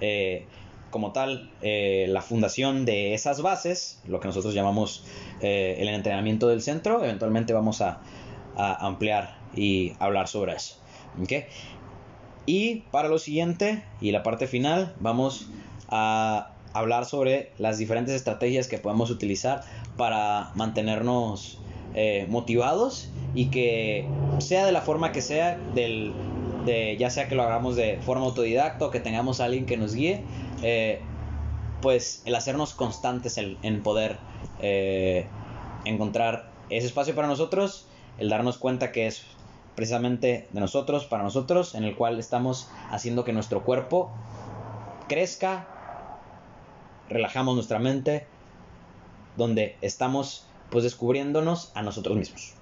eh, 0.00 0.46
como 0.90 1.12
tal 1.12 1.50
eh, 1.60 2.06
la 2.08 2.22
fundación 2.22 2.84
de 2.84 3.14
esas 3.14 3.42
bases 3.42 4.00
lo 4.06 4.20
que 4.20 4.28
nosotros 4.28 4.54
llamamos 4.54 5.04
eh, 5.40 5.76
el 5.78 5.88
entrenamiento 5.88 6.48
del 6.48 6.62
centro. 6.62 7.04
Eventualmente 7.04 7.52
vamos 7.52 7.80
a, 7.80 8.00
a, 8.56 8.86
ampliar 8.86 9.38
y 9.54 9.92
hablar 9.98 10.28
sobre 10.28 10.54
eso 10.54 10.76
y 12.46 12.80
para 12.90 13.08
lo 13.08 13.18
siguiente 13.18 13.84
y 14.00 14.10
la 14.10 14.22
parte 14.22 14.46
final 14.46 14.94
vamos 15.00 15.48
a 15.88 16.53
hablar 16.74 17.06
sobre 17.06 17.52
las 17.58 17.78
diferentes 17.78 18.14
estrategias 18.14 18.68
que 18.68 18.78
podemos 18.78 19.10
utilizar 19.10 19.62
para 19.96 20.50
mantenernos 20.54 21.58
eh, 21.94 22.26
motivados 22.28 23.08
y 23.34 23.46
que 23.46 24.06
sea 24.38 24.66
de 24.66 24.72
la 24.72 24.82
forma 24.82 25.12
que 25.12 25.22
sea, 25.22 25.56
del, 25.74 26.12
de, 26.66 26.96
ya 26.98 27.08
sea 27.08 27.28
que 27.28 27.36
lo 27.36 27.44
hagamos 27.44 27.76
de 27.76 27.98
forma 28.02 28.24
autodidacta 28.26 28.86
o 28.86 28.90
que 28.90 29.00
tengamos 29.00 29.40
a 29.40 29.44
alguien 29.44 29.64
que 29.64 29.76
nos 29.76 29.94
guíe, 29.94 30.22
eh, 30.62 31.00
pues 31.80 32.22
el 32.24 32.34
hacernos 32.34 32.74
constantes 32.74 33.38
en, 33.38 33.56
en 33.62 33.82
poder 33.82 34.18
eh, 34.60 35.26
encontrar 35.84 36.50
ese 36.70 36.86
espacio 36.86 37.14
para 37.14 37.28
nosotros, 37.28 37.86
el 38.18 38.28
darnos 38.28 38.58
cuenta 38.58 38.90
que 38.90 39.06
es 39.06 39.22
precisamente 39.76 40.48
de 40.50 40.60
nosotros, 40.60 41.04
para 41.04 41.22
nosotros, 41.22 41.74
en 41.74 41.84
el 41.84 41.94
cual 41.94 42.18
estamos 42.18 42.68
haciendo 42.90 43.24
que 43.24 43.32
nuestro 43.32 43.64
cuerpo 43.64 44.10
crezca, 45.08 45.68
relajamos 47.08 47.54
nuestra 47.54 47.78
mente, 47.78 48.26
donde 49.36 49.76
estamos 49.80 50.46
pues 50.70 50.84
descubriéndonos 50.84 51.70
a 51.74 51.82
nosotros 51.82 52.16
mismos. 52.16 52.54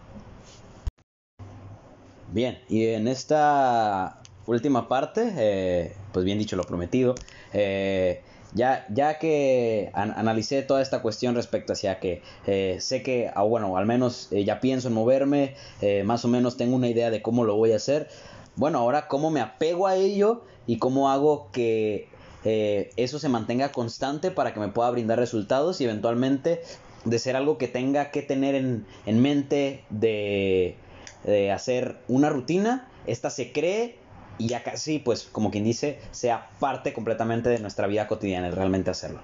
Bien, 2.32 2.59
y 2.68 2.86
en 2.86 3.09
esta 3.09 4.22
última 4.47 4.88
parte, 4.88 5.32
eh, 5.36 5.93
pues 6.12 6.24
bien 6.24 6.38
dicho 6.38 6.57
lo 6.57 6.64
prometido, 6.64 7.14
eh, 7.53 8.22
ya, 8.55 8.86
ya 8.88 9.18
que 9.18 9.90
an 9.93 10.12
analicé 10.16 10.62
toda 10.62 10.82
esta 10.82 11.03
cuestión 11.03 11.34
respecto 11.34 11.74
hacia 11.74 12.01
que 12.01 12.22
eh, 12.47 12.78
sé 12.80 13.03
que, 13.03 13.30
ah, 13.34 13.43
bueno, 13.43 13.76
al 13.76 13.86
menos 13.86 14.30
ya 14.30 14.61
pienso 14.61 14.88
en 14.88 14.95
moverme, 14.95 15.57
más 16.05 16.24
o 16.24 16.28
menos 16.28 16.57
tengo 16.57 16.76
una 16.76 16.88
idea 16.88 17.11
de 17.11 17.22
cómo 17.22 17.45
lo 17.45 17.57
voy 17.57 17.72
a 17.72 17.76
hacer, 17.76 18.09
bueno, 18.57 18.78
ahora 18.78 19.09
cómo 19.09 19.30
me 19.30 19.40
apego 19.40 19.86
a 19.86 19.97
ello 19.97 20.45
y 20.66 20.78
cómo 20.78 21.11
hago 21.11 21.51
que 21.53 22.09
eh, 22.45 22.90
eso 22.97 23.18
se 23.18 23.28
mantenga 23.28 23.72
constante 23.72 24.30
para 24.30 24.53
que 24.55 24.61
me 24.61 24.68
pueda 24.68 24.90
brindar 24.90 25.18
resultados 25.18 25.80
y 25.80 25.84
eventualmente 25.84 26.62
de 27.05 27.18
ser 27.18 27.36
algo 27.36 27.59
que 27.59 27.68
tenga 27.68 28.11
que 28.11 28.22
tener 28.22 28.55
en, 28.55 28.86
mente 29.07 29.84
de, 29.90 30.76
de 31.24 31.51
hacer 31.51 31.99
una 32.09 32.30
rutina, 32.30 32.88
esta 33.07 33.30
se 33.30 33.53
cree 33.53 33.97
y 34.38 34.49
ya 34.49 34.62
casi, 34.62 34.99
pues, 34.99 35.24
como 35.24 35.51
quien 35.51 35.64
dice, 35.64 36.01
sea 36.11 36.51
parte 36.59 36.93
completamente 36.93 37.49
de 37.49 37.59
nuestra 37.59 37.86
vida 37.86 38.07
cotidiana, 38.07 38.51
realmente 38.51 38.90
hacerlo. 38.90 39.20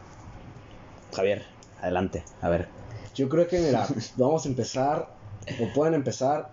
Javier, 1.15 1.45
adelante, 1.81 2.25
a 2.41 2.49
ver. 2.49 2.69
Yo 3.15 3.29
creo 3.29 3.49
que, 3.49 3.59
mira, 3.59 3.87
vamos 4.17 4.45
a 4.45 4.49
empezar, 4.49 5.09
o 5.61 5.73
pueden 5.73 5.95
empezar, 5.95 6.51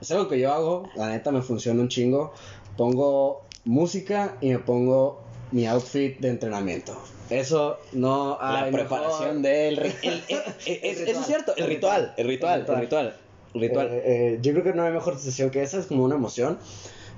es 0.00 0.10
algo 0.10 0.28
que 0.28 0.40
yo 0.40 0.52
hago, 0.52 0.88
la 0.96 1.08
neta 1.08 1.30
me 1.30 1.42
funciona 1.42 1.80
un 1.82 1.88
chingo, 1.88 2.32
pongo 2.76 3.44
música 3.64 4.36
y 4.40 4.50
me 4.50 4.58
pongo 4.58 5.22
mi 5.52 5.66
outfit 5.66 6.18
de 6.20 6.28
entrenamiento. 6.28 7.00
Eso 7.28 7.78
no 7.92 8.38
hay 8.40 8.70
La 8.72 8.78
preparación 8.78 9.42
del... 9.42 9.78
El, 10.02 10.22
eso 10.66 11.20
es 11.20 11.26
cierto, 11.26 11.54
el 11.56 11.66
ritual, 11.66 12.12
el 12.16 12.26
ritual, 12.26 12.66
el 12.68 12.80
ritual. 12.80 13.14
El 13.54 13.60
ritual. 13.60 13.88
Eh, 13.88 14.02
eh, 14.04 14.38
yo 14.42 14.52
creo 14.52 14.64
que 14.64 14.72
no 14.72 14.82
hay 14.82 14.92
mejor 14.92 15.14
sensación 15.14 15.50
que 15.50 15.62
esa, 15.62 15.78
es 15.78 15.86
como 15.86 16.04
una 16.04 16.16
emoción. 16.16 16.58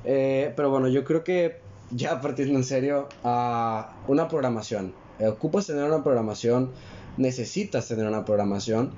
Eh, 0.05 0.53
pero 0.57 0.71
bueno, 0.71 0.89
yo 0.89 1.05
creo 1.05 1.25
que 1.25 1.57
ya 1.91 2.21
partiendo 2.21 2.59
en 2.59 2.65
serio, 2.65 3.09
a 3.25 3.95
una 4.09 4.29
programación. 4.29 4.95
ocupas 5.21 5.67
tener 5.67 5.85
una 5.85 6.03
programación, 6.03 6.73
necesitas 7.17 7.89
tener 7.89 8.07
una 8.07 8.25
programación 8.25 8.93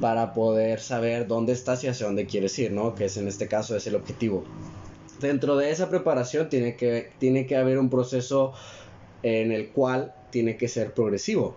para 0.00 0.34
poder 0.34 0.80
saber 0.80 1.26
dónde 1.26 1.52
estás 1.52 1.82
y 1.84 1.88
hacia 1.88 2.06
dónde 2.06 2.26
quieres 2.26 2.58
ir, 2.58 2.72
¿no? 2.72 2.94
Que 2.94 3.06
es 3.06 3.16
en 3.16 3.28
este 3.28 3.48
caso 3.48 3.76
es 3.76 3.86
el 3.86 3.94
objetivo. 3.94 4.44
Dentro 5.20 5.56
de 5.56 5.70
esa 5.70 5.88
preparación 5.88 6.48
tiene 6.48 6.76
que, 6.76 7.10
tiene 7.18 7.46
que 7.46 7.56
haber 7.56 7.78
un 7.78 7.90
proceso 7.90 8.52
en 9.22 9.52
el 9.52 9.70
cual 9.70 10.14
tiene 10.30 10.56
que 10.56 10.68
ser 10.68 10.92
progresivo. 10.92 11.56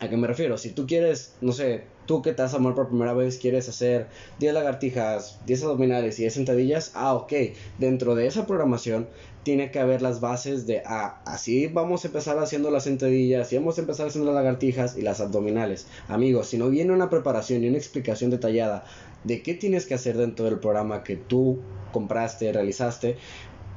¿A 0.00 0.08
qué 0.08 0.16
me 0.16 0.26
refiero? 0.26 0.58
Si 0.58 0.70
tú 0.70 0.86
quieres, 0.86 1.34
no 1.40 1.52
sé, 1.52 1.84
tú 2.06 2.22
que 2.22 2.32
te 2.32 2.42
vas 2.42 2.54
a 2.54 2.58
mover 2.58 2.74
por 2.74 2.88
primera 2.88 3.12
vez, 3.12 3.38
quieres 3.38 3.68
hacer 3.68 4.08
10 4.38 4.54
lagartijas, 4.54 5.40
10 5.46 5.64
abdominales 5.64 6.18
y 6.18 6.22
10 6.22 6.34
sentadillas, 6.34 6.92
ah, 6.94 7.14
ok, 7.14 7.32
dentro 7.78 8.14
de 8.14 8.26
esa 8.26 8.46
programación 8.46 9.08
tiene 9.46 9.70
que 9.70 9.78
haber 9.78 10.02
las 10.02 10.20
bases 10.20 10.66
de, 10.66 10.82
ah, 10.84 11.20
así 11.24 11.68
vamos 11.68 12.02
a 12.02 12.08
empezar 12.08 12.36
haciendo 12.40 12.68
las 12.72 12.82
sentadillas, 12.82 13.52
y 13.52 13.56
vamos 13.56 13.78
a 13.78 13.82
empezar 13.82 14.08
haciendo 14.08 14.32
las 14.32 14.42
lagartijas 14.42 14.98
y 14.98 15.02
las 15.02 15.20
abdominales. 15.20 15.86
Amigos, 16.08 16.48
si 16.48 16.58
no 16.58 16.68
viene 16.68 16.92
una 16.92 17.10
preparación 17.10 17.62
y 17.62 17.68
una 17.68 17.78
explicación 17.78 18.32
detallada 18.32 18.84
de 19.22 19.42
qué 19.42 19.54
tienes 19.54 19.86
que 19.86 19.94
hacer 19.94 20.16
dentro 20.16 20.46
del 20.46 20.58
programa 20.58 21.04
que 21.04 21.14
tú 21.14 21.60
compraste, 21.92 22.52
realizaste, 22.52 23.18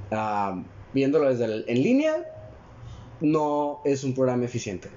ah, 0.09 0.59
viéndolo 0.91 1.29
desde 1.29 1.71
en 1.71 1.83
línea, 1.83 2.15
no 3.21 3.81
es 3.85 4.03
un 4.03 4.15
programa 4.15 4.45
eficiente. 4.45 4.89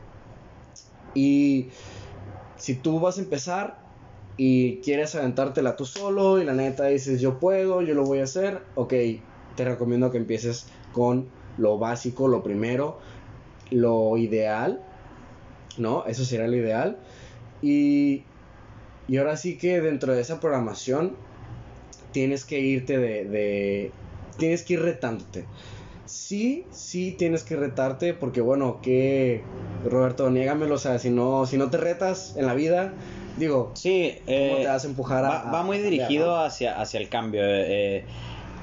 Y 1.15 1.69
si 2.57 2.77
tú 2.77 2.99
vas 2.99 3.19
a 3.19 3.21
empezar 3.21 3.79
y 4.39 4.77
quieres 4.77 5.15
aventártela 5.17 5.77
tú 5.77 5.85
solo 5.85 6.41
y 6.41 6.47
la 6.47 6.55
neta 6.55 6.87
dices 6.87 7.21
yo 7.21 7.39
puedo, 7.39 7.83
yo 7.83 7.93
lo 7.93 8.05
voy 8.05 8.21
a 8.21 8.25
hacer, 8.25 8.63
ok, 8.75 8.95
te 9.57 9.65
recomiendo 9.65 10.11
que 10.11 10.19
empieces 10.19 10.67
con 10.93 11.29
lo 11.59 11.79
básico, 11.79 12.29
lo 12.29 12.43
primero, 12.43 12.99
lo 13.71 14.17
ideal, 14.17 14.81
¿no? 15.79 16.05
Eso 16.07 16.25
sería 16.25 16.47
lo 16.47 16.57
ideal. 16.57 16.99
Y, 17.61 18.25
y 19.09 19.17
ahora 19.19 19.37
sí 19.37 19.59
que 19.59 19.81
dentro 19.81 20.15
de 20.15 20.21
esa 20.21 20.41
programación 20.41 21.17
tienes 22.13 22.45
que 22.45 22.61
irte 22.61 22.99
de, 22.99 23.25
de 23.25 23.93
tienes 24.37 24.63
que 24.63 24.75
ir 24.75 24.83
retándote 24.83 25.47
sí, 26.13 26.67
sí 26.71 27.13
tienes 27.13 27.43
que 27.43 27.57
retarte 27.57 28.13
porque 28.13 28.41
bueno, 28.41 28.81
que 28.83 29.43
Roberto, 29.85 30.31
niégamelo, 30.31 30.75
o 30.75 30.79
sea, 30.79 30.99
si 30.99 31.11
no, 31.11 31.47
si 31.47 31.57
no 31.57 31.71
te 31.71 31.79
retas 31.79 32.37
en 32.37 32.47
la 32.47 32.55
vida, 32.55 32.93
digo, 33.37 33.73
sí, 33.75 34.15
¿cómo 34.19 34.27
te 34.27 34.63
eh, 34.63 34.67
vas 34.67 34.85
a 34.85 34.89
empujar 34.89 35.25
a, 35.25 35.51
va 35.51 35.63
muy 35.63 35.79
dirigido 35.79 36.39
hacia, 36.39 36.81
hacia 36.81 37.01
el 37.01 37.09
cambio. 37.09 37.43
Eh, 37.43 37.97
eh, 37.99 38.05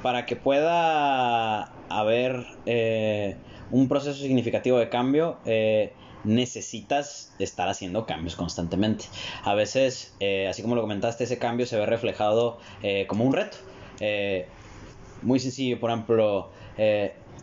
para 0.02 0.26
que 0.26 0.36
pueda 0.36 1.72
haber 1.88 2.46
un 3.70 3.88
proceso 3.88 4.20
significativo 4.20 4.78
de 4.78 4.88
cambio, 4.88 5.38
necesitas 6.24 7.34
estar 7.38 7.68
haciendo 7.68 8.06
cambios 8.06 8.36
constantemente. 8.36 9.06
A 9.42 9.54
veces, 9.54 10.14
así 10.48 10.62
como 10.62 10.74
lo 10.74 10.82
comentaste, 10.82 11.24
ese 11.24 11.38
cambio 11.38 11.66
se 11.66 11.78
ve 11.78 11.86
reflejado 11.86 12.58
como 13.06 13.24
un 13.24 13.32
reto. 13.32 13.56
muy 15.22 15.38
sencillo, 15.40 15.78
por 15.80 15.90
ejemplo, 15.90 16.50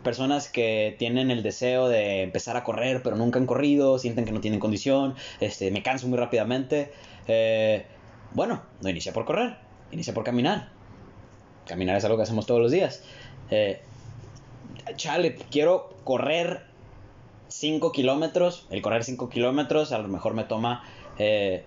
personas 0.08 0.48
que 0.48 0.96
tienen 0.98 1.32
el 1.32 1.44
deseo 1.44 1.90
de 1.90 2.22
empezar 2.22 2.56
a 2.56 2.64
correr, 2.64 3.04
pero 3.04 3.18
nunca 3.18 3.40
han 3.40 3.46
corrido, 3.46 4.00
sienten 4.00 4.24
que 4.24 4.32
no 4.32 4.40
tienen 4.40 4.60
condición, 4.60 5.16
este, 5.42 5.70
me 5.70 5.84
canso 5.84 6.08
muy 6.08 6.18
rápidamente. 6.18 6.94
Eh, 7.28 7.86
bueno, 8.34 8.62
no 8.82 8.90
inicia 8.90 9.12
por 9.12 9.26
correr, 9.26 9.58
inicia 9.92 10.14
por 10.14 10.24
caminar. 10.24 10.77
Caminar 11.68 11.98
es 11.98 12.06
algo 12.06 12.18
que 12.18 12.24
hacemos 12.24 12.46
todos 12.46 12.62
los 12.62 12.72
días. 12.72 13.04
Eh, 13.52 13.82
chale, 14.96 15.36
quiero 15.52 15.90
correr 16.04 16.64
5 17.50 17.92
kilómetros. 17.92 18.66
El 18.70 18.82
correr 18.82 19.04
5 19.04 19.30
kilómetros 19.30 19.92
a 19.92 20.00
lo 20.00 20.08
mejor 20.08 20.34
me 20.34 20.44
toma... 20.44 20.84
Eh, 21.20 21.66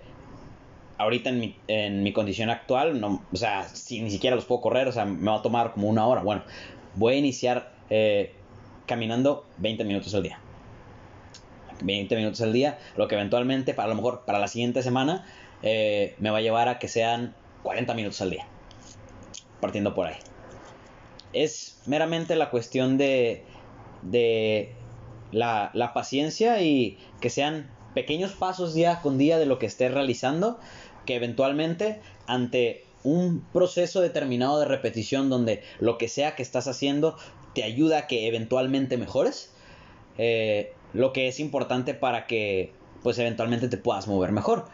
ahorita 1.01 1.29
en 1.29 1.39
mi, 1.39 1.55
en 1.67 2.03
mi 2.03 2.13
condición 2.13 2.49
actual, 2.49 2.99
no, 3.01 3.23
o 3.31 3.35
sea, 3.35 3.67
si 3.67 4.01
ni 4.01 4.11
siquiera 4.11 4.35
los 4.35 4.45
puedo 4.45 4.61
correr, 4.61 4.87
o 4.87 4.91
sea, 4.91 5.05
me 5.05 5.31
va 5.31 5.37
a 5.37 5.41
tomar 5.41 5.73
como 5.73 5.89
una 5.89 6.05
hora. 6.05 6.21
Bueno, 6.21 6.43
voy 6.95 7.15
a 7.15 7.17
iniciar 7.17 7.71
eh, 7.89 8.33
caminando 8.85 9.45
20 9.57 9.83
minutos 9.83 10.13
al 10.13 10.23
día. 10.23 10.39
20 11.83 12.15
minutos 12.15 12.41
al 12.41 12.53
día, 12.53 12.77
lo 12.95 13.07
que 13.07 13.15
eventualmente, 13.15 13.73
para 13.73 13.89
lo 13.89 13.95
mejor 13.95 14.21
para 14.25 14.37
la 14.37 14.47
siguiente 14.47 14.83
semana, 14.83 15.25
eh, 15.63 16.15
me 16.19 16.29
va 16.29 16.37
a 16.37 16.41
llevar 16.41 16.67
a 16.69 16.77
que 16.77 16.87
sean 16.87 17.33
40 17.63 17.93
minutos 17.95 18.21
al 18.21 18.29
día. 18.29 18.45
Partiendo 19.61 19.93
por 19.93 20.07
ahí. 20.07 20.17
Es 21.33 21.79
meramente 21.85 22.35
la 22.35 22.49
cuestión 22.49 22.97
de, 22.97 23.45
de 24.01 24.73
la, 25.31 25.71
la 25.73 25.93
paciencia 25.93 26.61
y 26.61 26.97
que 27.21 27.29
sean 27.29 27.69
pequeños 27.93 28.31
pasos 28.33 28.73
día 28.73 28.99
con 29.01 29.17
día 29.17 29.37
de 29.37 29.45
lo 29.45 29.59
que 29.59 29.65
estés 29.65 29.93
realizando, 29.93 30.59
que 31.05 31.15
eventualmente 31.15 32.01
ante 32.27 32.85
un 33.03 33.41
proceso 33.53 34.01
determinado 34.01 34.59
de 34.59 34.65
repetición 34.65 35.29
donde 35.29 35.63
lo 35.79 35.97
que 35.97 36.07
sea 36.07 36.35
que 36.35 36.43
estás 36.43 36.67
haciendo 36.67 37.17
te 37.53 37.63
ayuda 37.63 37.99
a 37.99 38.07
que 38.07 38.27
eventualmente 38.27 38.97
mejores. 38.97 39.53
Eh, 40.17 40.73
lo 40.93 41.13
que 41.13 41.27
es 41.27 41.39
importante 41.39 41.93
para 41.93 42.27
que 42.27 42.73
pues 43.01 43.17
eventualmente 43.17 43.67
te 43.67 43.77
puedas 43.77 44.07
mover 44.07 44.31
mejor. 44.31 44.65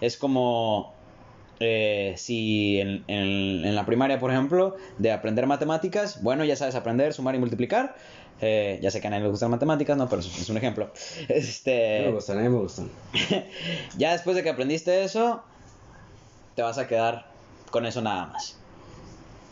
Es 0.00 0.16
como 0.16 0.91
eh, 1.62 2.14
si 2.16 2.80
en, 2.80 3.04
en, 3.06 3.74
la 3.74 3.86
primaria, 3.86 4.18
por 4.18 4.30
ejemplo, 4.30 4.76
de 4.98 5.12
aprender 5.12 5.46
matemáticas, 5.46 6.22
bueno, 6.22 6.44
ya 6.44 6.56
sabes 6.56 6.74
aprender, 6.74 7.14
sumar 7.14 7.34
y 7.34 7.38
multiplicar. 7.38 7.94
Eh, 8.40 8.80
ya 8.82 8.90
sé 8.90 9.00
que 9.00 9.06
a 9.06 9.10
nadie 9.10 9.22
le 9.22 9.30
gustan 9.30 9.52
matemáticas, 9.52 9.96
no, 9.96 10.08
pero 10.08 10.20
es 10.20 10.50
un 10.50 10.56
ejemplo. 10.56 10.90
Este, 11.28 12.02
me 12.06 12.12
gustan, 12.12 12.38
a 12.38 12.42
mí 12.42 12.48
me 12.48 12.58
gustan. 12.58 12.90
ya 13.96 14.12
después 14.12 14.34
de 14.34 14.42
que 14.42 14.50
aprendiste 14.50 15.04
eso, 15.04 15.42
te 16.56 16.62
vas 16.62 16.76
a 16.78 16.88
quedar 16.88 17.26
con 17.70 17.86
eso 17.86 18.02
nada 18.02 18.26
más. 18.26 18.58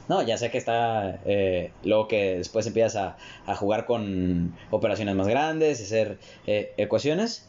No, 0.08 0.22
ya 0.22 0.36
sé 0.36 0.50
que 0.50 0.58
está. 0.58 1.20
Eh, 1.24 1.70
luego 1.84 2.08
que 2.08 2.38
después 2.38 2.66
empiezas 2.66 3.14
a, 3.46 3.54
jugar 3.54 3.86
con 3.86 4.56
operaciones 4.70 5.14
más 5.14 5.28
grandes, 5.28 5.80
hacer 5.80 6.18
eh, 6.48 6.74
ecuaciones. 6.76 7.46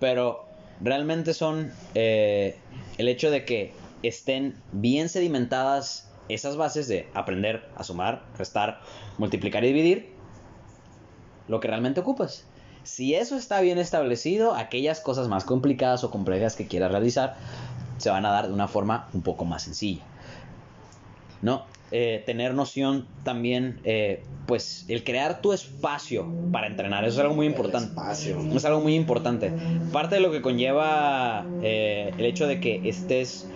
Pero 0.00 0.44
realmente 0.82 1.32
son 1.32 1.72
el 1.94 3.08
hecho 3.08 3.30
de 3.30 3.46
que 3.46 3.72
estén 4.08 4.60
bien 4.72 5.08
sedimentadas 5.08 6.10
esas 6.28 6.56
bases 6.56 6.88
de 6.88 7.08
aprender 7.14 7.68
a 7.76 7.84
sumar, 7.84 8.24
restar, 8.38 8.80
multiplicar 9.18 9.64
y 9.64 9.68
dividir. 9.68 10.14
Lo 11.48 11.60
que 11.60 11.68
realmente 11.68 12.00
ocupas. 12.00 12.46
Si 12.82 13.14
eso 13.14 13.36
está 13.36 13.60
bien 13.60 13.78
establecido, 13.78 14.54
aquellas 14.54 15.00
cosas 15.00 15.28
más 15.28 15.44
complicadas 15.44 16.04
o 16.04 16.10
complejas 16.10 16.56
que 16.56 16.66
quieras 16.66 16.90
realizar 16.90 17.36
se 17.98 18.10
van 18.10 18.26
a 18.26 18.30
dar 18.30 18.48
de 18.48 18.52
una 18.54 18.68
forma 18.68 19.08
un 19.12 19.22
poco 19.22 19.44
más 19.44 19.62
sencilla. 19.62 20.02
¿No? 21.42 21.64
Eh, 21.90 22.22
tener 22.26 22.54
noción 22.54 23.06
también, 23.22 23.80
eh, 23.84 24.24
pues 24.46 24.84
el 24.88 25.04
crear 25.04 25.40
tu 25.40 25.52
espacio 25.52 26.32
para 26.50 26.66
entrenar, 26.66 27.04
eso 27.04 27.14
es 27.14 27.20
algo 27.20 27.34
muy 27.34 27.46
importante. 27.46 27.90
Espacio. 27.90 28.38
Es 28.52 28.64
algo 28.64 28.80
muy 28.80 28.94
importante. 28.94 29.54
Parte 29.92 30.16
de 30.16 30.20
lo 30.20 30.32
que 30.32 30.42
conlleva 30.42 31.46
eh, 31.62 32.12
el 32.18 32.24
hecho 32.24 32.46
de 32.46 32.58
que 32.58 32.80
estés 32.84 33.48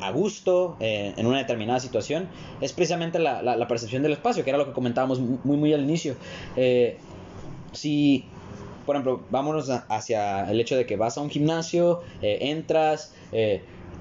a 0.00 0.10
gusto 0.10 0.76
en 0.80 1.26
una 1.26 1.38
determinada 1.38 1.80
situación 1.80 2.28
es 2.60 2.72
precisamente 2.72 3.18
la, 3.18 3.42
la, 3.42 3.68
percepción 3.68 4.02
del 4.02 4.12
espacio, 4.12 4.44
que 4.44 4.50
era 4.50 4.58
lo 4.58 4.66
que 4.66 4.72
comentábamos 4.72 5.20
muy, 5.20 5.56
muy 5.56 5.72
al 5.72 5.82
inicio. 5.82 6.16
si, 7.72 8.24
por 8.86 8.96
ejemplo, 8.96 9.22
vámonos 9.30 9.70
hacia 9.88 10.50
el 10.50 10.60
hecho 10.60 10.76
de 10.76 10.86
que 10.86 10.96
vas 10.96 11.18
a 11.18 11.20
un 11.20 11.30
gimnasio, 11.30 12.02
entras, 12.20 13.14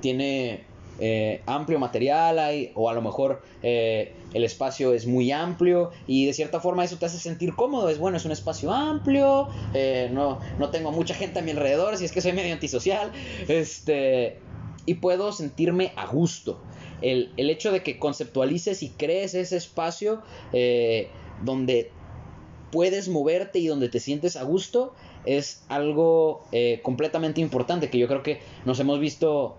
tiene 0.02 0.72
eh, 1.04 1.42
amplio 1.48 1.80
material 1.80 2.38
hay, 2.38 2.72
o 2.76 2.88
a 2.88 2.94
lo 2.94 3.02
mejor 3.02 3.42
eh, 3.64 4.14
el 4.36 4.44
espacio 4.44 4.94
es 4.94 5.08
muy 5.08 5.32
amplio 5.32 5.90
y 6.06 6.28
de 6.28 6.34
cierta 6.34 6.60
forma 6.60 6.84
eso 6.84 6.98
te 6.98 7.08
hace 7.08 7.18
sentir 7.18 7.56
cómodo. 7.56 7.90
Es 7.90 7.98
bueno, 7.98 8.18
es 8.18 8.26
un 8.26 8.32
espacio 8.32 8.72
amplio, 8.72 9.48
eh, 9.74 10.12
no, 10.14 10.40
no 10.60 10.70
tengo 10.70 10.92
mucha 10.92 11.16
gente 11.16 11.40
a 11.40 11.42
mi 11.42 11.52
alrededor, 11.52 11.98
si 11.98 12.06
es 12.06 12.12
que 12.12 12.22
soy 12.22 12.34
medio 12.34 12.54
antisocial, 12.54 13.12
este, 13.48 14.38
y 14.86 14.96
puedo 14.96 15.32
sentirme 15.32 15.94
a 15.96 16.08
gusto. 16.08 16.60
El, 17.02 17.32
el 17.38 17.50
hecho 17.50 17.72
de 17.72 17.84
que 17.84 17.98
conceptualices 17.98 18.84
y 18.84 18.90
crees 18.90 19.34
ese 19.34 19.58
espacio 19.58 20.22
donde 21.44 21.92
puedes 22.72 23.10
moverte 23.10 23.60
y 23.60 23.68
donde 23.68 23.90
te 23.90 24.00
sientes 24.00 24.36
a 24.36 24.44
gusto 24.44 24.94
es 25.26 25.64
algo 25.68 26.46
completamente 26.84 27.42
importante 27.42 27.90
que 27.90 27.98
yo 27.98 28.08
creo 28.08 28.24
que 28.24 28.40
nos 28.66 28.80
hemos 28.80 29.00
visto 29.00 29.58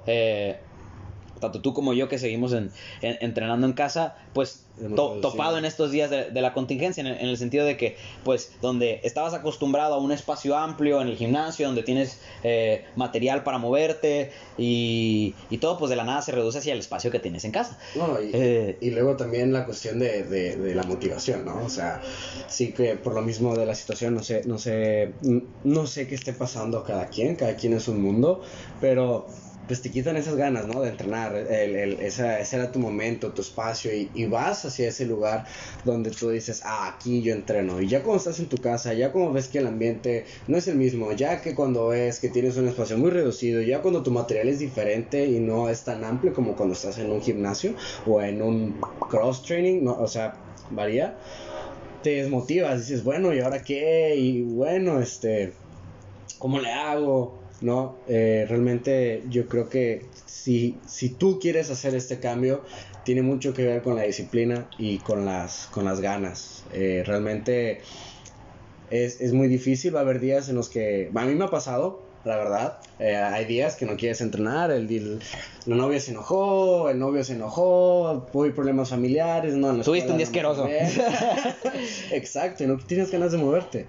tanto 1.42 1.60
tú 1.60 1.74
como 1.74 1.92
yo 1.92 2.08
que 2.08 2.18
seguimos 2.18 2.52
en, 2.52 2.70
entrenando 3.02 3.66
en 3.66 3.74
casa, 3.74 4.16
pues 4.32 4.64
topado 4.96 5.58
en 5.58 5.64
estos 5.64 5.90
días 5.90 6.10
de, 6.10 6.40
la 6.40 6.54
contingencia, 6.54 7.02
en 7.02 7.06
el, 7.06 7.36
sentido 7.36 7.64
de 7.64 7.76
que, 7.76 7.96
pues, 8.24 8.52
donde 8.62 9.00
estabas 9.02 9.34
acostumbrado 9.34 9.94
a 9.94 9.98
un 9.98 10.12
espacio 10.12 10.56
amplio 10.56 11.00
en 11.02 11.08
el 11.08 11.16
gimnasio, 11.16 11.66
donde 11.66 11.82
tienes 11.82 12.18
eh, 12.42 12.84
material 12.96 13.42
para 13.42 13.58
moverte 13.58 14.30
y, 14.56 15.34
todo, 15.60 15.78
pues 15.78 15.90
de 15.90 15.96
la 15.96 16.04
nada 16.04 16.22
se 16.22 16.32
reduce 16.32 16.58
hacia 16.58 16.72
el 16.72 16.78
espacio 16.78 17.10
que 17.10 17.18
tienes 17.18 17.44
en 17.44 17.52
casa. 17.52 17.78
Eh, 18.32 18.78
y, 18.80 18.90
luego 18.90 19.16
también 19.16 19.52
la 19.52 19.64
cuestión 19.64 19.98
de, 19.98 20.24
de, 20.24 20.74
la 20.74 20.82
motivación, 20.84 21.44
¿no? 21.44 21.64
O 21.64 21.68
sea, 21.68 22.00
sí 22.48 22.72
que 22.72 22.96
por 22.96 23.14
lo 23.14 23.22
mismo 23.22 23.54
de 23.54 23.66
la 23.66 23.74
situación, 23.74 24.14
no 24.14 24.22
sé, 24.22 24.42
no 24.46 24.58
sé, 24.58 25.12
no 25.64 25.86
sé 25.86 26.06
qué 26.08 26.14
esté 26.14 26.32
pasando 26.32 26.82
cada 26.82 27.08
quien, 27.08 27.36
cada 27.36 27.56
quien 27.56 27.74
es 27.74 27.88
un 27.88 28.00
mundo, 28.00 28.42
pero 28.80 29.26
pues 29.66 29.80
te 29.80 29.90
quitan 29.90 30.16
esas 30.16 30.36
ganas, 30.36 30.66
¿no? 30.66 30.80
De 30.80 30.88
entrenar, 30.88 31.36
el, 31.36 31.76
el, 31.76 32.00
ese 32.00 32.42
era 32.52 32.72
tu 32.72 32.78
momento, 32.78 33.32
tu 33.32 33.42
espacio 33.42 33.92
y, 33.94 34.26
vas 34.26 34.64
hacia 34.64 34.88
ese 34.88 35.04
lugar 35.04 35.44
donde 35.84 36.10
tú 36.10 36.30
dices, 36.30 36.62
ah, 36.64 36.94
aquí 36.94 37.22
yo 37.22 37.34
entreno. 37.34 37.80
Y 37.80 37.88
ya 37.88 38.02
cuando 38.02 38.18
estás 38.18 38.38
en 38.40 38.48
tu 38.48 38.56
casa, 38.56 38.94
ya 38.94 39.12
como 39.12 39.32
ves 39.32 39.48
que 39.48 39.58
el 39.58 39.66
ambiente 39.66 40.24
no 40.46 40.56
es 40.56 40.68
el 40.68 40.76
mismo, 40.76 41.12
ya 41.12 41.42
que 41.42 41.54
cuando 41.54 41.88
ves 41.88 42.18
que 42.18 42.28
tienes 42.28 42.56
un 42.56 42.68
espacio 42.68 42.96
muy 42.96 43.10
reducido, 43.10 43.60
ya 43.60 43.82
cuando 43.82 44.02
tu 44.02 44.10
material 44.10 44.48
es 44.48 44.58
diferente 44.58 45.26
y 45.26 45.38
no 45.38 45.68
es 45.68 45.84
tan 45.84 46.02
amplio 46.04 46.32
como 46.32 46.56
cuando 46.56 46.74
estás 46.74 46.98
en 46.98 47.10
un 47.10 47.20
gimnasio 47.20 47.74
o 48.06 48.22
en 48.22 48.42
un 48.42 48.80
cross 49.10 49.42
training, 49.42 49.84
no, 49.84 49.94
o 49.94 50.08
sea, 50.08 50.34
varía, 50.70 51.16
te 52.02 52.22
desmotivas, 52.22 52.80
dices, 52.80 53.04
bueno, 53.04 53.32
¿y 53.34 53.40
ahora 53.40 53.62
qué? 53.62 54.16
Y 54.16 54.42
bueno, 54.42 55.00
este, 55.00 55.52
¿cómo 56.38 56.58
le 56.58 56.70
hago? 56.72 57.42
¿No? 57.62 57.96
Eh, 58.08 58.44
realmente 58.48 59.22
yo 59.30 59.46
creo 59.46 59.68
que 59.68 60.06
si, 60.26 60.76
si 60.86 61.10
tú 61.10 61.38
quieres 61.40 61.70
hacer 61.70 61.94
este 61.94 62.18
cambio, 62.18 62.62
tiene 63.04 63.22
mucho 63.22 63.54
que 63.54 63.64
ver 63.64 63.82
con 63.82 63.96
la 63.96 64.02
disciplina 64.02 64.68
y 64.78 64.98
con 64.98 65.24
las, 65.24 65.68
con 65.72 65.84
las 65.84 66.00
ganas. 66.00 66.64
Eh, 66.72 67.02
realmente 67.06 67.80
es, 68.90 69.20
es, 69.20 69.32
muy 69.32 69.48
difícil, 69.48 69.94
va 69.94 70.00
a 70.00 70.02
haber 70.02 70.20
días 70.20 70.48
en 70.48 70.56
los 70.56 70.68
que, 70.68 71.10
a 71.14 71.24
mí 71.24 71.34
me 71.34 71.44
ha 71.44 71.50
pasado, 71.50 72.02
la 72.24 72.36
verdad, 72.36 72.78
eh, 73.00 73.16
hay 73.16 73.44
días 73.46 73.74
que 73.74 73.84
no 73.86 73.96
quieres 73.96 74.20
entrenar, 74.20 74.70
el, 74.70 75.20
la 75.66 75.74
novia 75.76 75.98
se 75.98 76.12
enojó, 76.12 76.88
el 76.88 76.98
novio 76.98 77.24
se 77.24 77.32
enojó, 77.32 78.28
hubo 78.32 78.54
problemas 78.54 78.90
familiares, 78.90 79.54
no, 79.54 79.72
no 79.72 79.82
Tuviste 79.82 80.10
un 80.10 80.18
día 80.18 80.26
asqueroso. 80.26 80.68
Exacto, 82.12 82.64
no 82.66 82.76
tienes 82.76 83.10
ganas 83.10 83.32
de 83.32 83.38
moverte 83.38 83.86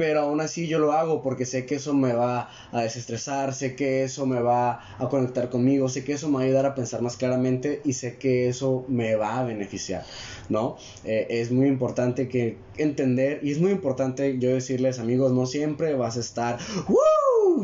pero 0.00 0.20
aún 0.20 0.40
así 0.40 0.66
yo 0.66 0.78
lo 0.78 0.92
hago 0.92 1.20
porque 1.20 1.44
sé 1.44 1.66
que 1.66 1.74
eso 1.74 1.92
me 1.92 2.14
va 2.14 2.48
a 2.72 2.80
desestresar, 2.80 3.52
sé 3.52 3.76
que 3.76 4.02
eso 4.02 4.24
me 4.24 4.40
va 4.40 4.80
a 4.98 5.08
conectar 5.10 5.50
conmigo, 5.50 5.90
sé 5.90 6.04
que 6.04 6.14
eso 6.14 6.30
me 6.30 6.36
va 6.36 6.40
a 6.40 6.44
ayudar 6.44 6.64
a 6.64 6.74
pensar 6.74 7.02
más 7.02 7.18
claramente 7.18 7.82
y 7.84 7.92
sé 7.92 8.16
que 8.16 8.48
eso 8.48 8.86
me 8.88 9.14
va 9.16 9.38
a 9.38 9.44
beneficiar, 9.44 10.06
¿no? 10.48 10.78
Eh, 11.04 11.26
es 11.28 11.50
muy 11.50 11.66
importante 11.66 12.28
que 12.28 12.56
entender 12.78 13.40
y 13.42 13.52
es 13.52 13.60
muy 13.60 13.72
importante 13.72 14.38
yo 14.38 14.54
decirles 14.54 14.98
amigos, 15.00 15.32
no 15.32 15.44
siempre 15.44 15.92
vas 15.92 16.16
a 16.16 16.20
estar, 16.20 16.58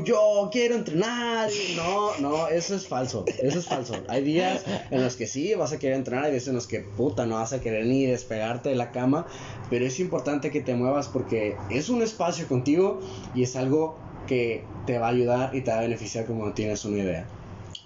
yo 0.04 0.48
quiero 0.52 0.74
entrenar. 0.74 1.50
No, 1.76 2.16
no, 2.18 2.48
eso 2.48 2.74
es 2.74 2.86
falso. 2.86 3.24
Eso 3.42 3.58
es 3.58 3.66
falso. 3.66 3.94
Hay 4.08 4.22
días 4.22 4.64
en 4.90 5.02
los 5.02 5.16
que 5.16 5.26
sí 5.26 5.54
vas 5.54 5.72
a 5.72 5.78
querer 5.78 5.96
entrenar, 5.96 6.24
hay 6.24 6.32
días 6.32 6.48
en 6.48 6.54
los 6.54 6.66
que 6.66 6.80
puta 6.80 7.26
no 7.26 7.36
vas 7.36 7.52
a 7.52 7.60
querer 7.60 7.86
ni 7.86 8.06
despegarte 8.06 8.68
de 8.68 8.74
la 8.76 8.92
cama. 8.92 9.26
Pero 9.70 9.86
es 9.86 9.98
importante 10.00 10.50
que 10.50 10.60
te 10.60 10.74
muevas 10.74 11.08
porque 11.08 11.56
es 11.70 11.88
un 11.88 12.02
espacio 12.02 12.46
contigo 12.46 13.00
y 13.34 13.42
es 13.42 13.56
algo 13.56 13.98
que 14.26 14.64
te 14.86 14.98
va 14.98 15.06
a 15.06 15.10
ayudar 15.10 15.54
y 15.54 15.62
te 15.62 15.70
va 15.70 15.78
a 15.78 15.82
beneficiar 15.82 16.26
como 16.26 16.46
no 16.46 16.52
tienes 16.52 16.84
una 16.84 16.98
idea. 16.98 17.26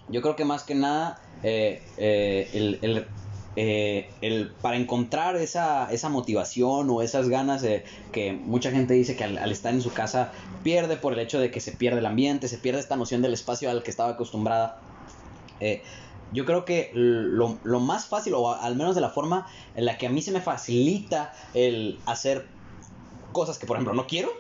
Yo 0.08 0.22
creo 0.22 0.36
que 0.36 0.44
más 0.44 0.64
que 0.64 0.74
nada 0.74 1.20
eh, 1.42 1.82
eh, 1.96 2.48
el, 2.52 2.78
el 2.82 3.06
eh, 3.56 4.08
el, 4.20 4.52
para 4.62 4.76
encontrar 4.76 5.36
esa, 5.36 5.90
esa 5.90 6.08
motivación 6.08 6.88
o 6.88 7.02
esas 7.02 7.28
ganas 7.28 7.62
de, 7.62 7.84
que 8.12 8.32
mucha 8.32 8.70
gente 8.70 8.94
dice 8.94 9.16
que 9.16 9.24
al, 9.24 9.50
estar 9.50 9.74
en 9.74 9.82
su 9.82 9.92
casa 9.92 10.32
pierde 10.62 10.96
por 10.96 11.12
el 11.12 11.18
hecho 11.18 11.40
de 11.40 11.50
que 11.50 11.60
se 11.60 11.72
pierde 11.72 11.98
el 11.98 12.06
ambiente, 12.06 12.46
se 12.48 12.58
pierde 12.58 12.80
esta 12.80 12.96
noción 12.96 13.22
del 13.22 13.34
espacio 13.34 13.70
al 13.70 13.82
que 13.82 13.90
estaba 13.90 14.10
acostumbrada. 14.10 14.80
Eh, 15.58 15.82
yo 16.32 16.44
creo 16.44 16.64
que 16.64 16.92
lo, 16.94 17.58
lo, 17.64 17.80
más 17.80 18.06
fácil, 18.06 18.34
o 18.34 18.54
al 18.54 18.76
menos 18.76 18.94
de 18.94 19.00
la 19.00 19.10
forma 19.10 19.48
en 19.74 19.84
la 19.84 19.98
que 19.98 20.06
a 20.06 20.10
mí 20.10 20.22
se 20.22 20.30
me 20.30 20.40
facilita 20.40 21.32
el 21.54 21.98
hacer 22.06 22.46
cosas 23.32 23.58
que 23.58 23.66
por 23.66 23.76
ejemplo 23.76 23.94
no 23.94 24.06
quiero, 24.06 24.30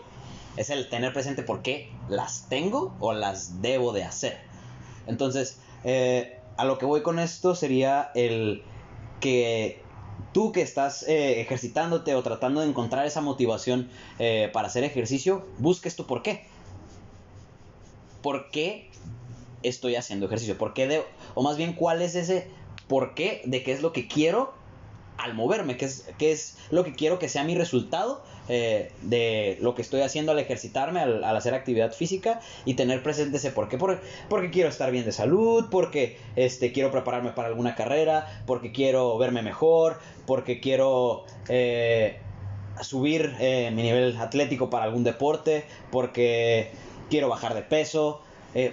es 0.56 0.70
el 0.70 0.88
tener 0.88 1.12
presente 1.12 1.42
por 1.42 1.62
qué 1.62 1.90
las 2.08 2.48
tengo 2.48 2.94
o 3.00 3.12
las 3.12 3.60
debo 3.60 3.92
de 3.92 4.04
hacer. 4.04 4.38
Entonces, 5.06 5.58
eh, 5.82 6.38
a 6.56 6.64
lo 6.64 6.78
que 6.78 6.86
voy 6.86 7.02
con 7.02 7.18
esto 7.18 7.54
sería 7.54 8.10
el 8.14 8.62
que 9.20 9.82
tú 10.32 10.52
que 10.52 10.62
estás 10.62 11.02
eh, 11.04 11.40
ejercitándote 11.40 12.14
o 12.14 12.22
tratando 12.22 12.60
de 12.60 12.68
encontrar 12.68 13.06
esa 13.06 13.20
motivación 13.20 13.90
eh, 14.18 14.50
para 14.52 14.68
hacer 14.68 14.84
ejercicio, 14.84 15.46
busques 15.58 15.96
tu 15.96 16.06
por 16.06 16.22
qué. 16.22 16.46
¿Por 18.22 18.50
qué 18.50 18.90
estoy 19.62 19.96
haciendo 19.96 20.26
ejercicio? 20.26 20.58
¿Por 20.58 20.74
qué 20.74 21.04
o 21.34 21.42
más 21.42 21.56
bien, 21.56 21.74
¿cuál 21.74 22.02
es 22.02 22.14
ese 22.14 22.50
por 22.88 23.14
qué 23.14 23.42
de 23.44 23.62
qué 23.62 23.72
es 23.72 23.82
lo 23.82 23.92
que 23.92 24.08
quiero 24.08 24.52
al 25.22 25.34
moverme? 25.34 25.76
¿Qué 25.76 25.86
es, 25.86 26.08
qué 26.18 26.32
es 26.32 26.56
lo 26.70 26.84
que 26.84 26.94
quiero 26.94 27.18
que 27.18 27.28
sea 27.28 27.44
mi 27.44 27.54
resultado 27.54 28.22
eh, 28.52 28.90
de 29.02 29.58
lo 29.60 29.76
que 29.76 29.82
estoy 29.82 30.00
haciendo 30.00 30.32
al 30.32 30.38
ejercitarme, 30.40 30.98
al, 30.98 31.22
hacer 31.22 31.54
actividad 31.54 31.92
física 31.92 32.40
y 32.64 32.74
tener 32.74 33.00
presente 33.00 33.36
ese 33.36 33.52
por 33.52 33.68
qué. 33.68 33.78
porque 33.78 34.50
quiero 34.50 34.68
estar 34.68 34.90
bien 34.90 35.04
de 35.04 35.12
salud, 35.12 35.66
porque 35.70 36.18
este, 36.34 36.72
quiero 36.72 36.90
prepararme 36.90 37.30
para 37.30 37.46
alguna 37.46 37.76
carrera, 37.76 38.42
porque 38.46 38.72
quiero 38.72 39.16
verme 39.18 39.42
mejor, 39.42 40.00
porque 40.26 40.58
quiero 40.58 41.26
eh, 41.48 42.18
subir 42.80 43.36
eh, 43.38 43.70
mi 43.72 43.82
nivel 43.82 44.16
atlético 44.16 44.68
para 44.68 44.86
algún 44.86 45.04
deporte, 45.04 45.64
porque 45.92 46.72
quiero 47.08 47.28
bajar 47.28 47.54
de 47.54 47.62
peso. 47.62 48.22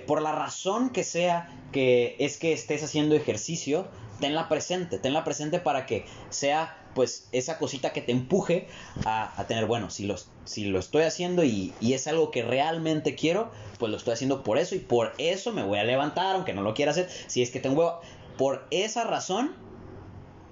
por 0.08 0.24
la 0.24 0.32
razón 0.32 0.89
que 0.89 1.04
sea 1.04 1.50
que 1.72 2.16
es 2.18 2.38
que 2.39 2.52
estés 2.52 2.84
haciendo 2.84 3.14
ejercicio, 3.14 3.86
tenla 4.20 4.49
presente, 4.49 4.99
tenla 4.99 5.24
presente 5.24 5.59
para 5.59 5.86
que 5.86 6.05
sea 6.30 6.78
pues 6.93 7.28
esa 7.32 7.59
cosita 7.59 7.93
que 7.93 8.01
te 8.01 8.11
empuje 8.11 8.68
a, 9.05 9.45
tener, 9.47 9.68
bueno, 9.68 9.91
si, 9.91 10.07
los, 10.07 10.30
si 10.45 10.65
lo 10.65 10.80
estoy 10.80 11.03
haciendo 11.03 11.43
y, 11.43 11.74
es 11.82 12.07
algo 12.07 12.32
que 12.32 12.41
realmente 12.41 13.13
quiero, 13.13 13.51
pues 13.78 13.91
lo 13.91 13.97
estoy 13.97 14.13
haciendo 14.13 14.41
por 14.41 14.57
eso 14.57 14.74
y 14.74 14.80
por 14.80 15.13
eso 15.20 15.53
me 15.53 15.63
voy 15.63 15.78
a 15.78 15.84
levantar, 15.84 16.36
aunque 16.36 16.53
no 16.53 16.63
lo 16.63 16.74
quiera 16.74 16.91
hacer, 16.91 17.07
si 17.28 17.43
es 17.43 17.51
que 17.51 17.59
tengo, 17.59 18.01
por 18.38 18.65
esa 18.72 19.03
razón 19.03 19.53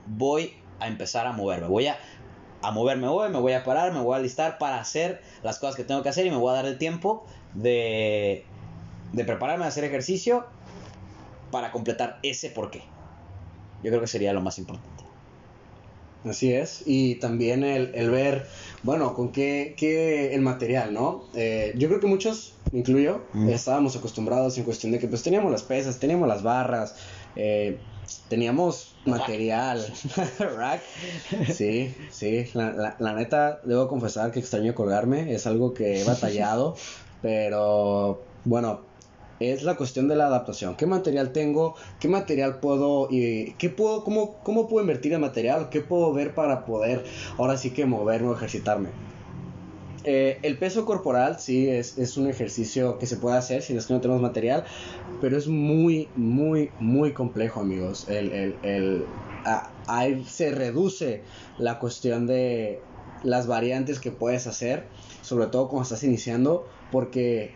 voy 0.06 0.54
a 0.80 0.88
empezar 0.88 1.26
a 1.26 1.32
moverme, 1.32 1.68
voy 1.68 1.88
a, 1.88 1.98
a 2.62 2.70
moverme 2.70 3.08
hoy, 3.08 3.30
me 3.30 3.40
voy 3.40 3.54
a 3.54 3.64
parar, 3.64 3.92
me 3.92 4.02
voy 4.02 4.16
a 4.16 4.20
listar 4.20 4.60
para 4.60 4.80
hacer 4.80 5.24
las 5.42 5.58
cosas 5.58 5.76
que 5.76 5.84
tengo 5.84 6.04
que 6.04 6.10
hacer 6.10 6.28
y 6.28 6.30
me 6.30 6.38
voy 6.38 6.52
a 6.52 6.58
dar 6.58 6.68
el 6.68 6.78
tiempo 6.78 7.26
de, 7.56 8.46
de 9.14 9.26
prepararme 9.26 9.66
a 9.66 9.70
hacer 9.70 9.84
ejercicio 9.84 10.46
para 11.50 11.72
completar 11.72 12.20
ese 12.22 12.52
porqué. 12.52 12.95
Yo 13.86 13.92
creo 13.92 14.02
que 14.02 14.08
sería 14.08 14.34
lo 14.34 14.42
más 14.42 14.58
importante. 14.58 15.04
Así 16.28 16.52
es, 16.52 16.82
y 16.88 17.16
también 17.16 17.64
el, 17.64 17.94
el 17.94 18.10
ver, 18.10 18.48
bueno, 18.82 19.14
con 19.14 19.32
qué, 19.32 19.76
qué 19.78 20.34
el 20.34 20.42
material, 20.42 20.92
¿no? 20.92 21.26
Eh, 21.36 21.72
yo 21.78 21.88
creo 21.88 22.00
que 22.00 22.08
muchos, 22.08 22.56
incluyo, 22.72 23.22
estábamos 23.48 23.96
acostumbrados 23.96 24.58
en 24.58 24.64
cuestión 24.64 24.92
de 24.92 24.98
que 24.98 25.08
pues 25.08 25.22
teníamos 25.22 25.52
las 25.52 25.62
pesas, 25.62 26.00
teníamos 26.00 26.28
las 26.28 26.42
barras, 26.42 26.96
eh, 27.36 27.78
teníamos 28.28 28.96
material, 29.06 29.86
rack, 30.58 30.82
sí, 31.54 31.94
sí, 32.10 32.48
la, 32.56 32.74
la, 32.74 32.96
la, 32.98 33.14
neta, 33.14 33.60
debo 33.64 33.88
confesar 33.88 34.32
que 34.32 34.40
extraño 34.40 34.74
colgarme, 34.74 35.32
es 35.32 35.46
algo 35.46 35.76
que 35.76 36.02
he 36.02 36.04
batallado, 36.06 36.76
pero 37.22 38.24
bueno, 38.46 38.82
es 39.40 39.64
la 39.64 39.76
cuestión 39.76 40.08
de 40.08 40.16
la 40.16 40.28
adaptación. 40.28 40.76
¿Qué 40.76 40.86
material 40.86 41.32
tengo? 41.32 41.76
¿Qué 42.00 42.08
material 42.08 42.60
puedo 42.60 43.08
y 43.10 43.54
qué 43.58 43.70
puedo 43.70 44.04
cómo 44.04 44.38
cómo 44.44 44.68
puedo 44.68 44.84
invertir 44.84 45.14
en 45.14 45.22
material? 45.22 45.70
¿Qué 45.70 45.82
puedo 45.82 46.14
ver 46.14 46.34
para 46.34 46.66
poder 46.66 47.04
ahora 47.38 47.58
sí 47.58 47.72
que 47.72 47.86
moverme 47.86 48.30
o 48.30 48.34
ejercitarme? 48.34 48.90
Eh, 50.08 50.38
el 50.44 50.58
peso 50.60 50.86
corporal, 50.86 51.40
sí, 51.40 51.68
es, 51.68 51.98
es, 51.98 52.16
un 52.16 52.30
ejercicio 52.30 53.00
que 53.00 53.08
se 53.08 53.18
puede 53.18 53.38
hacer 53.38 53.64
si 53.64 53.76
es 53.76 53.88
que 53.88 53.94
no 53.96 54.02
tenemos 54.02 54.22
material, 54.22 54.64
pero 55.20 55.36
es 55.36 55.48
muy, 55.48 56.08
muy, 56.16 56.70
muy 56.80 57.12
complejo, 57.12 57.62
amigos. 57.62 58.08
El, 58.08 58.32
el, 58.32 58.56
el, 58.62 59.06
ahí 59.88 60.24
se 60.26 60.52
reduce 60.52 61.24
la 61.58 61.80
cuestión 61.80 62.28
de 62.28 62.80
las 63.24 63.48
variantes 63.48 64.00
que 64.00 64.12
puedes 64.12 64.46
hacer, 64.46 64.84
sobre 65.24 65.48
todo 65.48 65.70
cuando 65.70 65.84
estás 65.84 66.04
iniciando, 66.04 66.68
porque 66.92 67.52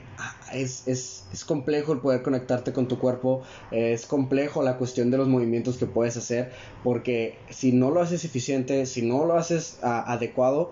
es, 0.54 0.88
es, 0.88 1.26
es, 1.32 1.46
complejo 1.46 1.94
el 1.94 2.00
poder 2.00 2.22
conectarte 2.22 2.74
con 2.74 2.88
tu 2.88 3.00
cuerpo, 3.00 3.44
es 3.72 4.06
complejo 4.06 4.64
la 4.64 4.78
cuestión 4.78 5.12
de 5.12 5.18
los 5.18 5.28
movimientos 5.28 5.78
que 5.78 5.86
puedes 5.86 6.18
hacer, 6.18 6.52
porque 6.84 7.38
si 7.50 7.72
no 7.72 7.92
lo 7.92 8.02
haces 8.02 8.26
eficiente, 8.26 8.86
si 8.86 9.02
no 9.02 9.26
lo 9.26 9.36
haces 9.36 9.80
adecuado, 9.82 10.72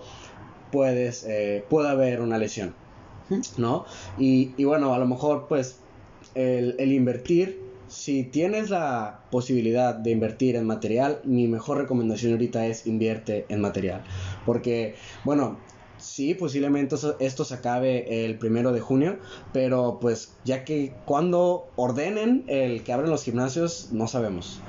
puedes, 0.72 1.24
eh, 1.24 1.64
puede 1.70 1.90
haber 1.90 2.22
una 2.22 2.38
lesión, 2.38 2.74
¿no? 3.58 3.86
Y, 4.18 4.54
y, 4.58 4.64
bueno, 4.66 4.94
a 4.94 5.00
lo 5.00 5.08
mejor 5.08 5.48
pues 5.48 5.78
el, 6.36 6.76
el 6.80 6.92
invertir 6.92 7.68
si 7.88 8.24
tienes 8.24 8.70
la 8.70 9.22
posibilidad 9.32 9.96
de 9.96 10.12
invertir 10.12 10.56
en 10.56 10.66
material, 10.66 11.22
mi 11.24 11.48
mejor 11.48 11.78
recomendación 11.78 12.34
ahorita 12.34 12.68
es 12.68 12.86
invierte 12.86 13.46
en 13.50 13.62
material. 13.62 14.04
Porque, 14.46 14.96
bueno, 15.24 15.58
sí, 16.08 16.34
posiblemente 16.34 16.96
esto 17.20 17.46
se 17.46 17.54
acabe 17.54 18.26
el 18.26 18.38
primero 18.38 18.72
de 18.72 18.80
junio, 18.80 19.18
pero 19.54 20.00
pues 20.00 20.34
ya 20.44 20.64
que 20.64 20.94
cuando 21.06 21.68
ordenen 21.76 22.44
el 22.48 22.84
que 22.84 22.94
abren 22.94 23.10
los 23.10 23.24
gimnasios, 23.24 23.90
no 23.92 24.08
sabemos. 24.08 24.62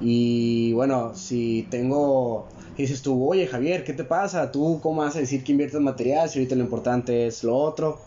Y 0.00 0.72
bueno, 0.72 1.12
si 1.14 1.66
tengo 1.70 2.48
dices 2.76 3.02
tú, 3.02 3.28
oye 3.28 3.46
Javier, 3.46 3.84
¿qué 3.84 3.92
te 3.92 4.04
pasa? 4.04 4.50
¿Tú 4.50 4.80
cómo 4.82 5.02
vas 5.02 5.16
a 5.16 5.20
decir 5.20 5.44
que 5.44 5.52
inviertes 5.52 5.76
en 5.76 5.84
material 5.84 6.28
si 6.28 6.38
ahorita 6.38 6.56
lo 6.56 6.62
importante 6.62 7.26
es 7.26 7.44
lo 7.44 7.56
otro? 7.56 8.00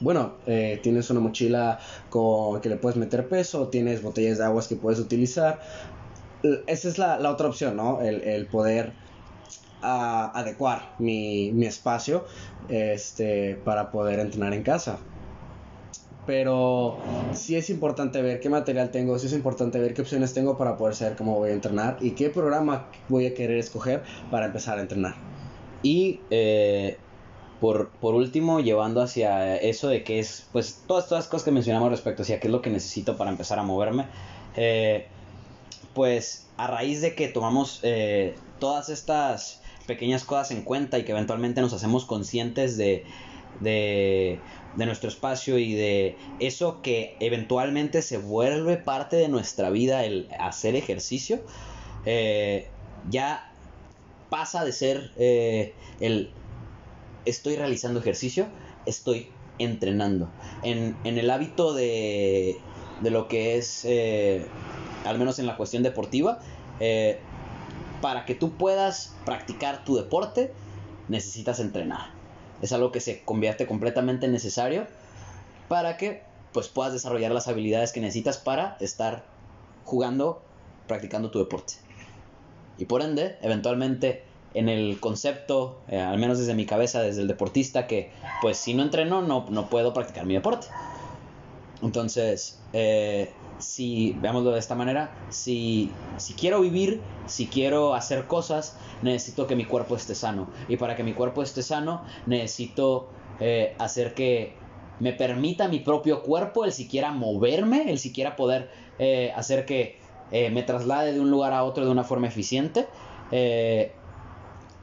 bueno, 0.00 0.34
eh, 0.46 0.78
tienes 0.82 1.08
una 1.10 1.20
mochila 1.20 1.78
con 2.10 2.60
que 2.60 2.68
le 2.68 2.76
puedes 2.76 2.96
meter 2.96 3.28
peso, 3.28 3.68
tienes 3.68 4.02
botellas 4.02 4.38
de 4.38 4.44
aguas 4.44 4.68
que 4.68 4.76
puedes 4.76 4.98
utilizar. 4.98 5.60
Esa 6.66 6.88
es 6.88 6.98
la, 6.98 7.30
otra 7.30 7.48
opción, 7.48 7.76
¿no? 7.76 8.00
El, 8.02 8.46
poder 8.46 8.92
adecuar 9.82 10.94
mi, 10.98 11.52
mi, 11.52 11.66
espacio 11.66 12.24
este, 12.68 13.54
para 13.64 13.90
poder 13.90 14.18
entrenar 14.18 14.52
en 14.54 14.62
casa. 14.62 14.98
Pero 16.26 16.98
sí 17.32 17.54
es 17.54 17.70
importante 17.70 18.20
ver 18.20 18.40
qué 18.40 18.50
material 18.50 18.90
tengo, 18.90 19.18
sí 19.18 19.28
es 19.28 19.32
importante 19.32 19.78
ver 19.78 19.94
qué 19.94 20.02
opciones 20.02 20.34
tengo 20.34 20.58
para 20.58 20.76
poder 20.76 20.96
saber 20.96 21.16
cómo 21.16 21.36
voy 21.36 21.50
a 21.50 21.52
entrenar 21.52 21.98
y 22.00 22.12
qué 22.12 22.30
programa 22.30 22.88
voy 23.08 23.26
a 23.26 23.34
querer 23.34 23.58
escoger 23.58 24.02
para 24.30 24.46
empezar 24.46 24.78
a 24.78 24.82
entrenar. 24.82 25.14
Y 25.82 26.20
eh, 26.30 26.96
por, 27.60 27.90
por 27.90 28.14
último, 28.14 28.60
llevando 28.60 29.00
hacia 29.00 29.56
eso 29.56 29.88
de 29.88 30.02
que 30.02 30.18
es, 30.18 30.48
pues, 30.52 30.82
todas, 30.86 31.06
todas 31.06 31.24
las 31.24 31.30
cosas 31.30 31.44
que 31.44 31.52
mencionamos 31.52 31.90
respecto 31.90 32.22
hacia 32.22 32.40
qué 32.40 32.48
es 32.48 32.52
lo 32.52 32.60
que 32.60 32.70
necesito 32.70 33.16
para 33.16 33.30
empezar 33.30 33.58
a 33.60 33.62
moverme, 33.62 34.06
eh, 34.56 35.06
pues, 35.94 36.48
a 36.56 36.66
raíz 36.66 37.00
de 37.00 37.14
que 37.14 37.28
tomamos 37.28 37.80
eh, 37.82 38.34
todas 38.58 38.88
estas 38.88 39.62
pequeñas 39.86 40.24
cosas 40.24 40.50
en 40.50 40.62
cuenta 40.62 40.98
y 40.98 41.04
que 41.04 41.12
eventualmente 41.12 41.60
nos 41.60 41.72
hacemos 41.72 42.04
conscientes 42.04 42.76
de, 42.76 43.04
de, 43.60 44.40
nuestro 44.76 45.08
espacio 45.08 45.58
y 45.58 45.74
de 45.74 46.16
eso 46.40 46.82
que 46.82 47.16
eventualmente 47.20 48.02
se 48.02 48.18
vuelve 48.18 48.76
parte 48.76 49.16
de 49.16 49.28
nuestra 49.28 49.70
vida, 49.70 50.04
el 50.04 50.28
hacer 50.38 50.76
ejercicio, 50.76 51.40
eh, 52.04 52.68
ya 53.08 53.52
pasa 54.28 54.64
de 54.64 54.72
ser 54.72 55.12
el 55.16 56.30
estoy 57.26 57.56
realizando 57.56 58.00
ejercicio, 58.00 58.46
estoy 58.86 59.28
entrenando. 59.58 60.30
En, 60.62 60.96
el 61.04 61.28
hábito 61.30 61.74
de, 61.74 62.56
de, 63.02 63.10
lo 63.10 63.28
que 63.28 63.58
es, 63.58 63.84
eh, 63.84 64.46
al 65.04 65.18
menos 65.18 65.38
en 65.38 65.46
la 65.46 65.56
cuestión 65.56 65.82
deportiva, 65.82 66.38
eh, 66.80 67.18
para 68.06 68.24
que 68.24 68.36
tú 68.36 68.52
puedas 68.52 69.16
practicar 69.24 69.84
tu 69.84 69.96
deporte, 69.96 70.52
necesitas 71.08 71.58
entrenar. 71.58 72.10
Es 72.62 72.70
algo 72.70 72.92
que 72.92 73.00
se 73.00 73.24
convierte 73.24 73.66
completamente 73.66 74.28
necesario 74.28 74.86
para 75.66 75.96
que 75.96 76.22
pues 76.52 76.68
puedas 76.68 76.92
desarrollar 76.92 77.32
las 77.32 77.48
habilidades 77.48 77.90
que 77.90 78.00
necesitas 78.00 78.38
para 78.38 78.76
estar 78.78 79.24
jugando, 79.84 80.40
practicando 80.86 81.32
tu 81.32 81.40
deporte. 81.40 81.72
Y 82.78 82.84
por 82.84 83.02
ende, 83.02 83.38
eventualmente 83.42 84.22
en 84.54 84.68
el 84.68 85.00
concepto, 85.00 85.80
eh, 85.88 85.98
al 85.98 86.18
menos 86.18 86.38
desde 86.38 86.54
mi 86.54 86.64
cabeza, 86.64 87.02
desde 87.02 87.22
el 87.22 87.26
deportista, 87.26 87.88
que 87.88 88.12
pues 88.40 88.56
si 88.56 88.72
no 88.74 88.84
entreno 88.84 89.20
no, 89.20 89.46
no 89.50 89.68
puedo 89.68 89.92
practicar 89.92 90.26
mi 90.26 90.34
deporte. 90.34 90.68
Entonces, 91.82 92.58
eh, 92.72 93.32
si, 93.58 94.12
veámoslo 94.20 94.52
de 94.52 94.58
esta 94.58 94.74
manera, 94.74 95.14
si, 95.28 95.92
si 96.16 96.34
quiero 96.34 96.60
vivir, 96.60 97.02
si 97.26 97.46
quiero 97.46 97.94
hacer 97.94 98.26
cosas, 98.26 98.76
necesito 99.02 99.46
que 99.46 99.56
mi 99.56 99.64
cuerpo 99.64 99.96
esté 99.96 100.14
sano. 100.14 100.48
Y 100.68 100.76
para 100.76 100.96
que 100.96 101.02
mi 101.02 101.12
cuerpo 101.12 101.42
esté 101.42 101.62
sano, 101.62 102.02
necesito 102.26 103.08
eh, 103.40 103.74
hacer 103.78 104.14
que 104.14 104.54
me 105.00 105.12
permita 105.12 105.68
mi 105.68 105.80
propio 105.80 106.22
cuerpo 106.22 106.64
el 106.64 106.72
siquiera 106.72 107.12
moverme, 107.12 107.90
el 107.90 107.98
siquiera 107.98 108.34
poder 108.34 108.70
hacer 109.34 109.66
que 109.66 109.98
me 110.30 110.62
traslade 110.62 111.12
de 111.12 111.20
un 111.20 111.30
lugar 111.30 111.52
a 111.52 111.64
otro 111.64 111.84
de 111.84 111.90
una 111.90 112.02
forma 112.02 112.28
eficiente 112.28 112.86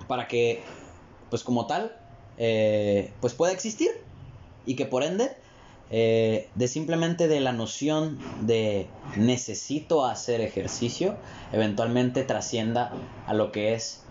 para 0.07 0.27
que, 0.27 0.61
pues 1.31 1.43
como 1.43 1.65
tal, 1.65 1.95
eh, 2.37 3.11
pues 3.21 3.33
pueda 3.33 3.51
existir 3.51 3.89
y 4.65 4.75
que 4.75 4.85
por 4.85 5.03
ende, 5.03 5.35
eh, 5.95 6.49
de 6.55 6.67
simplemente 6.67 7.27
de 7.27 7.39
la 7.39 7.51
noción 7.51 8.17
de 8.41 8.87
necesito 9.15 10.07
hacer 10.07 10.41
ejercicio, 10.41 11.17
eventualmente 11.51 12.23
trascienda 12.23 12.91
a 13.27 13.35
lo 13.35 13.51
que 13.51 13.75
es 13.75 14.03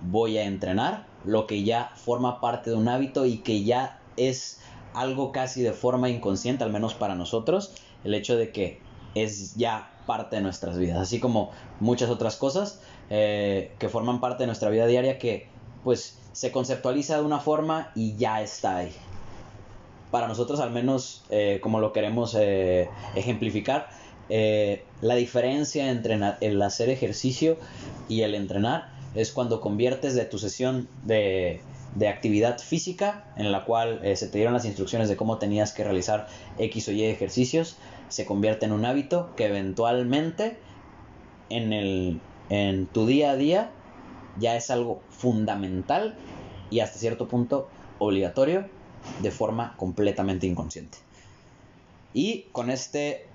voy 0.00 0.38
a 0.38 0.44
entrenar, 0.44 1.08
lo 1.24 1.48
que 1.48 1.64
ya 1.64 1.90
forma 1.96 2.40
parte 2.40 2.70
de 2.70 2.76
un 2.76 2.86
hábito 2.86 3.26
y 3.26 3.38
que 3.38 3.64
ya 3.64 4.00
es 4.16 4.60
algo 4.94 5.32
casi 5.32 5.60
de 5.62 5.72
forma 5.72 6.08
inconsciente, 6.08 6.62
al 6.62 6.70
menos 6.70 6.94
para 6.94 7.16
nosotros, 7.16 7.74
el 8.04 8.14
hecho 8.14 8.36
de 8.36 8.52
que 8.52 8.80
es 9.16 9.56
ya 9.56 9.90
parte 10.06 10.36
de 10.36 10.42
nuestras 10.42 10.78
vidas, 10.78 10.98
así 10.98 11.18
como 11.18 11.50
muchas 11.80 12.10
otras 12.10 12.36
cosas 12.36 12.80
eh, 13.10 13.72
que 13.80 13.88
forman 13.88 14.20
parte 14.20 14.44
de 14.44 14.46
nuestra 14.46 14.70
vida 14.70 14.86
diaria 14.86 15.18
que 15.18 15.48
pues 15.82 16.16
se 16.30 16.52
conceptualiza 16.52 17.16
de 17.16 17.24
una 17.24 17.40
forma 17.40 17.90
y 17.96 18.14
ya 18.14 18.40
está 18.40 18.76
ahí. 18.76 18.92
Para 20.14 20.28
nosotros 20.28 20.60
al 20.60 20.70
menos 20.70 21.24
eh, 21.28 21.58
como 21.60 21.80
lo 21.80 21.92
queremos 21.92 22.36
eh, 22.38 22.88
ejemplificar, 23.16 23.88
la 24.28 25.16
diferencia 25.16 25.90
entre 25.90 26.16
el 26.40 26.62
hacer 26.62 26.88
ejercicio 26.88 27.56
y 28.08 28.20
el 28.20 28.36
entrenar 28.36 28.92
es 29.16 29.32
cuando 29.32 29.60
conviertes 29.60 30.14
de 30.14 30.24
tu 30.24 30.38
sesión 30.38 30.88
de, 31.02 31.60
de 31.96 32.06
actividad 32.06 32.60
física, 32.60 33.24
en 33.36 33.50
la 33.50 33.64
cual 33.64 34.00
se 34.14 34.28
te 34.28 34.38
dieron 34.38 34.54
las 34.54 34.66
instrucciones 34.66 35.08
de 35.08 35.16
cómo 35.16 35.38
tenías 35.38 35.72
que 35.72 35.82
realizar 35.82 36.28
X 36.58 36.86
o 36.86 36.92
Y 36.92 37.02
ejercicios, 37.06 37.76
se 38.08 38.24
convierte 38.24 38.66
en 38.66 38.72
un 38.72 38.84
hábito 38.84 39.34
que 39.34 39.46
eventualmente 39.46 40.58
en, 41.50 41.72
el, 41.72 42.20
en 42.50 42.86
tu 42.86 43.04
día 43.06 43.32
a 43.32 43.36
día 43.36 43.72
ya 44.38 44.54
es 44.54 44.70
algo 44.70 45.00
fundamental 45.10 46.14
y 46.70 46.78
hasta 46.78 47.00
cierto 47.00 47.26
punto 47.26 47.68
obligatorio 47.98 48.68
de 49.20 49.30
forma 49.30 49.74
completamente 49.76 50.46
inconsciente. 50.46 50.98
Y 52.12 52.46
con 52.52 52.70
este 52.70 53.26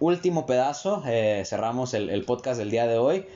último 0.00 0.46
pedazo 0.46 1.02
eh, 1.06 1.42
cerramos 1.46 1.94
el, 1.94 2.24
podcast 2.24 2.58
del 2.58 2.70
día 2.70 2.86
de 2.86 2.98
hoy. 2.98 3.26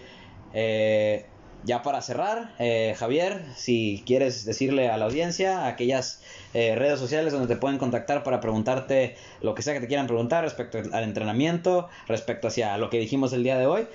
Eh, 0.53 1.27
ya 1.63 1.83
para 1.83 2.01
cerrar, 2.01 2.55
eh, 2.59 2.95
Javier, 2.97 3.45
si 3.55 4.03
quieres 4.07 4.47
decirle 4.47 4.89
a 4.89 4.97
la 4.97 5.05
audiencia 5.05 5.67
aquellas 5.67 6.23
redes 6.55 6.99
sociales 6.99 7.35
donde 7.35 7.55
te 7.55 7.61
pueden 7.61 7.79
contactar 7.79 8.25
para 8.25 8.41
preguntarte 8.41 9.15
lo 9.43 9.55
que 9.55 9.63
sea 9.63 9.75
que 9.75 9.81
te 9.81 9.87
quieran 9.87 10.07
preguntar 10.07 10.43
respecto 10.43 10.79
al 10.79 11.05
entrenamiento, 11.05 11.89
respecto 12.09 12.49
hacia 12.49 12.77
lo 12.79 12.89
que 12.89 12.99
dijimos 12.99 13.35
el 13.35 13.45
día 13.45 13.59
de 13.59 13.67
hoy, 13.67 13.87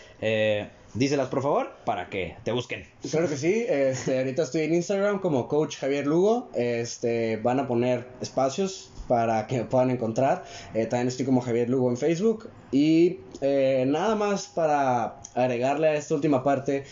díselas 0.96 1.28
por 1.28 1.42
favor 1.42 1.72
para 1.86 2.10
que 2.10 2.36
te 2.44 2.52
busquen. 2.52 2.84
Claro 3.10 3.30
que 3.30 3.38
sí, 3.38 3.66
este, 3.68 4.18
ahorita 4.18 4.44
estoy 4.44 4.62
en 4.62 4.74
Instagram 4.74 5.20
como 5.20 5.48
Coach 5.48 5.78
Javier 5.78 6.08
Lugo, 6.08 6.50
este, 6.56 7.38
van 7.38 7.60
a 7.60 7.68
poner 7.68 8.08
espacios 8.22 8.92
para 9.08 9.46
que 9.46 9.58
me 9.58 9.66
puedan 9.66 9.92
encontrar. 9.92 10.44
Eh, 10.74 10.86
también 10.88 11.10
estoy 11.10 11.26
como 11.26 11.42
Javier 11.42 11.70
Lugo 11.70 11.90
en 11.90 11.98
Facebook. 11.98 12.50
Y 12.72 13.20
nada 13.42 14.16
más 14.16 14.48
para 14.48 15.22
agregarle 15.36 15.90
a 15.90 15.94
esta 15.96 16.16
última 16.16 16.44
parte. 16.44 16.84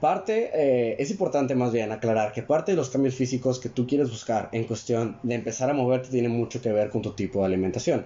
Parte, 0.00 0.50
eh, 0.52 0.96
es 0.98 1.10
importante 1.10 1.54
más 1.54 1.72
bien 1.72 1.90
aclarar 1.90 2.32
que 2.32 2.42
parte 2.42 2.72
de 2.72 2.76
los 2.76 2.90
cambios 2.90 3.14
físicos 3.14 3.58
que 3.58 3.70
tú 3.70 3.86
quieres 3.86 4.10
buscar 4.10 4.50
en 4.52 4.64
cuestión 4.64 5.18
de 5.22 5.34
empezar 5.34 5.70
a 5.70 5.72
moverte 5.72 6.10
tiene 6.10 6.28
mucho 6.28 6.60
que 6.60 6.70
ver 6.72 6.90
con 6.90 7.00
tu 7.00 7.12
tipo 7.12 7.40
de 7.40 7.46
alimentación. 7.46 8.04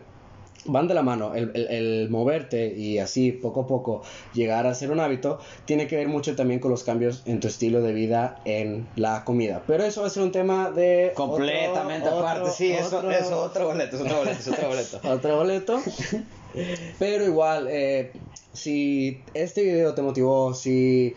Van 0.64 0.88
de 0.88 0.94
la 0.94 1.02
mano. 1.02 1.34
El, 1.34 1.50
el, 1.54 1.66
el, 1.68 2.10
moverte 2.10 2.74
y 2.74 2.98
así 2.98 3.32
poco 3.32 3.62
a 3.62 3.66
poco 3.66 4.02
llegar 4.34 4.66
a 4.66 4.74
ser 4.74 4.90
un 4.90 5.00
hábito 5.00 5.38
tiene 5.64 5.86
que 5.86 5.96
ver 5.96 6.08
mucho 6.08 6.34
también 6.36 6.60
con 6.60 6.70
los 6.70 6.84
cambios 6.84 7.22
en 7.26 7.40
tu 7.40 7.48
estilo 7.48 7.80
de 7.80 7.92
vida 7.92 8.40
en 8.44 8.86
la 8.96 9.24
comida. 9.24 9.62
Pero 9.66 9.84
eso 9.84 10.02
va 10.02 10.08
a 10.08 10.10
ser 10.10 10.22
un 10.22 10.32
tema 10.32 10.70
de... 10.70 11.12
Completamente 11.14 12.08
aparte, 12.08 12.50
sí, 12.50 12.72
eso 12.72 13.10
es 13.10 13.30
otro 13.30 13.66
boleto, 13.66 13.96
es 13.96 14.02
otro 14.02 14.18
boleto, 14.18 14.38
es 14.38 14.48
otro 14.48 14.68
boleto. 14.68 15.00
otro 15.04 15.36
boleto. 15.36 15.82
Pero 16.98 17.24
igual, 17.24 17.68
eh, 17.70 18.12
si 18.52 19.20
este 19.34 19.62
video 19.62 19.94
te 19.94 20.02
motivó, 20.02 20.54
si 20.54 21.14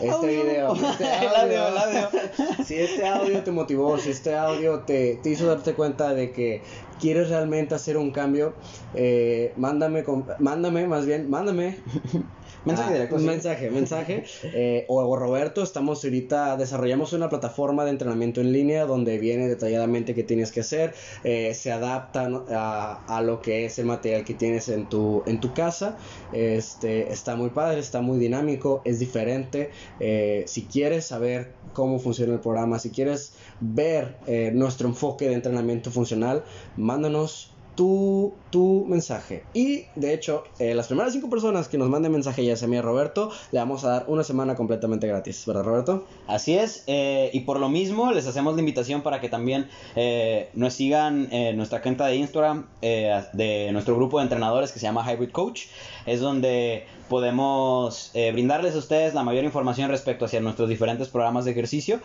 este 0.00 0.26
video, 0.26 0.74
este 0.74 1.04
audio, 1.36 1.68
el 1.68 1.78
audio, 1.78 2.08
si 2.64 2.74
este 2.74 3.06
audio 3.06 3.42
te 3.42 3.50
motivó, 3.50 3.98
si 3.98 4.10
este 4.10 4.34
audio 4.34 4.80
te, 4.80 5.16
te 5.22 5.30
hizo 5.30 5.46
darte 5.46 5.74
cuenta 5.74 6.14
de 6.14 6.32
que 6.32 6.62
quieres 7.00 7.28
realmente 7.28 7.74
hacer 7.74 7.96
un 7.96 8.10
cambio, 8.10 8.54
eh, 8.94 9.52
mándame, 9.56 10.04
mándame, 10.38 10.86
más 10.86 11.06
bien, 11.06 11.30
mándame 11.30 11.78
Mensaje 12.64 12.90
ah, 12.90 12.92
directo. 12.94 13.18
Mensaje, 13.18 13.70
mensaje. 13.70 14.24
Eh, 14.44 14.86
o, 14.88 15.16
Roberto, 15.16 15.62
estamos 15.62 16.02
ahorita, 16.02 16.56
desarrollamos 16.56 17.12
una 17.12 17.28
plataforma 17.28 17.84
de 17.84 17.90
entrenamiento 17.90 18.40
en 18.40 18.52
línea 18.52 18.86
donde 18.86 19.18
viene 19.18 19.48
detalladamente 19.48 20.14
qué 20.14 20.22
tienes 20.22 20.50
que 20.50 20.60
hacer, 20.60 20.94
eh, 21.24 21.52
se 21.54 21.72
adapta 21.72 22.28
a, 22.50 23.04
a, 23.06 23.22
lo 23.22 23.42
que 23.42 23.66
es 23.66 23.78
el 23.78 23.86
material 23.86 24.24
que 24.24 24.34
tienes 24.34 24.68
en 24.68 24.88
tu, 24.88 25.22
en 25.26 25.40
tu 25.40 25.52
casa. 25.52 25.98
Este, 26.32 27.12
está 27.12 27.36
muy 27.36 27.50
padre, 27.50 27.80
está 27.80 28.00
muy 28.00 28.18
dinámico, 28.18 28.80
es 28.84 28.98
diferente. 28.98 29.70
Eh, 30.00 30.44
si 30.46 30.62
quieres 30.62 31.04
saber 31.04 31.52
cómo 31.74 31.98
funciona 31.98 32.32
el 32.32 32.40
programa, 32.40 32.78
si 32.78 32.90
quieres 32.90 33.34
ver 33.60 34.16
nuestro 34.54 34.88
enfoque 34.88 35.28
de 35.28 35.34
entrenamiento 35.34 35.90
funcional, 35.90 36.44
mándanos 36.76 37.53
tu, 37.74 38.34
tu 38.50 38.84
mensaje. 38.86 39.44
Y 39.52 39.86
de 39.96 40.14
hecho, 40.14 40.44
eh, 40.58 40.74
las 40.74 40.86
primeras 40.86 41.12
cinco 41.12 41.28
personas 41.28 41.68
que 41.68 41.78
nos 41.78 41.88
manden 41.88 42.12
mensaje, 42.12 42.44
ya 42.44 42.56
sea 42.56 42.66
a 42.66 42.70
mí 42.70 42.80
Roberto, 42.80 43.30
le 43.52 43.58
vamos 43.58 43.84
a 43.84 43.88
dar 43.88 44.04
una 44.08 44.24
semana 44.24 44.54
completamente 44.54 45.06
gratis, 45.06 45.44
¿verdad, 45.46 45.64
Roberto? 45.64 46.06
Así 46.26 46.56
es, 46.56 46.84
eh, 46.86 47.30
y 47.32 47.40
por 47.40 47.58
lo 47.60 47.68
mismo 47.68 48.12
les 48.12 48.26
hacemos 48.26 48.54
la 48.54 48.60
invitación 48.60 49.02
para 49.02 49.20
que 49.20 49.28
también 49.28 49.68
eh, 49.96 50.50
nos 50.54 50.74
sigan 50.74 51.32
en 51.32 51.56
nuestra 51.56 51.82
cuenta 51.82 52.06
de 52.06 52.16
Instagram 52.16 52.66
de 52.80 53.70
nuestro 53.72 53.96
grupo 53.96 54.18
de 54.18 54.24
entrenadores 54.24 54.70
que 54.72 54.78
se 54.78 54.86
llama 54.86 55.04
Hybrid 55.10 55.30
Coach. 55.30 55.62
Es 56.06 56.20
donde 56.20 56.86
podemos 57.08 58.12
brindarles 58.14 58.74
a 58.74 58.78
ustedes 58.78 59.14
la 59.14 59.22
mayor 59.22 59.44
información 59.44 59.90
respecto 59.90 60.26
hacia 60.26 60.40
nuestros 60.40 60.68
diferentes 60.68 61.08
programas 61.08 61.44
de 61.44 61.52
ejercicio. 61.52 62.00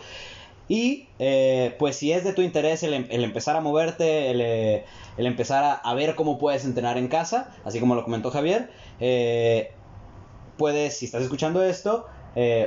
Y 0.70 1.08
eh, 1.18 1.74
pues 1.80 1.96
si 1.96 2.12
es 2.12 2.22
de 2.22 2.32
tu 2.32 2.42
interés 2.42 2.84
el, 2.84 2.94
em, 2.94 3.06
empezar 3.10 3.56
a 3.56 3.60
moverte, 3.60 4.30
el, 4.30 4.40
eh, 4.40 4.84
empezar 5.18 5.80
a, 5.82 5.94
ver 5.94 6.14
cómo 6.14 6.38
puedes 6.38 6.64
entrenar 6.64 6.96
en 6.96 7.08
casa, 7.08 7.52
así 7.64 7.80
como 7.80 7.96
lo 7.96 8.04
comentó 8.04 8.30
Javier, 8.30 8.70
eh, 9.00 9.72
puedes, 10.56 10.96
si 10.96 11.06
estás 11.06 11.24
escuchando 11.24 11.64
esto, 11.64 12.06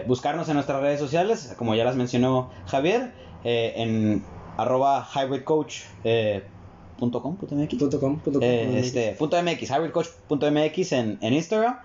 buscarnos 0.06 0.50
en 0.50 0.56
nuestras 0.56 0.82
redes 0.82 1.00
sociales, 1.00 1.56
como 1.58 1.76
ya 1.76 1.86
las 1.86 1.96
mencionó 1.96 2.50
Javier, 2.66 3.14
en 3.46 4.22
arroba 4.58 5.08
hybridcoach.com.mx 5.16 7.74
este, 8.76 9.16
.mx, 9.18 9.70
hybridcoach.mx 9.70 10.92
en, 10.92 11.20
en 11.22 11.34
Instagram. 11.34 11.80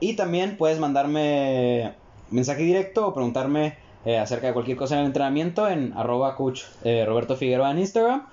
y 0.00 0.14
también 0.14 0.56
puedes 0.56 0.80
mandarme 0.80 1.94
mensaje 2.32 2.64
directo 2.64 3.06
o 3.06 3.14
preguntarme 3.14 3.83
eh, 4.04 4.18
acerca 4.18 4.48
de 4.48 4.52
cualquier 4.52 4.76
cosa 4.76 4.94
en 4.96 5.00
el 5.00 5.06
entrenamiento 5.06 5.66
en 5.66 5.94
arroba 5.96 6.36
coach 6.36 6.64
eh, 6.84 7.04
Roberto 7.06 7.36
Figueroa 7.36 7.70
en 7.70 7.78
Instagram. 7.78 8.26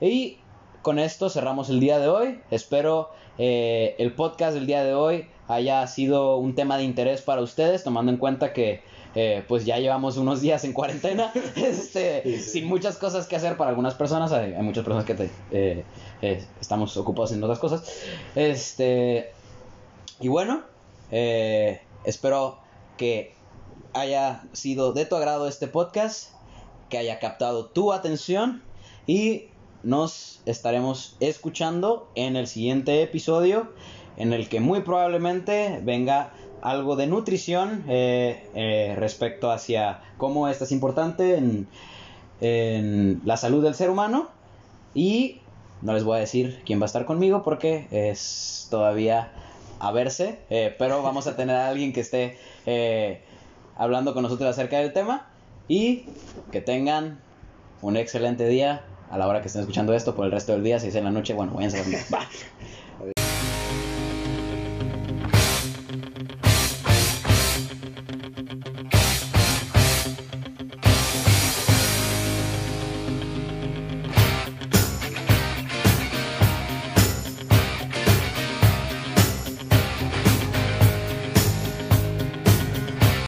Y 0.00 0.38
con 0.82 1.00
esto 1.00 1.28
cerramos 1.28 1.68
el 1.68 1.80
día 1.80 1.98
de 1.98 2.06
hoy. 2.06 2.40
Espero 2.52 3.10
eh, 3.38 3.96
el 3.98 4.12
podcast 4.14 4.54
del 4.54 4.66
día 4.66 4.84
de 4.84 4.94
hoy 4.94 5.26
haya 5.48 5.84
sido 5.88 6.36
un 6.36 6.54
tema 6.54 6.76
de 6.76 6.84
interés 6.84 7.22
para 7.22 7.40
ustedes, 7.42 7.82
tomando 7.82 8.12
en 8.12 8.18
cuenta 8.18 8.52
que 8.52 8.86
pues 9.48 9.64
ya 9.64 9.78
llevamos 9.78 10.16
unos 10.16 10.40
días 10.40 10.62
en 10.62 10.72
cuarentena, 10.72 11.32
este, 11.56 12.38
sin 12.38 12.68
muchas 12.68 12.98
cosas 12.98 13.26
que 13.26 13.34
hacer 13.34 13.56
para 13.56 13.70
algunas 13.70 13.94
personas. 13.94 14.30
Hay, 14.30 14.52
muchas 14.62 14.84
personas 14.84 15.04
que 15.04 15.14
te, 15.14 15.84
estamos 16.60 16.96
ocupados 16.96 17.32
en 17.32 17.42
otras 17.42 17.58
cosas. 17.58 17.82
Este, 18.36 19.32
y 20.20 20.28
bueno, 20.28 20.62
espero 21.10 22.58
que 22.96 23.37
haya 23.92 24.44
sido 24.52 24.92
de 24.92 25.06
tu 25.06 25.16
agrado 25.16 25.48
este 25.48 25.68
podcast, 25.68 26.30
que 26.88 26.98
haya 26.98 27.18
captado 27.18 27.66
tu 27.66 27.92
atención 27.92 28.62
y 29.06 29.44
nos 29.82 30.40
estaremos 30.46 31.16
escuchando 31.20 32.08
en 32.14 32.36
el 32.36 32.46
siguiente 32.46 33.02
episodio 33.02 33.72
en 34.16 34.32
el 34.32 34.48
que 34.48 34.60
muy 34.60 34.80
probablemente 34.80 35.80
venga 35.82 36.32
algo 36.60 36.96
de 36.96 37.06
nutrición 37.06 37.84
eh, 37.88 38.44
eh, 38.54 38.94
respecto 38.98 39.50
hacia 39.50 40.00
cómo 40.16 40.48
esta 40.48 40.64
es 40.64 40.72
importante 40.72 41.36
en, 41.36 41.68
la 43.24 43.36
salud 43.36 43.62
del 43.62 43.74
ser 43.74 43.90
humano. 43.90 44.28
Y 44.94 45.40
no 45.82 45.92
les 45.92 46.04
voy 46.04 46.16
a 46.16 46.20
decir 46.20 46.60
quién 46.64 46.80
va 46.80 46.84
a 46.84 46.86
estar 46.86 47.04
conmigo 47.04 47.42
porque 47.42 47.86
es 47.90 48.66
todavía 48.70 49.32
a 49.80 49.92
verse, 49.92 50.40
eh, 50.50 50.74
pero 50.78 51.02
vamos 51.02 51.26
a 51.28 51.36
tener 51.36 51.54
a 51.54 51.68
alguien 51.68 51.92
que 51.92 52.00
esté 52.00 52.38
hablando 53.78 54.12
con 54.12 54.22
nosotros 54.22 54.50
acerca 54.50 54.78
del 54.78 54.92
tema. 54.92 55.26
Y 55.68 56.04
que 56.50 56.60
tengan 56.60 57.18
un 57.82 57.96
excelente 57.96 58.46
día 58.48 58.82
a 59.10 59.18
la 59.18 59.26
hora 59.26 59.40
que 59.40 59.46
estén 59.46 59.60
escuchando 59.62 59.94
esto. 59.94 60.14
Por 60.14 60.26
el 60.26 60.32
resto 60.32 60.52
del 60.52 60.64
día, 60.64 60.78
si 60.78 60.88
es 60.88 60.94
en 60.94 61.04
la 61.04 61.10
noche, 61.10 61.32
bueno, 61.32 61.52
váyanse 61.54 61.78
a 61.78 61.82
dormir. 61.82 62.00